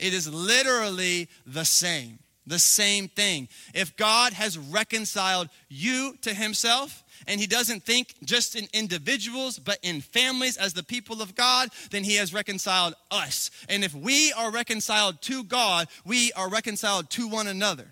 It 0.00 0.12
is 0.12 0.28
literally 0.28 1.28
the 1.46 1.64
same, 1.64 2.18
the 2.44 2.58
same 2.58 3.06
thing. 3.06 3.48
If 3.72 3.96
God 3.96 4.32
has 4.32 4.58
reconciled 4.58 5.48
you 5.68 6.16
to 6.22 6.34
himself, 6.34 7.04
and 7.26 7.40
he 7.40 7.46
doesn't 7.46 7.84
think 7.84 8.14
just 8.24 8.56
in 8.56 8.66
individuals, 8.72 9.58
but 9.58 9.78
in 9.82 10.00
families 10.00 10.56
as 10.56 10.72
the 10.74 10.82
people 10.82 11.22
of 11.22 11.34
God, 11.34 11.68
then 11.90 12.04
he 12.04 12.16
has 12.16 12.34
reconciled 12.34 12.94
us. 13.10 13.50
And 13.68 13.84
if 13.84 13.94
we 13.94 14.32
are 14.32 14.50
reconciled 14.50 15.20
to 15.22 15.44
God, 15.44 15.88
we 16.04 16.32
are 16.32 16.48
reconciled 16.48 17.10
to 17.10 17.28
one 17.28 17.46
another. 17.46 17.88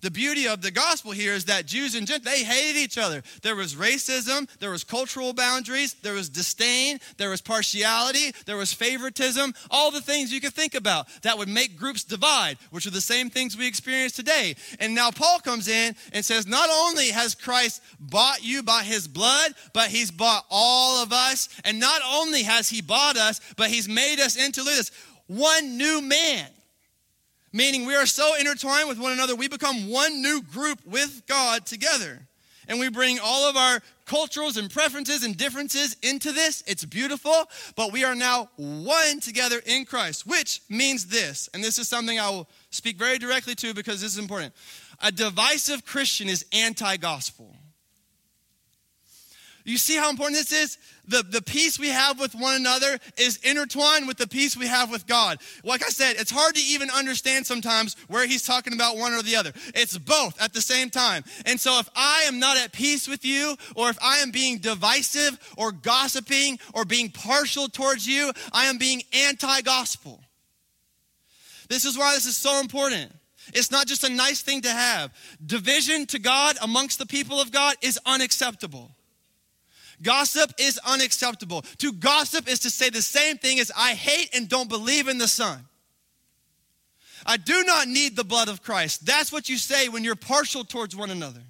The 0.00 0.10
beauty 0.10 0.48
of 0.48 0.62
the 0.62 0.70
gospel 0.70 1.12
here 1.12 1.34
is 1.34 1.44
that 1.46 1.66
Jews 1.66 1.94
and 1.94 2.06
Gentiles, 2.06 2.34
they 2.34 2.44
hated 2.44 2.78
each 2.78 2.98
other. 2.98 3.22
There 3.42 3.56
was 3.56 3.74
racism, 3.74 4.48
there 4.58 4.70
was 4.70 4.84
cultural 4.84 5.32
boundaries, 5.32 5.94
there 5.94 6.14
was 6.14 6.28
disdain, 6.28 7.00
there 7.16 7.30
was 7.30 7.40
partiality, 7.40 8.32
there 8.46 8.56
was 8.56 8.72
favoritism, 8.72 9.54
all 9.70 9.90
the 9.90 10.00
things 10.00 10.32
you 10.32 10.40
could 10.40 10.54
think 10.54 10.74
about 10.74 11.06
that 11.22 11.36
would 11.38 11.48
make 11.48 11.76
groups 11.76 12.04
divide, 12.04 12.58
which 12.70 12.86
are 12.86 12.90
the 12.90 13.00
same 13.00 13.30
things 13.30 13.56
we 13.56 13.66
experience 13.66 14.12
today. 14.12 14.56
And 14.78 14.94
now 14.94 15.10
Paul 15.10 15.40
comes 15.40 15.68
in 15.68 15.94
and 16.12 16.24
says, 16.24 16.46
not 16.46 16.70
only 16.70 17.10
has 17.10 17.34
Christ 17.34 17.82
bought 17.98 18.42
you 18.42 18.62
by 18.62 18.82
his 18.82 19.06
blood, 19.06 19.52
but 19.72 19.88
he's 19.88 20.10
bought 20.10 20.44
all 20.50 21.02
of 21.02 21.12
us. 21.12 21.48
And 21.64 21.78
not 21.78 22.00
only 22.06 22.42
has 22.42 22.68
he 22.68 22.80
bought 22.80 23.16
us, 23.16 23.40
but 23.56 23.68
he's 23.68 23.88
made 23.88 24.20
us 24.20 24.36
into 24.36 24.62
this 24.62 24.90
one 25.26 25.76
new 25.76 26.00
man. 26.00 26.46
Meaning 27.52 27.84
we 27.84 27.96
are 27.96 28.06
so 28.06 28.36
intertwined 28.38 28.88
with 28.88 28.98
one 28.98 29.12
another, 29.12 29.34
we 29.34 29.48
become 29.48 29.88
one 29.90 30.22
new 30.22 30.42
group 30.42 30.78
with 30.86 31.22
God 31.26 31.66
together. 31.66 32.26
And 32.68 32.78
we 32.78 32.88
bring 32.88 33.18
all 33.20 33.50
of 33.50 33.56
our 33.56 33.80
cultures 34.06 34.56
and 34.56 34.70
preferences 34.70 35.24
and 35.24 35.36
differences 35.36 35.96
into 36.02 36.30
this. 36.30 36.62
It's 36.68 36.84
beautiful, 36.84 37.34
but 37.74 37.90
we 37.90 38.04
are 38.04 38.14
now 38.14 38.48
one 38.56 39.18
together 39.18 39.60
in 39.66 39.84
Christ, 39.84 40.24
which 40.24 40.62
means 40.68 41.06
this. 41.06 41.48
And 41.52 41.64
this 41.64 41.78
is 41.78 41.88
something 41.88 42.20
I 42.20 42.30
will 42.30 42.48
speak 42.70 42.96
very 42.96 43.18
directly 43.18 43.56
to 43.56 43.74
because 43.74 44.00
this 44.00 44.12
is 44.12 44.18
important. 44.18 44.54
A 45.02 45.10
divisive 45.10 45.84
Christian 45.84 46.28
is 46.28 46.44
anti 46.52 46.96
gospel. 46.98 47.56
You 49.64 49.76
see 49.76 49.96
how 49.96 50.10
important 50.10 50.38
this 50.38 50.52
is? 50.52 50.78
The, 51.10 51.24
the 51.28 51.42
peace 51.42 51.76
we 51.76 51.88
have 51.88 52.20
with 52.20 52.36
one 52.36 52.54
another 52.54 52.96
is 53.16 53.38
intertwined 53.38 54.06
with 54.06 54.16
the 54.16 54.28
peace 54.28 54.56
we 54.56 54.68
have 54.68 54.92
with 54.92 55.08
God. 55.08 55.40
Like 55.64 55.82
I 55.84 55.88
said, 55.88 56.14
it's 56.18 56.30
hard 56.30 56.54
to 56.54 56.62
even 56.62 56.88
understand 56.88 57.44
sometimes 57.44 57.96
where 58.06 58.28
he's 58.28 58.44
talking 58.44 58.74
about 58.74 58.96
one 58.96 59.12
or 59.12 59.20
the 59.20 59.34
other. 59.34 59.52
It's 59.74 59.98
both 59.98 60.40
at 60.40 60.52
the 60.52 60.60
same 60.60 60.88
time. 60.88 61.24
And 61.46 61.60
so 61.60 61.80
if 61.80 61.88
I 61.96 62.24
am 62.28 62.38
not 62.38 62.58
at 62.58 62.70
peace 62.70 63.08
with 63.08 63.24
you, 63.24 63.56
or 63.74 63.90
if 63.90 63.98
I 64.00 64.18
am 64.18 64.30
being 64.30 64.58
divisive 64.58 65.36
or 65.56 65.72
gossiping 65.72 66.60
or 66.74 66.84
being 66.84 67.10
partial 67.10 67.68
towards 67.68 68.06
you, 68.06 68.30
I 68.52 68.66
am 68.66 68.78
being 68.78 69.02
anti 69.12 69.62
gospel. 69.62 70.20
This 71.68 71.84
is 71.84 71.98
why 71.98 72.14
this 72.14 72.26
is 72.26 72.36
so 72.36 72.60
important. 72.60 73.12
It's 73.52 73.72
not 73.72 73.88
just 73.88 74.04
a 74.04 74.08
nice 74.08 74.42
thing 74.42 74.60
to 74.62 74.70
have. 74.70 75.12
Division 75.44 76.06
to 76.06 76.20
God 76.20 76.56
amongst 76.62 77.00
the 77.00 77.06
people 77.06 77.40
of 77.40 77.50
God 77.50 77.74
is 77.82 77.98
unacceptable. 78.06 78.94
Gossip 80.02 80.52
is 80.58 80.78
unacceptable. 80.86 81.62
To 81.78 81.92
gossip 81.92 82.48
is 82.48 82.60
to 82.60 82.70
say 82.70 82.90
the 82.90 83.02
same 83.02 83.36
thing 83.36 83.60
as 83.60 83.70
I 83.76 83.94
hate 83.94 84.34
and 84.34 84.48
don't 84.48 84.68
believe 84.68 85.08
in 85.08 85.18
the 85.18 85.28
Son. 85.28 85.66
I 87.26 87.36
do 87.36 87.64
not 87.64 87.86
need 87.86 88.16
the 88.16 88.24
blood 88.24 88.48
of 88.48 88.62
Christ. 88.62 89.04
That's 89.04 89.30
what 89.30 89.48
you 89.48 89.58
say 89.58 89.88
when 89.88 90.04
you're 90.04 90.16
partial 90.16 90.64
towards 90.64 90.96
one 90.96 91.10
another. 91.10 91.42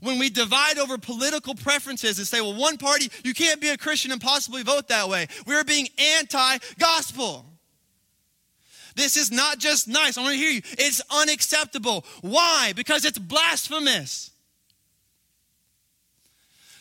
When 0.00 0.18
we 0.20 0.30
divide 0.30 0.78
over 0.78 0.96
political 0.96 1.56
preferences 1.56 2.18
and 2.18 2.26
say, 2.26 2.40
well, 2.40 2.54
one 2.54 2.76
party, 2.78 3.10
you 3.24 3.34
can't 3.34 3.60
be 3.60 3.70
a 3.70 3.76
Christian 3.76 4.12
and 4.12 4.20
possibly 4.20 4.62
vote 4.62 4.88
that 4.88 5.08
way. 5.08 5.26
We're 5.44 5.64
being 5.64 5.88
anti 6.18 6.58
gospel. 6.78 7.46
This 8.94 9.16
is 9.16 9.30
not 9.30 9.58
just 9.58 9.88
nice. 9.88 10.16
I 10.16 10.22
want 10.22 10.34
to 10.34 10.38
hear 10.38 10.50
you. 10.50 10.62
It's 10.72 11.00
unacceptable. 11.10 12.04
Why? 12.20 12.72
Because 12.74 13.04
it's 13.04 13.18
blasphemous. 13.18 14.30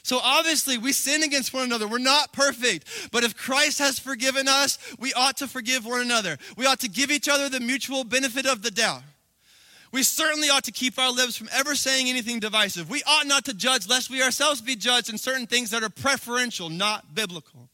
So 0.07 0.21
obviously, 0.23 0.77
we 0.77 0.93
sin 0.93 1.21
against 1.21 1.53
one 1.53 1.65
another. 1.65 1.85
We're 1.85 1.97
not 1.97 2.31
perfect. 2.31 3.09
But 3.11 3.25
if 3.25 3.35
Christ 3.35 3.79
has 3.79 3.99
forgiven 3.99 4.47
us, 4.47 4.79
we 4.97 5.13
ought 5.13 5.35
to 5.37 5.49
forgive 5.49 5.85
one 5.85 5.99
another. 5.99 6.37
We 6.55 6.65
ought 6.65 6.79
to 6.79 6.87
give 6.87 7.11
each 7.11 7.27
other 7.27 7.49
the 7.49 7.59
mutual 7.59 8.05
benefit 8.05 8.45
of 8.45 8.61
the 8.61 8.71
doubt. 8.71 9.01
We 9.91 10.03
certainly 10.03 10.47
ought 10.47 10.63
to 10.63 10.71
keep 10.71 10.97
our 10.97 11.11
lips 11.11 11.35
from 11.35 11.49
ever 11.51 11.75
saying 11.75 12.07
anything 12.07 12.39
divisive. 12.39 12.89
We 12.89 13.03
ought 13.03 13.27
not 13.27 13.43
to 13.45 13.53
judge 13.53 13.89
lest 13.89 14.09
we 14.09 14.23
ourselves 14.23 14.61
be 14.61 14.77
judged 14.77 15.09
in 15.09 15.17
certain 15.17 15.45
things 15.45 15.71
that 15.71 15.83
are 15.83 15.89
preferential, 15.89 16.69
not 16.69 17.13
biblical. 17.13 17.67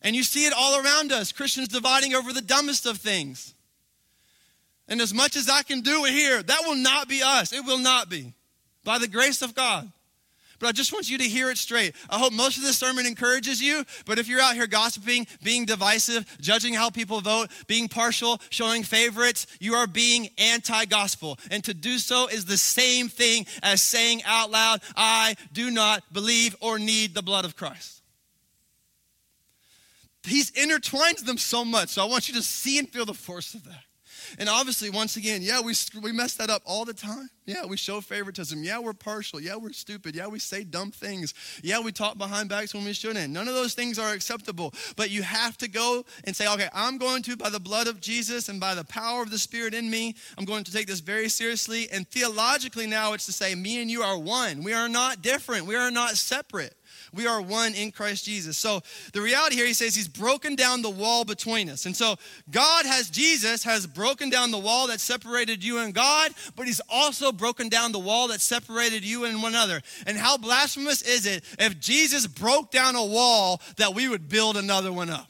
And 0.00 0.16
you 0.16 0.22
see 0.22 0.46
it 0.46 0.54
all 0.56 0.82
around 0.82 1.12
us 1.12 1.30
Christians 1.30 1.68
dividing 1.68 2.14
over 2.14 2.32
the 2.32 2.40
dumbest 2.40 2.86
of 2.86 2.96
things. 2.96 3.52
And 4.88 5.02
as 5.02 5.12
much 5.12 5.36
as 5.36 5.50
I 5.50 5.62
can 5.62 5.82
do 5.82 6.06
it 6.06 6.12
here, 6.12 6.42
that 6.42 6.62
will 6.64 6.76
not 6.76 7.06
be 7.06 7.20
us. 7.22 7.52
It 7.52 7.66
will 7.66 7.76
not 7.76 8.08
be. 8.08 8.32
By 8.82 8.98
the 8.98 9.08
grace 9.08 9.42
of 9.42 9.54
God. 9.54 9.90
But 10.58 10.68
I 10.68 10.72
just 10.72 10.92
want 10.92 11.10
you 11.10 11.18
to 11.18 11.24
hear 11.24 11.50
it 11.50 11.58
straight. 11.58 11.94
I 12.08 12.18
hope 12.18 12.32
most 12.32 12.56
of 12.56 12.62
this 12.62 12.78
sermon 12.78 13.06
encourages 13.06 13.60
you, 13.60 13.84
but 14.06 14.18
if 14.18 14.28
you're 14.28 14.40
out 14.40 14.54
here 14.54 14.66
gossiping, 14.66 15.26
being 15.42 15.64
divisive, 15.64 16.24
judging 16.40 16.74
how 16.74 16.90
people 16.90 17.20
vote, 17.20 17.50
being 17.66 17.88
partial, 17.88 18.40
showing 18.50 18.82
favorites, 18.82 19.46
you 19.60 19.74
are 19.74 19.86
being 19.86 20.28
anti 20.38 20.84
gospel. 20.86 21.38
And 21.50 21.62
to 21.64 21.74
do 21.74 21.98
so 21.98 22.28
is 22.28 22.44
the 22.44 22.56
same 22.56 23.08
thing 23.08 23.46
as 23.62 23.82
saying 23.82 24.22
out 24.24 24.50
loud, 24.50 24.80
I 24.96 25.36
do 25.52 25.70
not 25.70 26.02
believe 26.12 26.56
or 26.60 26.78
need 26.78 27.14
the 27.14 27.22
blood 27.22 27.44
of 27.44 27.56
Christ. 27.56 28.02
He's 30.24 30.50
intertwined 30.50 31.18
them 31.18 31.36
so 31.36 31.64
much, 31.64 31.90
so 31.90 32.02
I 32.02 32.06
want 32.06 32.28
you 32.28 32.34
to 32.34 32.42
see 32.42 32.78
and 32.78 32.88
feel 32.88 33.04
the 33.04 33.14
force 33.14 33.54
of 33.54 33.64
that. 33.64 33.84
And 34.38 34.48
obviously, 34.48 34.90
once 34.90 35.16
again, 35.16 35.42
yeah, 35.42 35.60
we, 35.60 35.74
we 36.02 36.12
mess 36.12 36.34
that 36.34 36.50
up 36.50 36.62
all 36.64 36.84
the 36.84 36.94
time. 36.94 37.28
Yeah, 37.46 37.66
we 37.66 37.76
show 37.76 38.00
favoritism. 38.00 38.64
Yeah, 38.64 38.78
we're 38.78 38.94
partial. 38.94 39.38
Yeah, 39.38 39.56
we're 39.56 39.72
stupid. 39.72 40.14
Yeah, 40.14 40.28
we 40.28 40.38
say 40.38 40.64
dumb 40.64 40.90
things. 40.90 41.34
Yeah, 41.62 41.80
we 41.80 41.92
talk 41.92 42.16
behind 42.16 42.48
backs 42.48 42.72
when 42.72 42.84
we 42.84 42.94
shouldn't. 42.94 43.32
None 43.32 43.48
of 43.48 43.54
those 43.54 43.74
things 43.74 43.98
are 43.98 44.14
acceptable. 44.14 44.72
But 44.96 45.10
you 45.10 45.22
have 45.22 45.58
to 45.58 45.68
go 45.68 46.04
and 46.24 46.34
say, 46.34 46.50
okay, 46.54 46.68
I'm 46.72 46.96
going 46.96 47.22
to, 47.24 47.36
by 47.36 47.50
the 47.50 47.60
blood 47.60 47.86
of 47.86 48.00
Jesus 48.00 48.48
and 48.48 48.58
by 48.58 48.74
the 48.74 48.84
power 48.84 49.22
of 49.22 49.30
the 49.30 49.38
Spirit 49.38 49.74
in 49.74 49.90
me, 49.90 50.14
I'm 50.38 50.46
going 50.46 50.64
to 50.64 50.72
take 50.72 50.86
this 50.86 51.00
very 51.00 51.28
seriously. 51.28 51.88
And 51.92 52.08
theologically, 52.08 52.86
now 52.86 53.12
it's 53.12 53.26
to 53.26 53.32
say, 53.32 53.54
me 53.54 53.82
and 53.82 53.90
you 53.90 54.02
are 54.02 54.18
one. 54.18 54.62
We 54.62 54.72
are 54.72 54.88
not 54.88 55.20
different. 55.20 55.66
We 55.66 55.76
are 55.76 55.90
not 55.90 56.16
separate. 56.16 56.74
We 57.14 57.26
are 57.26 57.40
one 57.40 57.74
in 57.74 57.92
Christ 57.92 58.24
Jesus. 58.24 58.56
So 58.56 58.82
the 59.12 59.20
reality 59.20 59.56
here, 59.56 59.66
he 59.66 59.74
says 59.74 59.94
he's 59.94 60.08
broken 60.08 60.56
down 60.56 60.82
the 60.82 60.90
wall 60.90 61.24
between 61.24 61.68
us. 61.68 61.86
And 61.86 61.96
so 61.96 62.16
God 62.50 62.86
has, 62.86 63.10
Jesus 63.10 63.64
has 63.64 63.86
broken 63.86 64.30
down 64.30 64.50
the 64.50 64.58
wall 64.58 64.88
that 64.88 65.00
separated 65.00 65.62
you 65.62 65.78
and 65.78 65.94
God, 65.94 66.32
but 66.56 66.66
he's 66.66 66.80
also 66.88 67.32
broken 67.32 67.68
down 67.68 67.92
the 67.92 67.98
wall 67.98 68.28
that 68.28 68.40
separated 68.40 69.04
you 69.04 69.24
and 69.24 69.42
one 69.42 69.52
another. 69.52 69.80
And 70.06 70.16
how 70.16 70.36
blasphemous 70.36 71.02
is 71.02 71.26
it 71.26 71.44
if 71.58 71.78
Jesus 71.78 72.26
broke 72.26 72.70
down 72.70 72.96
a 72.96 73.04
wall 73.04 73.60
that 73.76 73.94
we 73.94 74.08
would 74.08 74.28
build 74.28 74.56
another 74.56 74.92
one 74.92 75.10
up? 75.10 75.28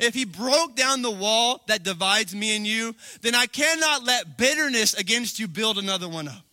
If 0.00 0.14
he 0.14 0.24
broke 0.24 0.74
down 0.74 1.02
the 1.02 1.10
wall 1.10 1.62
that 1.68 1.84
divides 1.84 2.34
me 2.34 2.56
and 2.56 2.66
you, 2.66 2.94
then 3.22 3.34
I 3.34 3.46
cannot 3.46 4.04
let 4.04 4.36
bitterness 4.36 4.94
against 4.94 5.38
you 5.38 5.46
build 5.46 5.78
another 5.78 6.08
one 6.08 6.28
up. 6.28 6.43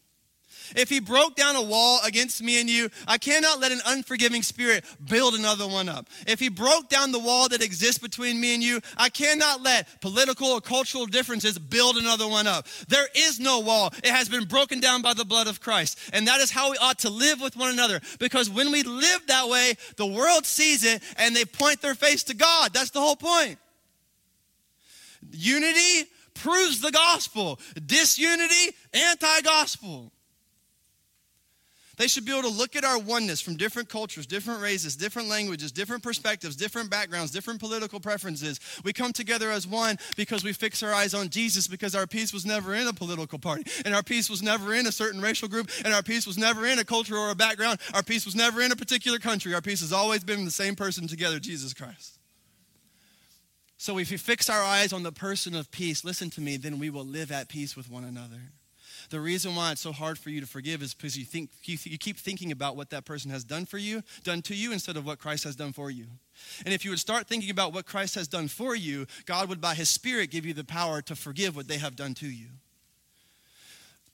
If 0.75 0.89
he 0.89 0.99
broke 0.99 1.35
down 1.35 1.55
a 1.55 1.61
wall 1.61 1.99
against 2.05 2.41
me 2.41 2.59
and 2.59 2.69
you, 2.69 2.89
I 3.07 3.17
cannot 3.17 3.59
let 3.59 3.71
an 3.71 3.81
unforgiving 3.85 4.43
spirit 4.43 4.85
build 5.09 5.33
another 5.33 5.67
one 5.67 5.89
up. 5.89 6.07
If 6.27 6.39
he 6.39 6.49
broke 6.49 6.89
down 6.89 7.11
the 7.11 7.19
wall 7.19 7.49
that 7.49 7.63
exists 7.63 7.97
between 7.97 8.39
me 8.39 8.53
and 8.53 8.63
you, 8.63 8.79
I 8.97 9.09
cannot 9.09 9.61
let 9.61 10.01
political 10.01 10.47
or 10.47 10.61
cultural 10.61 11.05
differences 11.05 11.57
build 11.57 11.97
another 11.97 12.27
one 12.27 12.47
up. 12.47 12.67
There 12.87 13.07
is 13.15 13.39
no 13.39 13.59
wall. 13.59 13.93
It 14.03 14.11
has 14.11 14.29
been 14.29 14.45
broken 14.45 14.79
down 14.79 15.01
by 15.01 15.13
the 15.13 15.25
blood 15.25 15.47
of 15.47 15.61
Christ. 15.61 15.97
And 16.13 16.27
that 16.27 16.41
is 16.41 16.51
how 16.51 16.71
we 16.71 16.77
ought 16.77 16.99
to 16.99 17.09
live 17.09 17.41
with 17.41 17.55
one 17.55 17.71
another. 17.71 17.99
Because 18.19 18.49
when 18.49 18.71
we 18.71 18.83
live 18.83 19.27
that 19.27 19.47
way, 19.47 19.75
the 19.97 20.05
world 20.05 20.45
sees 20.45 20.83
it 20.83 21.01
and 21.17 21.35
they 21.35 21.45
point 21.45 21.81
their 21.81 21.95
face 21.95 22.23
to 22.23 22.33
God. 22.33 22.73
That's 22.73 22.91
the 22.91 23.01
whole 23.01 23.15
point. 23.15 23.57
Unity 25.31 26.09
proves 26.33 26.81
the 26.81 26.91
gospel. 26.91 27.59
Disunity, 27.85 28.75
anti 28.93 29.41
gospel. 29.41 30.11
They 31.97 32.07
should 32.07 32.25
be 32.25 32.31
able 32.31 32.49
to 32.49 32.55
look 32.55 32.75
at 32.75 32.85
our 32.85 32.99
oneness 32.99 33.41
from 33.41 33.57
different 33.57 33.89
cultures, 33.89 34.25
different 34.25 34.61
races, 34.61 34.95
different 34.95 35.27
languages, 35.27 35.71
different 35.71 36.03
perspectives, 36.03 36.55
different 36.55 36.89
backgrounds, 36.89 37.31
different 37.31 37.59
political 37.59 37.99
preferences. 37.99 38.59
We 38.83 38.93
come 38.93 39.13
together 39.13 39.51
as 39.51 39.67
one 39.67 39.97
because 40.15 40.43
we 40.43 40.53
fix 40.53 40.81
our 40.83 40.93
eyes 40.93 41.13
on 41.13 41.29
Jesus 41.29 41.67
because 41.67 41.95
our 41.95 42.07
peace 42.07 42.33
was 42.33 42.45
never 42.45 42.73
in 42.73 42.87
a 42.87 42.93
political 42.93 43.39
party, 43.39 43.65
and 43.85 43.93
our 43.93 44.03
peace 44.03 44.29
was 44.29 44.41
never 44.41 44.73
in 44.73 44.87
a 44.87 44.91
certain 44.91 45.21
racial 45.21 45.47
group, 45.47 45.69
and 45.83 45.93
our 45.93 46.03
peace 46.03 46.25
was 46.25 46.37
never 46.37 46.65
in 46.65 46.79
a 46.79 46.85
culture 46.85 47.17
or 47.17 47.29
a 47.31 47.35
background. 47.35 47.79
Our 47.93 48.03
peace 48.03 48.25
was 48.25 48.35
never 48.35 48.61
in 48.61 48.71
a 48.71 48.75
particular 48.75 49.19
country. 49.19 49.53
Our 49.53 49.61
peace 49.61 49.81
has 49.81 49.93
always 49.93 50.23
been 50.23 50.39
in 50.39 50.45
the 50.45 50.51
same 50.51 50.75
person 50.75 51.07
together, 51.07 51.39
Jesus 51.39 51.73
Christ. 51.73 52.19
So 53.77 53.97
if 53.97 54.11
we 54.11 54.17
fix 54.17 54.47
our 54.47 54.61
eyes 54.61 54.93
on 54.93 55.01
the 55.01 55.11
person 55.11 55.55
of 55.55 55.71
peace, 55.71 56.05
listen 56.05 56.29
to 56.31 56.41
me, 56.41 56.55
then 56.57 56.77
we 56.77 56.91
will 56.91 57.03
live 57.03 57.31
at 57.31 57.49
peace 57.49 57.75
with 57.75 57.89
one 57.89 58.03
another. 58.03 58.51
The 59.11 59.19
reason 59.19 59.55
why 59.55 59.73
it's 59.73 59.81
so 59.81 59.91
hard 59.91 60.17
for 60.17 60.29
you 60.29 60.39
to 60.39 60.47
forgive 60.47 60.81
is 60.81 60.93
because 60.93 61.17
you 61.17 61.25
think 61.25 61.49
you, 61.63 61.77
you 61.83 61.97
keep 61.97 62.17
thinking 62.17 62.53
about 62.53 62.77
what 62.77 62.89
that 62.91 63.03
person 63.03 63.29
has 63.29 63.43
done 63.43 63.65
for 63.65 63.77
you, 63.77 64.03
done 64.23 64.41
to 64.43 64.55
you, 64.55 64.71
instead 64.71 64.95
of 64.95 65.05
what 65.05 65.19
Christ 65.19 65.43
has 65.43 65.53
done 65.53 65.73
for 65.73 65.91
you. 65.91 66.05
And 66.65 66.73
if 66.73 66.85
you 66.85 66.91
would 66.91 66.99
start 66.99 67.27
thinking 67.27 67.49
about 67.51 67.73
what 67.73 67.85
Christ 67.85 68.15
has 68.15 68.29
done 68.29 68.47
for 68.47 68.73
you, 68.73 69.05
God 69.25 69.49
would, 69.49 69.59
by 69.59 69.75
His 69.75 69.89
Spirit, 69.89 70.31
give 70.31 70.45
you 70.45 70.53
the 70.53 70.63
power 70.63 71.01
to 71.01 71.15
forgive 71.15 71.57
what 71.57 71.67
they 71.67 71.77
have 71.77 71.97
done 71.97 72.13
to 72.15 72.27
you 72.27 72.47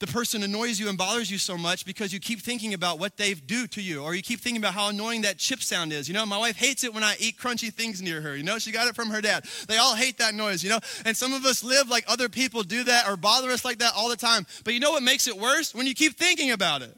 the 0.00 0.06
person 0.06 0.44
annoys 0.44 0.78
you 0.78 0.88
and 0.88 0.96
bothers 0.96 1.30
you 1.30 1.38
so 1.38 1.58
much 1.58 1.84
because 1.84 2.12
you 2.12 2.20
keep 2.20 2.40
thinking 2.40 2.72
about 2.72 3.00
what 3.00 3.16
they've 3.16 3.44
do 3.46 3.66
to 3.68 3.82
you, 3.82 4.02
or 4.02 4.14
you 4.14 4.22
keep 4.22 4.40
thinking 4.40 4.62
about 4.62 4.74
how 4.74 4.88
annoying 4.88 5.22
that 5.22 5.38
chip 5.38 5.60
sound 5.60 5.92
is. 5.92 6.06
You 6.06 6.14
know, 6.14 6.24
my 6.24 6.38
wife 6.38 6.56
hates 6.56 6.84
it 6.84 6.94
when 6.94 7.02
I 7.02 7.16
eat 7.18 7.36
crunchy 7.36 7.72
things 7.72 8.00
near 8.00 8.20
her. 8.20 8.36
You 8.36 8.44
know, 8.44 8.58
she 8.58 8.70
got 8.70 8.86
it 8.86 8.94
from 8.94 9.10
her 9.10 9.20
dad. 9.20 9.44
They 9.66 9.76
all 9.76 9.96
hate 9.96 10.18
that 10.18 10.34
noise, 10.34 10.62
you 10.62 10.70
know? 10.70 10.78
And 11.04 11.16
some 11.16 11.32
of 11.32 11.44
us 11.44 11.64
live 11.64 11.88
like 11.88 12.04
other 12.06 12.28
people 12.28 12.62
do 12.62 12.84
that 12.84 13.08
or 13.08 13.16
bother 13.16 13.50
us 13.50 13.64
like 13.64 13.78
that 13.78 13.92
all 13.96 14.08
the 14.08 14.16
time. 14.16 14.46
But 14.62 14.74
you 14.74 14.80
know 14.80 14.92
what 14.92 15.02
makes 15.02 15.26
it 15.26 15.36
worse? 15.36 15.74
When 15.74 15.86
you 15.86 15.94
keep 15.94 16.16
thinking 16.16 16.52
about 16.52 16.82
it. 16.82 16.96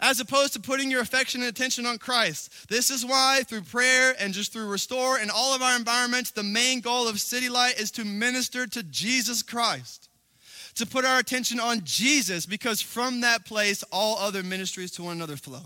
As 0.00 0.20
opposed 0.20 0.52
to 0.52 0.60
putting 0.60 0.90
your 0.90 1.00
affection 1.00 1.40
and 1.42 1.48
attention 1.48 1.84
on 1.84 1.98
Christ. 1.98 2.68
This 2.68 2.88
is 2.88 3.04
why, 3.04 3.42
through 3.46 3.62
prayer 3.62 4.14
and 4.20 4.32
just 4.32 4.52
through 4.52 4.68
Restore 4.68 5.18
and 5.18 5.28
all 5.28 5.54
of 5.56 5.62
our 5.62 5.76
environments, 5.76 6.30
the 6.30 6.44
main 6.44 6.80
goal 6.80 7.08
of 7.08 7.20
City 7.20 7.48
Light 7.48 7.80
is 7.80 7.90
to 7.92 8.04
minister 8.04 8.66
to 8.68 8.82
Jesus 8.84 9.42
Christ 9.42 10.07
to 10.78 10.86
put 10.86 11.04
our 11.04 11.18
attention 11.18 11.60
on 11.60 11.82
Jesus 11.84 12.46
because 12.46 12.80
from 12.80 13.20
that 13.20 13.44
place, 13.44 13.84
all 13.92 14.18
other 14.18 14.42
ministries 14.42 14.90
to 14.92 15.02
one 15.02 15.16
another 15.16 15.36
flow. 15.36 15.62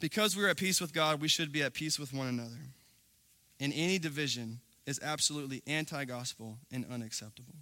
Because 0.00 0.36
we're 0.36 0.48
at 0.48 0.56
peace 0.56 0.80
with 0.80 0.92
God, 0.92 1.20
we 1.20 1.28
should 1.28 1.52
be 1.52 1.62
at 1.62 1.72
peace 1.72 1.98
with 1.98 2.12
one 2.12 2.26
another. 2.26 2.60
And 3.60 3.72
any 3.74 3.98
division 3.98 4.60
is 4.86 5.00
absolutely 5.02 5.62
anti 5.66 6.04
gospel 6.04 6.58
and 6.72 6.84
unacceptable. 6.90 7.54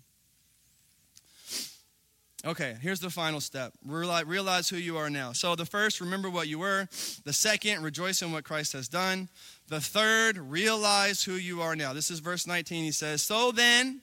Okay, 2.44 2.76
here's 2.80 2.98
the 2.98 3.10
final 3.10 3.40
step. 3.40 3.72
Realize, 3.86 4.24
realize, 4.24 4.68
who 4.68 4.76
you 4.76 4.96
are 4.96 5.08
now. 5.08 5.32
So, 5.32 5.54
the 5.54 5.64
first, 5.64 6.00
remember 6.00 6.28
what 6.28 6.48
you 6.48 6.58
were. 6.58 6.88
The 7.24 7.32
second, 7.32 7.84
rejoice 7.84 8.20
in 8.20 8.32
what 8.32 8.42
Christ 8.42 8.72
has 8.72 8.88
done. 8.88 9.28
The 9.68 9.80
third, 9.80 10.38
realize 10.38 11.22
who 11.22 11.34
you 11.34 11.62
are 11.62 11.76
now. 11.76 11.92
This 11.92 12.10
is 12.10 12.18
verse 12.18 12.44
19. 12.44 12.82
He 12.82 12.90
says, 12.90 13.22
So 13.22 13.52
then, 13.52 14.00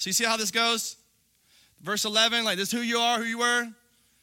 so 0.00 0.08
you 0.08 0.14
see 0.14 0.24
how 0.24 0.38
this 0.38 0.50
goes? 0.50 0.96
Verse 1.82 2.06
11, 2.06 2.42
like 2.42 2.56
this 2.56 2.72
who 2.72 2.80
you 2.80 2.96
are, 2.96 3.18
who 3.18 3.24
you 3.24 3.36
were. 3.38 3.68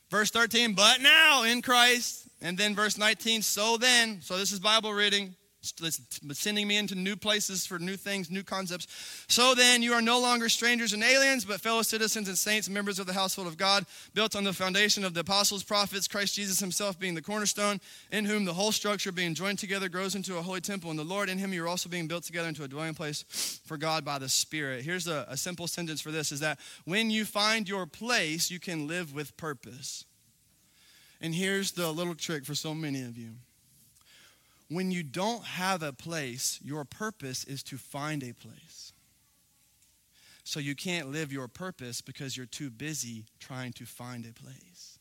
Verse 0.10 0.32
13, 0.32 0.74
but 0.74 1.02
now 1.02 1.44
in 1.44 1.62
Christ. 1.62 2.28
And 2.42 2.58
then 2.58 2.74
verse 2.74 2.98
19, 2.98 3.44
so 3.44 3.78
then. 3.78 4.20
So 4.24 4.40
this 4.40 4.52
is 4.52 4.60
Bible 4.60 4.92
reading 4.92 5.36
sending 5.62 6.68
me 6.68 6.78
into 6.78 6.96
new 6.96 7.16
places 7.16 7.66
for 7.66 7.80
new 7.80 7.96
things, 7.96 8.30
new 8.30 8.44
concepts. 8.44 8.88
So 9.28 9.56
then, 9.56 9.82
you 9.82 9.94
are 9.94 10.02
no 10.02 10.20
longer 10.20 10.50
strangers 10.50 10.94
and 10.94 11.04
aliens, 11.04 11.46
but 11.46 11.62
fellow 11.62 11.82
citizens 11.82 12.28
and 12.28 12.38
saints, 12.38 12.70
members 12.70 13.00
of 13.00 13.08
the 13.08 13.14
household 13.14 13.48
of 13.48 13.58
God, 13.58 13.86
built 14.14 14.36
on 14.36 14.44
the 14.44 14.54
foundation 14.54 15.04
of 15.04 15.14
the 15.14 15.22
apostles, 15.22 15.64
prophets, 15.64 16.08
Christ 16.08 16.36
Jesus 16.36 16.60
himself 16.60 17.00
being 17.00 17.16
the 17.16 17.22
cornerstone, 17.22 17.80
in 18.12 18.26
whom 18.26 18.46
the 18.46 18.54
whole 18.54 18.72
structure 18.72 19.12
being 19.12 19.34
joined 19.34 19.60
together 19.60 19.90
grows 19.90 20.16
into 20.16 20.38
a 20.38 20.42
holy 20.42 20.62
temple 20.62 20.92
in 20.92 20.98
the 20.98 21.04
Lord. 21.04 21.30
In 21.30 21.38
him, 21.38 21.54
you 21.54 21.64
are 21.64 21.68
also 21.68 21.90
being 21.90 22.08
built 22.08 22.24
together 22.24 22.48
into 22.48 22.64
a 22.64 22.68
dwelling 22.68 22.94
place 22.94 23.60
for 23.66 23.78
God 23.78 24.06
by 24.06 24.20
the 24.20 24.30
Spirit. 24.30 24.84
Here's 24.84 25.08
a, 25.08 25.26
a 25.30 25.38
simple 25.38 25.68
sentence 25.68 26.02
for 26.02 26.12
this 26.12 26.32
is 26.32 26.40
that 26.42 26.60
when 26.86 27.10
you 27.10 27.26
find 27.26 27.68
your 27.68 27.86
place, 27.86 28.52
you 28.52 28.60
can 28.60 28.88
live 28.88 29.14
with 29.14 29.36
purpose. 29.38 30.06
And 31.20 31.34
here's 31.34 31.72
the 31.72 31.92
little 31.92 32.16
trick 32.16 32.46
for 32.46 32.54
so 32.54 32.74
many 32.76 33.02
of 33.02 33.18
you 33.18 33.32
when 34.70 34.92
you 34.92 35.04
don't 35.04 35.44
have 35.44 35.82
a 35.82 35.94
place, 35.94 36.60
your 36.64 36.84
purpose 36.84 37.44
is 37.46 37.64
to 37.64 37.78
find 37.78 38.24
a 38.24 38.34
place. 38.34 38.92
So 40.44 40.60
you 40.60 40.76
can't 40.76 41.12
live 41.12 41.32
your 41.32 41.48
purpose 41.48 42.02
because 42.02 42.38
you're 42.38 42.46
too 42.46 42.70
busy 42.70 43.26
trying 43.40 43.74
to 43.74 43.86
find 43.86 44.26
a 44.26 44.34
place. 44.34 44.97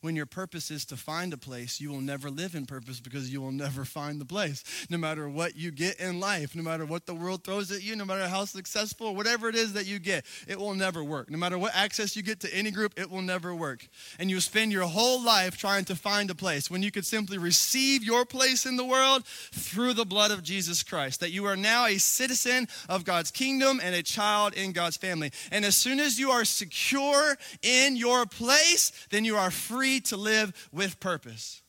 When 0.00 0.16
your 0.16 0.26
purpose 0.26 0.70
is 0.70 0.84
to 0.86 0.96
find 0.96 1.32
a 1.32 1.36
place, 1.36 1.80
you 1.80 1.90
will 1.90 2.00
never 2.00 2.30
live 2.30 2.54
in 2.54 2.66
purpose 2.66 3.00
because 3.00 3.32
you 3.32 3.40
will 3.40 3.52
never 3.52 3.84
find 3.84 4.20
the 4.20 4.24
place. 4.24 4.64
No 4.88 4.96
matter 4.96 5.28
what 5.28 5.56
you 5.56 5.70
get 5.70 6.00
in 6.00 6.20
life, 6.20 6.54
no 6.56 6.62
matter 6.62 6.86
what 6.86 7.06
the 7.06 7.14
world 7.14 7.44
throws 7.44 7.70
at 7.70 7.82
you, 7.82 7.96
no 7.96 8.04
matter 8.04 8.26
how 8.28 8.44
successful, 8.44 9.14
whatever 9.14 9.48
it 9.48 9.54
is 9.54 9.74
that 9.74 9.86
you 9.86 9.98
get, 9.98 10.24
it 10.48 10.58
will 10.58 10.74
never 10.74 11.04
work. 11.04 11.30
No 11.30 11.36
matter 11.36 11.58
what 11.58 11.74
access 11.74 12.16
you 12.16 12.22
get 12.22 12.40
to 12.40 12.54
any 12.54 12.70
group, 12.70 12.94
it 12.96 13.10
will 13.10 13.22
never 13.22 13.54
work. 13.54 13.86
And 14.18 14.30
you 14.30 14.40
spend 14.40 14.72
your 14.72 14.84
whole 14.84 15.22
life 15.22 15.56
trying 15.56 15.84
to 15.86 15.96
find 15.96 16.30
a 16.30 16.34
place 16.34 16.70
when 16.70 16.82
you 16.82 16.90
could 16.90 17.04
simply 17.04 17.36
receive 17.36 18.02
your 18.02 18.24
place 18.24 18.64
in 18.64 18.76
the 18.76 18.84
world 18.84 19.24
through 19.26 19.94
the 19.94 20.06
blood 20.06 20.30
of 20.30 20.42
Jesus 20.42 20.82
Christ. 20.82 21.20
That 21.20 21.32
you 21.32 21.44
are 21.46 21.56
now 21.56 21.86
a 21.86 21.98
citizen 21.98 22.68
of 22.88 23.04
God's 23.04 23.30
kingdom 23.30 23.80
and 23.82 23.94
a 23.94 24.02
child 24.02 24.54
in 24.54 24.72
God's 24.72 24.96
family. 24.96 25.32
And 25.50 25.64
as 25.64 25.76
soon 25.76 26.00
as 26.00 26.18
you 26.18 26.30
are 26.30 26.44
secure 26.44 27.36
in 27.62 27.96
your 27.96 28.24
place, 28.24 28.92
then 29.10 29.24
you 29.24 29.36
are 29.36 29.50
free 29.50 29.89
free 29.90 30.00
to 30.00 30.16
live 30.16 30.68
with 30.72 31.00
purpose. 31.00 31.62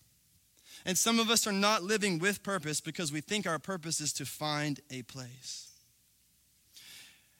And 0.85 0.97
some 0.97 1.19
of 1.19 1.29
us 1.29 1.47
are 1.47 1.51
not 1.51 1.83
living 1.83 2.19
with 2.19 2.43
purpose 2.43 2.81
because 2.81 3.11
we 3.11 3.21
think 3.21 3.47
our 3.47 3.59
purpose 3.59 4.01
is 4.01 4.13
to 4.13 4.25
find 4.25 4.79
a 4.89 5.03
place. 5.03 5.69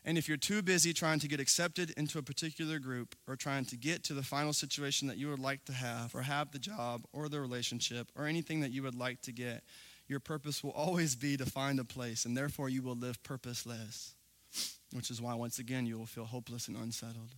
And 0.03 0.17
if 0.17 0.27
you're 0.27 0.37
too 0.37 0.63
busy 0.63 0.93
trying 0.93 1.19
to 1.19 1.27
get 1.27 1.39
accepted 1.39 1.91
into 1.91 2.17
a 2.17 2.23
particular 2.23 2.79
group 2.79 3.15
or 3.27 3.35
trying 3.35 3.65
to 3.65 3.77
get 3.77 4.03
to 4.05 4.15
the 4.15 4.23
final 4.23 4.53
situation 4.53 5.07
that 5.07 5.17
you 5.17 5.29
would 5.29 5.39
like 5.39 5.63
to 5.65 5.73
have 5.73 6.15
or 6.15 6.23
have 6.23 6.51
the 6.51 6.59
job 6.59 7.03
or 7.13 7.29
the 7.29 7.39
relationship 7.39 8.11
or 8.15 8.25
anything 8.25 8.61
that 8.61 8.71
you 8.71 8.81
would 8.81 8.95
like 8.95 9.21
to 9.21 9.31
get, 9.31 9.63
your 10.07 10.19
purpose 10.19 10.63
will 10.63 10.71
always 10.71 11.15
be 11.15 11.37
to 11.37 11.45
find 11.45 11.79
a 11.79 11.83
place 11.83 12.25
and 12.25 12.35
therefore 12.35 12.69
you 12.69 12.81
will 12.81 12.95
live 12.95 13.21
purposeless, 13.21 14.15
which 14.91 15.11
is 15.11 15.21
why, 15.21 15.35
once 15.35 15.59
again, 15.59 15.85
you 15.85 15.99
will 15.99 16.07
feel 16.07 16.25
hopeless 16.25 16.67
and 16.67 16.75
unsettled. 16.75 17.35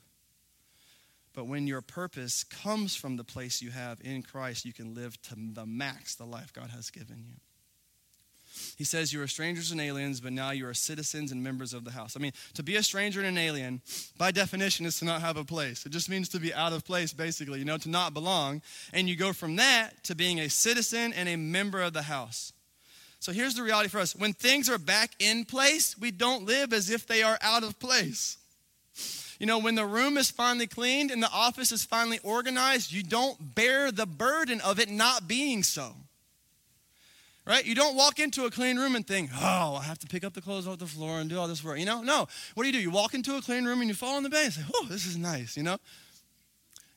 But 1.34 1.46
when 1.46 1.66
your 1.66 1.82
purpose 1.82 2.44
comes 2.44 2.96
from 2.96 3.18
the 3.18 3.24
place 3.24 3.62
you 3.62 3.72
have 3.72 4.00
in 4.02 4.22
Christ, 4.22 4.66
you 4.66 4.74
can 4.74 4.94
live 4.94 5.20
to 5.24 5.36
the 5.36 5.66
max 5.66 6.16
the 6.16 6.26
life 6.26 6.54
God 6.54 6.70
has 6.70 6.92
given 6.92 7.24
you. 7.28 7.36
He 8.78 8.84
says, 8.84 9.12
You 9.12 9.22
are 9.22 9.28
strangers 9.28 9.72
and 9.72 9.82
aliens, 9.82 10.20
but 10.20 10.32
now 10.32 10.52
you 10.52 10.68
are 10.68 10.74
citizens 10.74 11.32
and 11.32 11.44
members 11.44 11.74
of 11.74 11.86
the 11.86 11.92
house. 11.92 12.16
I 12.16 12.20
mean, 12.20 12.34
to 12.54 12.64
be 12.64 12.76
a 12.76 12.84
stranger 12.84 13.20
and 13.20 13.30
an 13.30 13.38
alien, 13.38 13.82
by 14.18 14.32
definition, 14.32 14.86
is 14.86 15.00
to 15.00 15.06
not 15.06 15.22
have 15.22 15.38
a 15.38 15.44
place. 15.44 15.86
It 15.86 15.92
just 15.92 16.10
means 16.10 16.30
to 16.30 16.40
be 16.40 16.54
out 16.54 16.74
of 16.74 16.86
place, 16.86 17.14
basically, 17.14 17.60
you 17.60 17.66
know, 17.66 17.78
to 17.80 17.90
not 17.90 18.14
belong. 18.14 18.62
And 18.94 19.10
you 19.10 19.16
go 19.16 19.34
from 19.34 19.56
that 19.56 20.04
to 20.04 20.16
being 20.16 20.40
a 20.40 20.50
citizen 20.50 21.14
and 21.14 21.28
a 21.28 21.36
member 21.36 21.82
of 21.82 21.94
the 21.94 22.04
house. 22.04 22.54
So 23.20 23.32
here's 23.32 23.56
the 23.56 23.64
reality 23.64 23.90
for 23.90 24.00
us 24.00 24.16
when 24.16 24.34
things 24.34 24.70
are 24.70 24.78
back 24.78 25.12
in 25.18 25.46
place, 25.46 25.98
we 25.98 26.12
don't 26.12 26.46
live 26.46 26.74
as 26.74 26.90
if 26.90 27.08
they 27.08 27.24
are 27.24 27.38
out 27.42 27.64
of 27.64 27.80
place. 27.80 28.38
You 29.40 29.46
know, 29.46 29.60
when 29.60 29.76
the 29.76 29.86
room 29.86 30.18
is 30.18 30.30
finally 30.30 30.68
cleaned 30.68 31.12
and 31.12 31.22
the 31.22 31.32
office 31.32 31.72
is 31.72 31.84
finally 31.84 32.20
organized, 32.24 32.92
you 32.92 33.04
don't 33.04 33.56
bear 33.56 33.92
the 33.92 34.06
burden 34.06 34.62
of 34.62 34.80
it 34.80 34.90
not 34.90 35.28
being 35.28 35.64
so. 35.64 35.96
Right? 37.46 37.66
You 37.66 37.76
don't 37.76 37.98
walk 37.98 38.20
into 38.20 38.46
a 38.46 38.52
clean 38.52 38.78
room 38.78 38.96
and 38.96 39.06
think, 39.06 39.30
oh, 39.36 39.76
I 39.76 39.84
have 39.84 40.00
to 40.00 40.08
pick 40.08 40.24
up 40.24 40.34
the 40.34 40.42
clothes 40.42 40.66
off 40.66 40.80
the 40.80 40.86
floor 40.86 41.20
and 41.20 41.30
do 41.30 41.38
all 41.38 41.48
this 41.48 41.62
work. 41.62 41.78
You 41.78 41.86
know, 41.86 42.02
no. 42.02 42.28
What 42.54 42.64
do 42.64 42.68
you 42.68 42.74
do? 42.74 42.80
You 42.80 42.90
walk 42.90 43.14
into 43.14 43.36
a 43.36 43.42
clean 43.42 43.66
room 43.66 43.82
and 43.82 43.90
you 43.90 43.94
fall 43.94 44.16
on 44.16 44.24
the 44.24 44.30
bed 44.30 44.46
and 44.46 44.54
say, 44.54 44.62
oh, 44.76 44.86
this 44.90 45.06
is 45.06 45.18
nice, 45.18 45.58
you 45.58 45.64
know? 45.64 45.78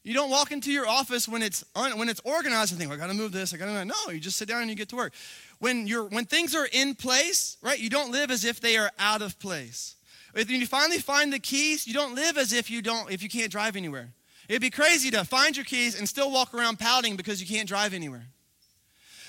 You 0.07 0.14
don't 0.14 0.30
walk 0.30 0.53
into 0.53 0.70
your 0.70 0.87
office 0.87 1.26
when 1.26 1.43
it's 1.43 1.64
un, 1.74 1.99
when 1.99 2.09
it's 2.09 2.20
organized 2.22 2.70
and 2.70 2.78
think, 2.78 2.91
well, 2.91 2.97
I 2.97 3.01
got 3.01 3.09
to 3.09 3.18
move 3.18 3.32
this, 3.32 3.53
I 3.53 3.57
got 3.57 3.66
to 3.66 3.84
no. 3.84 3.95
You 4.12 4.20
just 4.20 4.37
sit 4.37 4.47
down 4.47 4.61
and 4.61 4.70
you 4.70 4.76
get 4.76 4.89
to 4.91 4.97
work. 4.97 5.12
When 5.59 5.89
you're 5.89 6.05
when 6.05 6.26
things 6.26 6.55
are 6.55 6.68
in 6.70 6.95
place, 6.95 7.57
right? 7.61 7.76
You 7.76 7.91
don't 7.91 8.12
live 8.12 8.30
as 8.30 8.45
if 8.45 8.61
they 8.61 8.76
are 8.76 8.93
out 9.01 9.20
of 9.20 9.37
place. 9.41 9.97
If 10.37 10.51
you 10.51 10.66
finally 10.66 10.99
find 10.99 11.32
the 11.32 11.39
keys, 11.39 11.87
you 11.87 11.95
don't 11.95 12.14
live 12.14 12.37
as 12.37 12.53
if 12.53 12.70
you 12.70 12.82
don't 12.82 13.11
if 13.11 13.22
you 13.22 13.28
can't 13.28 13.51
drive 13.51 13.74
anywhere. 13.74 14.12
It'd 14.49 14.62
be 14.62 14.70
crazy 14.70 15.11
to 15.11 15.24
find 15.24 15.57
your 15.57 15.64
keys 15.64 15.99
and 15.99 16.09
still 16.09 16.30
walk 16.30 16.55
around 16.55 16.78
pouting 16.78 17.16
because 17.16 17.41
you 17.41 17.47
can't 17.49 17.66
drive 17.66 17.95
anywhere. 17.95 18.26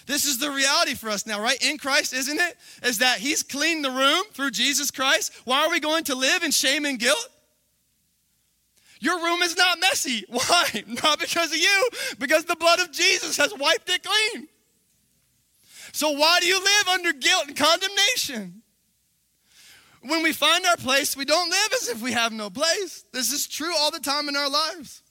This 0.06 0.26
is 0.26 0.38
the 0.38 0.52
reality 0.52 0.94
for 0.94 1.10
us 1.10 1.26
now, 1.26 1.42
right? 1.42 1.58
In 1.64 1.78
Christ, 1.78 2.14
isn't 2.14 2.40
it? 2.40 2.58
Is 2.84 3.00
that 3.00 3.20
He's 3.20 3.42
cleaned 3.42 3.84
the 3.84 3.92
room 3.92 4.24
through 4.34 4.52
Jesus 4.52 4.92
Christ. 4.92 5.34
Why 5.46 5.66
are 5.66 5.70
we 5.70 5.80
going 5.80 6.04
to 6.06 6.16
live 6.16 6.44
in 6.44 6.52
shame 6.52 6.86
and 6.86 7.00
guilt? 7.00 7.30
Your 9.00 9.24
room 9.24 9.42
is 9.42 9.56
not 9.56 9.80
messy. 9.80 10.26
Why? 10.30 10.84
Not 11.04 11.20
because 11.20 11.52
of 11.52 11.58
you, 11.58 11.90
because 12.20 12.46
the 12.46 12.56
blood 12.56 12.80
of 12.80 12.92
Jesus 12.92 13.38
has 13.38 13.54
wiped 13.58 13.90
it 13.90 14.04
clean. 14.04 14.48
So 15.94 16.12
why 16.12 16.40
do 16.42 16.48
you 16.48 16.60
live 16.60 16.88
under 16.90 17.14
guilt 17.14 17.46
and 17.48 17.56
condemnation? 17.56 18.62
When 20.08 20.24
we 20.24 20.34
find 20.34 20.66
our 20.66 20.78
place, 20.78 21.16
we 21.16 21.26
don't 21.26 21.50
live 21.50 21.74
as 21.82 21.90
if 21.90 22.02
we 22.02 22.12
have 22.14 22.32
no 22.32 22.50
place. 22.50 23.06
This 23.14 23.32
is 23.32 23.48
true 23.48 23.74
all 23.78 23.92
the 23.92 24.00
time 24.00 24.30
in 24.30 24.36
our 24.36 24.50
lives. 24.50 25.02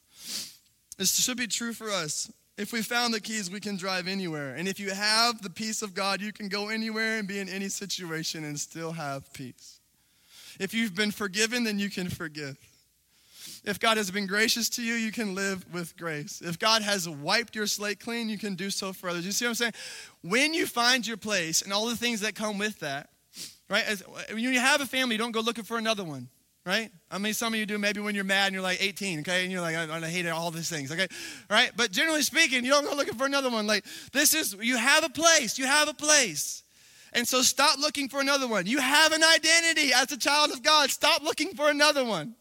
This 0.99 1.15
should 1.17 1.37
be 1.37 1.47
true 1.47 1.73
for 1.73 1.91
us. 1.91 2.31
If 2.57 2.73
we 2.73 2.81
found 2.81 3.13
the 3.13 3.21
keys, 3.21 3.51
we 3.51 3.61
can 3.61 3.77
drive 3.77 4.09
anywhere. 4.09 4.55
And 4.55 4.67
if 4.67 4.81
you 4.81 4.91
have 4.91 5.43
the 5.43 5.51
peace 5.51 5.83
of 5.83 5.93
God, 5.93 6.23
you 6.23 6.33
can 6.33 6.49
go 6.49 6.69
anywhere 6.69 7.19
and 7.19 7.29
be 7.29 7.39
in 7.39 7.49
any 7.49 7.69
situation 7.69 8.45
and 8.45 8.59
still 8.59 8.93
have 8.93 9.31
peace. 9.35 9.81
If 10.59 10.73
you've 10.73 10.95
been 10.95 11.11
forgiven, 11.11 11.65
then 11.65 11.79
you 11.79 11.91
can 11.91 12.09
forgive. 12.09 12.57
If 13.65 13.79
God 13.79 13.99
has 13.99 14.11
been 14.11 14.27
gracious 14.27 14.69
to 14.71 14.83
you, 14.83 14.95
you 14.95 15.13
can 15.13 15.35
live 15.35 15.67
with 15.73 15.97
grace. 15.99 16.41
If 16.41 16.59
God 16.59 16.83
has 16.83 17.09
wiped 17.09 17.55
your 17.55 17.67
slate 17.67 18.01
clean, 18.01 18.29
you 18.29 18.39
can 18.39 18.55
do 18.55 18.71
so 18.71 18.93
for 18.93 19.11
others. 19.11 19.27
You 19.27 19.33
see 19.33 19.45
what 19.45 19.51
I'm 19.51 19.55
saying? 19.57 19.73
When 20.23 20.55
you 20.55 20.67
find 20.67 21.07
your 21.07 21.17
place 21.17 21.63
and 21.63 21.73
all 21.73 21.87
the 21.87 21.97
things 21.97 22.21
that 22.21 22.35
come 22.35 22.59
with 22.59 22.79
that, 22.81 23.11
right? 23.69 23.85
As, 23.85 24.03
when 24.31 24.41
you 24.41 24.59
have 24.59 24.81
a 24.81 24.87
family, 24.87 25.17
don't 25.17 25.33
go 25.33 25.41
looking 25.41 25.65
for 25.65 25.79
another 25.79 26.05
one 26.05 26.29
right? 26.67 26.91
I 27.13 27.19
mean, 27.19 27.33
some 27.33 27.55
of 27.55 27.61
you 27.61 27.65
do 27.65 27.79
maybe 27.79 28.01
when 28.01 28.17
you're 28.17 28.25
mad 28.25 28.47
and 28.47 28.55
you're 28.55 28.63
like 28.63 28.83
18, 28.83 29.21
okay? 29.21 29.45
And 29.45 29.53
you're 29.53 29.61
like, 29.61 29.77
I, 29.77 29.99
I 29.99 30.09
hate 30.09 30.27
all 30.27 30.51
these 30.51 30.69
things, 30.69 30.91
okay? 30.91 31.07
Right? 31.49 31.71
But 31.77 31.93
generally 31.93 32.23
speaking, 32.23 32.65
you 32.65 32.73
don't 32.73 32.85
go 32.85 32.95
looking 32.97 33.15
for 33.15 33.25
another 33.25 33.49
one. 33.49 33.69
Like, 33.69 33.85
this 34.13 34.35
is, 34.35 34.55
you 34.61 34.77
have 34.77 35.05
a 35.05 35.09
place, 35.09 35.59
you 35.59 35.65
have 35.65 35.89
a 35.89 35.95
place. 35.95 36.65
And 37.13 37.27
so 37.27 37.41
stop 37.43 37.79
looking 37.79 38.09
for 38.09 38.21
another 38.21 38.49
one. 38.49 38.67
You 38.67 38.79
have 38.79 39.13
an 39.13 39.23
identity 39.23 39.93
as 39.95 40.11
a 40.11 40.19
child 40.19 40.51
of 40.51 40.63
God. 40.63 40.91
Stop 40.91 41.23
looking 41.23 41.55
for 41.55 41.71
another 41.71 42.05
one. 42.05 42.35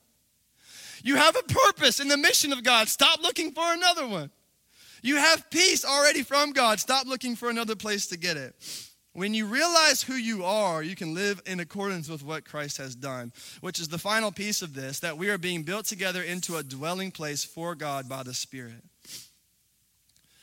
You 1.04 1.16
have 1.18 1.36
a 1.36 1.44
purpose 1.44 2.00
in 2.00 2.08
the 2.08 2.18
mission 2.18 2.52
of 2.52 2.64
God. 2.64 2.90
Stop 2.90 3.22
looking 3.22 3.52
for 3.52 3.74
another 3.74 4.08
one. 4.08 4.32
You 5.04 5.18
have 5.18 5.52
peace 5.52 5.86
already 5.86 6.24
from 6.24 6.52
God. 6.52 6.80
Stop 6.80 7.06
looking 7.06 7.36
for 7.36 7.52
another 7.52 7.76
place 7.76 8.08
to 8.08 8.18
get 8.18 8.38
it. 8.38 8.56
When 9.16 9.34
you 9.34 9.46
realize 9.46 10.04
who 10.04 10.16
you 10.16 10.44
are, 10.44 10.84
you 10.84 10.94
can 10.94 11.14
live 11.14 11.42
in 11.46 11.62
accordance 11.62 12.10
with 12.10 12.22
what 12.22 12.44
Christ 12.44 12.80
has 12.80 12.98
done, 12.98 13.32
which 13.62 13.80
is 13.80 13.88
the 13.88 13.98
final 13.98 14.30
piece 14.30 14.62
of 14.62 14.74
this 14.74 15.00
that 15.00 15.18
we 15.18 15.30
are 15.30 15.38
being 15.38 15.64
built 15.64 15.86
together 15.86 16.22
into 16.22 16.58
a 16.58 16.64
dwelling 16.64 17.12
place 17.12 17.42
for 17.46 17.76
God 17.76 18.10
by 18.10 18.24
the 18.24 18.34
Spirit. 18.34 18.84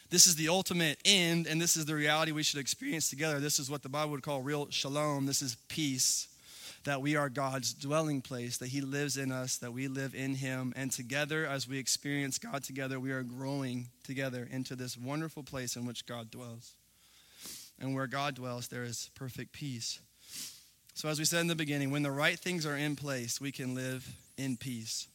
This 0.09 0.27
is 0.27 0.37
the 0.37 0.49
ultimate 0.49 0.99
end, 1.05 1.47
and 1.47 1.61
this 1.61 1.77
is 1.77 1.85
the 1.85 1.95
reality 1.95 2.33
we 2.33 2.43
should 2.43 2.61
experience 2.61 3.11
together. 3.11 3.41
This 3.41 3.59
is 3.59 3.71
what 3.71 3.83
the 3.83 3.91
Bible 3.91 4.13
would 4.13 4.23
call 4.23 4.41
real 4.41 4.71
shalom. 4.71 5.27
This 5.27 5.43
is 5.43 5.59
peace, 5.69 6.29
that 6.85 7.03
we 7.03 7.15
are 7.15 7.29
God's 7.29 7.75
dwelling 7.75 8.23
place, 8.23 8.57
that 8.57 8.69
He 8.69 8.81
lives 8.81 9.19
in 9.19 9.31
us, 9.31 9.59
that 9.59 9.75
we 9.75 9.87
live 9.87 10.15
in 10.15 10.37
Him. 10.37 10.73
And 10.77 10.91
together, 10.91 11.47
as 11.47 11.69
we 11.69 11.79
experience 11.79 12.39
God 12.39 12.65
together, 12.65 12.99
we 12.99 13.13
are 13.13 13.23
growing 13.23 13.89
together 14.03 14.49
into 14.51 14.77
this 14.77 14.97
wonderful 14.97 15.43
place 15.43 15.77
in 15.77 15.85
which 15.85 16.07
God 16.07 16.31
dwells. 16.31 16.73
And 17.83 17.95
where 17.95 18.07
God 18.07 18.37
dwells, 18.37 18.69
there 18.69 18.85
is 18.85 19.11
perfect 19.17 19.53
peace. 19.53 20.01
So, 20.95 21.09
as 21.09 21.19
we 21.19 21.25
said 21.25 21.41
in 21.41 21.49
the 21.49 21.57
beginning, 21.57 21.91
when 21.91 22.03
the 22.03 22.13
right 22.13 22.39
things 22.39 22.65
are 22.65 22.77
in 22.77 22.97
place, 22.97 23.41
we 23.41 23.51
can 23.51 23.75
live 23.75 24.09
in 24.39 24.57
peace. 24.57 25.09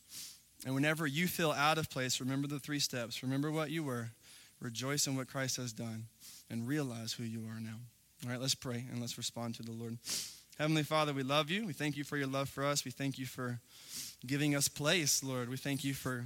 And 0.65 0.75
whenever 0.75 1.07
you 1.07 1.27
feel 1.27 1.51
out 1.51 1.77
of 1.77 1.89
place, 1.89 2.19
remember 2.19 2.47
the 2.47 2.59
three 2.59 2.79
steps. 2.79 3.23
Remember 3.23 3.51
what 3.51 3.71
you 3.71 3.83
were, 3.83 4.09
rejoice 4.59 5.07
in 5.07 5.15
what 5.15 5.29
Christ 5.29 5.55
has 5.57 5.71
done, 5.71 6.07
and 6.49 6.67
realize 6.67 7.13
who 7.13 7.23
you 7.23 7.39
are 7.47 7.61
now. 7.61 7.77
All 8.25 8.31
right, 8.31 8.41
let's 8.41 8.55
pray 8.55 8.83
and 8.91 8.99
let's 8.99 9.17
respond 9.17 9.55
to 9.55 9.63
the 9.63 9.71
Lord. 9.71 9.97
Heavenly 10.57 10.83
Father, 10.83 11.13
we 11.13 11.23
love 11.23 11.49
you. 11.49 11.65
We 11.65 11.73
thank 11.73 11.95
you 11.95 12.03
for 12.03 12.17
your 12.17 12.27
love 12.27 12.49
for 12.49 12.65
us. 12.65 12.83
We 12.83 12.91
thank 12.91 13.17
you 13.17 13.27
for 13.27 13.59
giving 14.25 14.55
us 14.55 14.67
place, 14.67 15.23
Lord. 15.23 15.49
We 15.49 15.57
thank 15.57 15.83
you 15.85 15.93
for, 15.93 16.25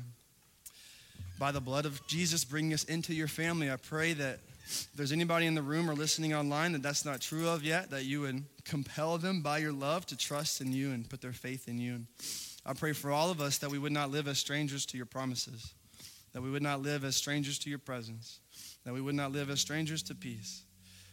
by 1.38 1.52
the 1.52 1.60
blood 1.60 1.86
of 1.86 2.08
Jesus, 2.08 2.46
bringing 2.46 2.74
us 2.74 2.86
into 2.86 3.14
your 3.14 3.28
family. 3.28 3.70
I 3.70 3.76
pray 3.76 4.14
that 4.14 4.40
if 4.72 4.90
there's 4.96 5.12
anybody 5.12 5.46
in 5.46 5.56
the 5.56 5.62
room 5.62 5.90
or 5.90 5.96
listening 5.96 6.34
online 6.34 6.72
that 6.72 6.82
that's 6.82 7.06
not 7.06 7.22
true 7.22 7.48
of 7.48 7.64
yet, 7.64 7.90
that 7.90 8.06
you 8.06 8.22
would 8.22 8.44
compel 8.64 9.18
them 9.18 9.42
by 9.42 9.58
your 9.58 9.74
love 9.74 10.06
to 10.08 10.18
trust 10.18 10.62
in 10.62 10.72
you 10.72 10.92
and 10.92 11.10
put 11.10 11.22
their 11.22 11.34
faith 11.34 11.68
in 11.68 11.78
you. 11.78 11.96
And 11.96 12.08
I 12.66 12.74
pray 12.74 12.94
for 12.94 13.12
all 13.12 13.32
of 13.32 13.42
us 13.42 13.58
that 13.60 13.72
we 13.72 13.78
would 13.78 13.92
not 13.92 14.12
live 14.12 14.28
as 14.28 14.40
strangers 14.40 14.86
to 14.88 14.98
your 14.98 15.06
promises, 15.06 15.74
that 16.34 16.42
we 16.42 16.50
would 16.50 16.64
not 16.64 16.82
live 16.82 17.04
as 17.04 17.16
strangers 17.16 17.60
to 17.60 17.70
your 17.70 17.80
presence, 17.80 18.40
that 18.86 18.94
we 18.94 19.02
would 19.02 19.16
not 19.16 19.32
live 19.32 19.50
as 19.50 19.60
strangers 19.60 20.02
to 20.04 20.16
peace, 20.16 20.64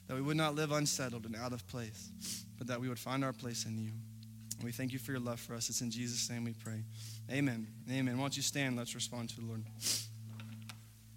that 0.06 0.14
we 0.14 0.22
would 0.22 0.36
not 0.36 0.54
live 0.54 0.72
unsettled 0.72 1.26
and 1.26 1.36
out 1.36 1.52
of 1.52 1.66
place, 1.66 2.10
but 2.56 2.66
that 2.66 2.80
we 2.80 2.88
would 2.88 2.98
find 2.98 3.24
our 3.24 3.32
place 3.32 3.66
in 3.66 3.78
you. 3.78 3.90
And 4.56 4.64
we 4.64 4.72
thank 4.72 4.92
you 4.92 4.98
for 4.98 5.12
your 5.12 5.20
love 5.20 5.38
for 5.38 5.54
us. 5.54 5.68
It's 5.68 5.80
in 5.80 5.90
Jesus' 5.90 6.28
name 6.30 6.44
we 6.44 6.52
pray. 6.52 6.82
Amen. 7.30 7.68
Amen. 7.90 8.16
Why 8.16 8.24
don't 8.24 8.36
you 8.36 8.42
stand? 8.42 8.76
Let's 8.76 8.94
respond 8.94 9.28
to 9.30 9.36
the 9.36 9.46
Lord. 9.46 9.64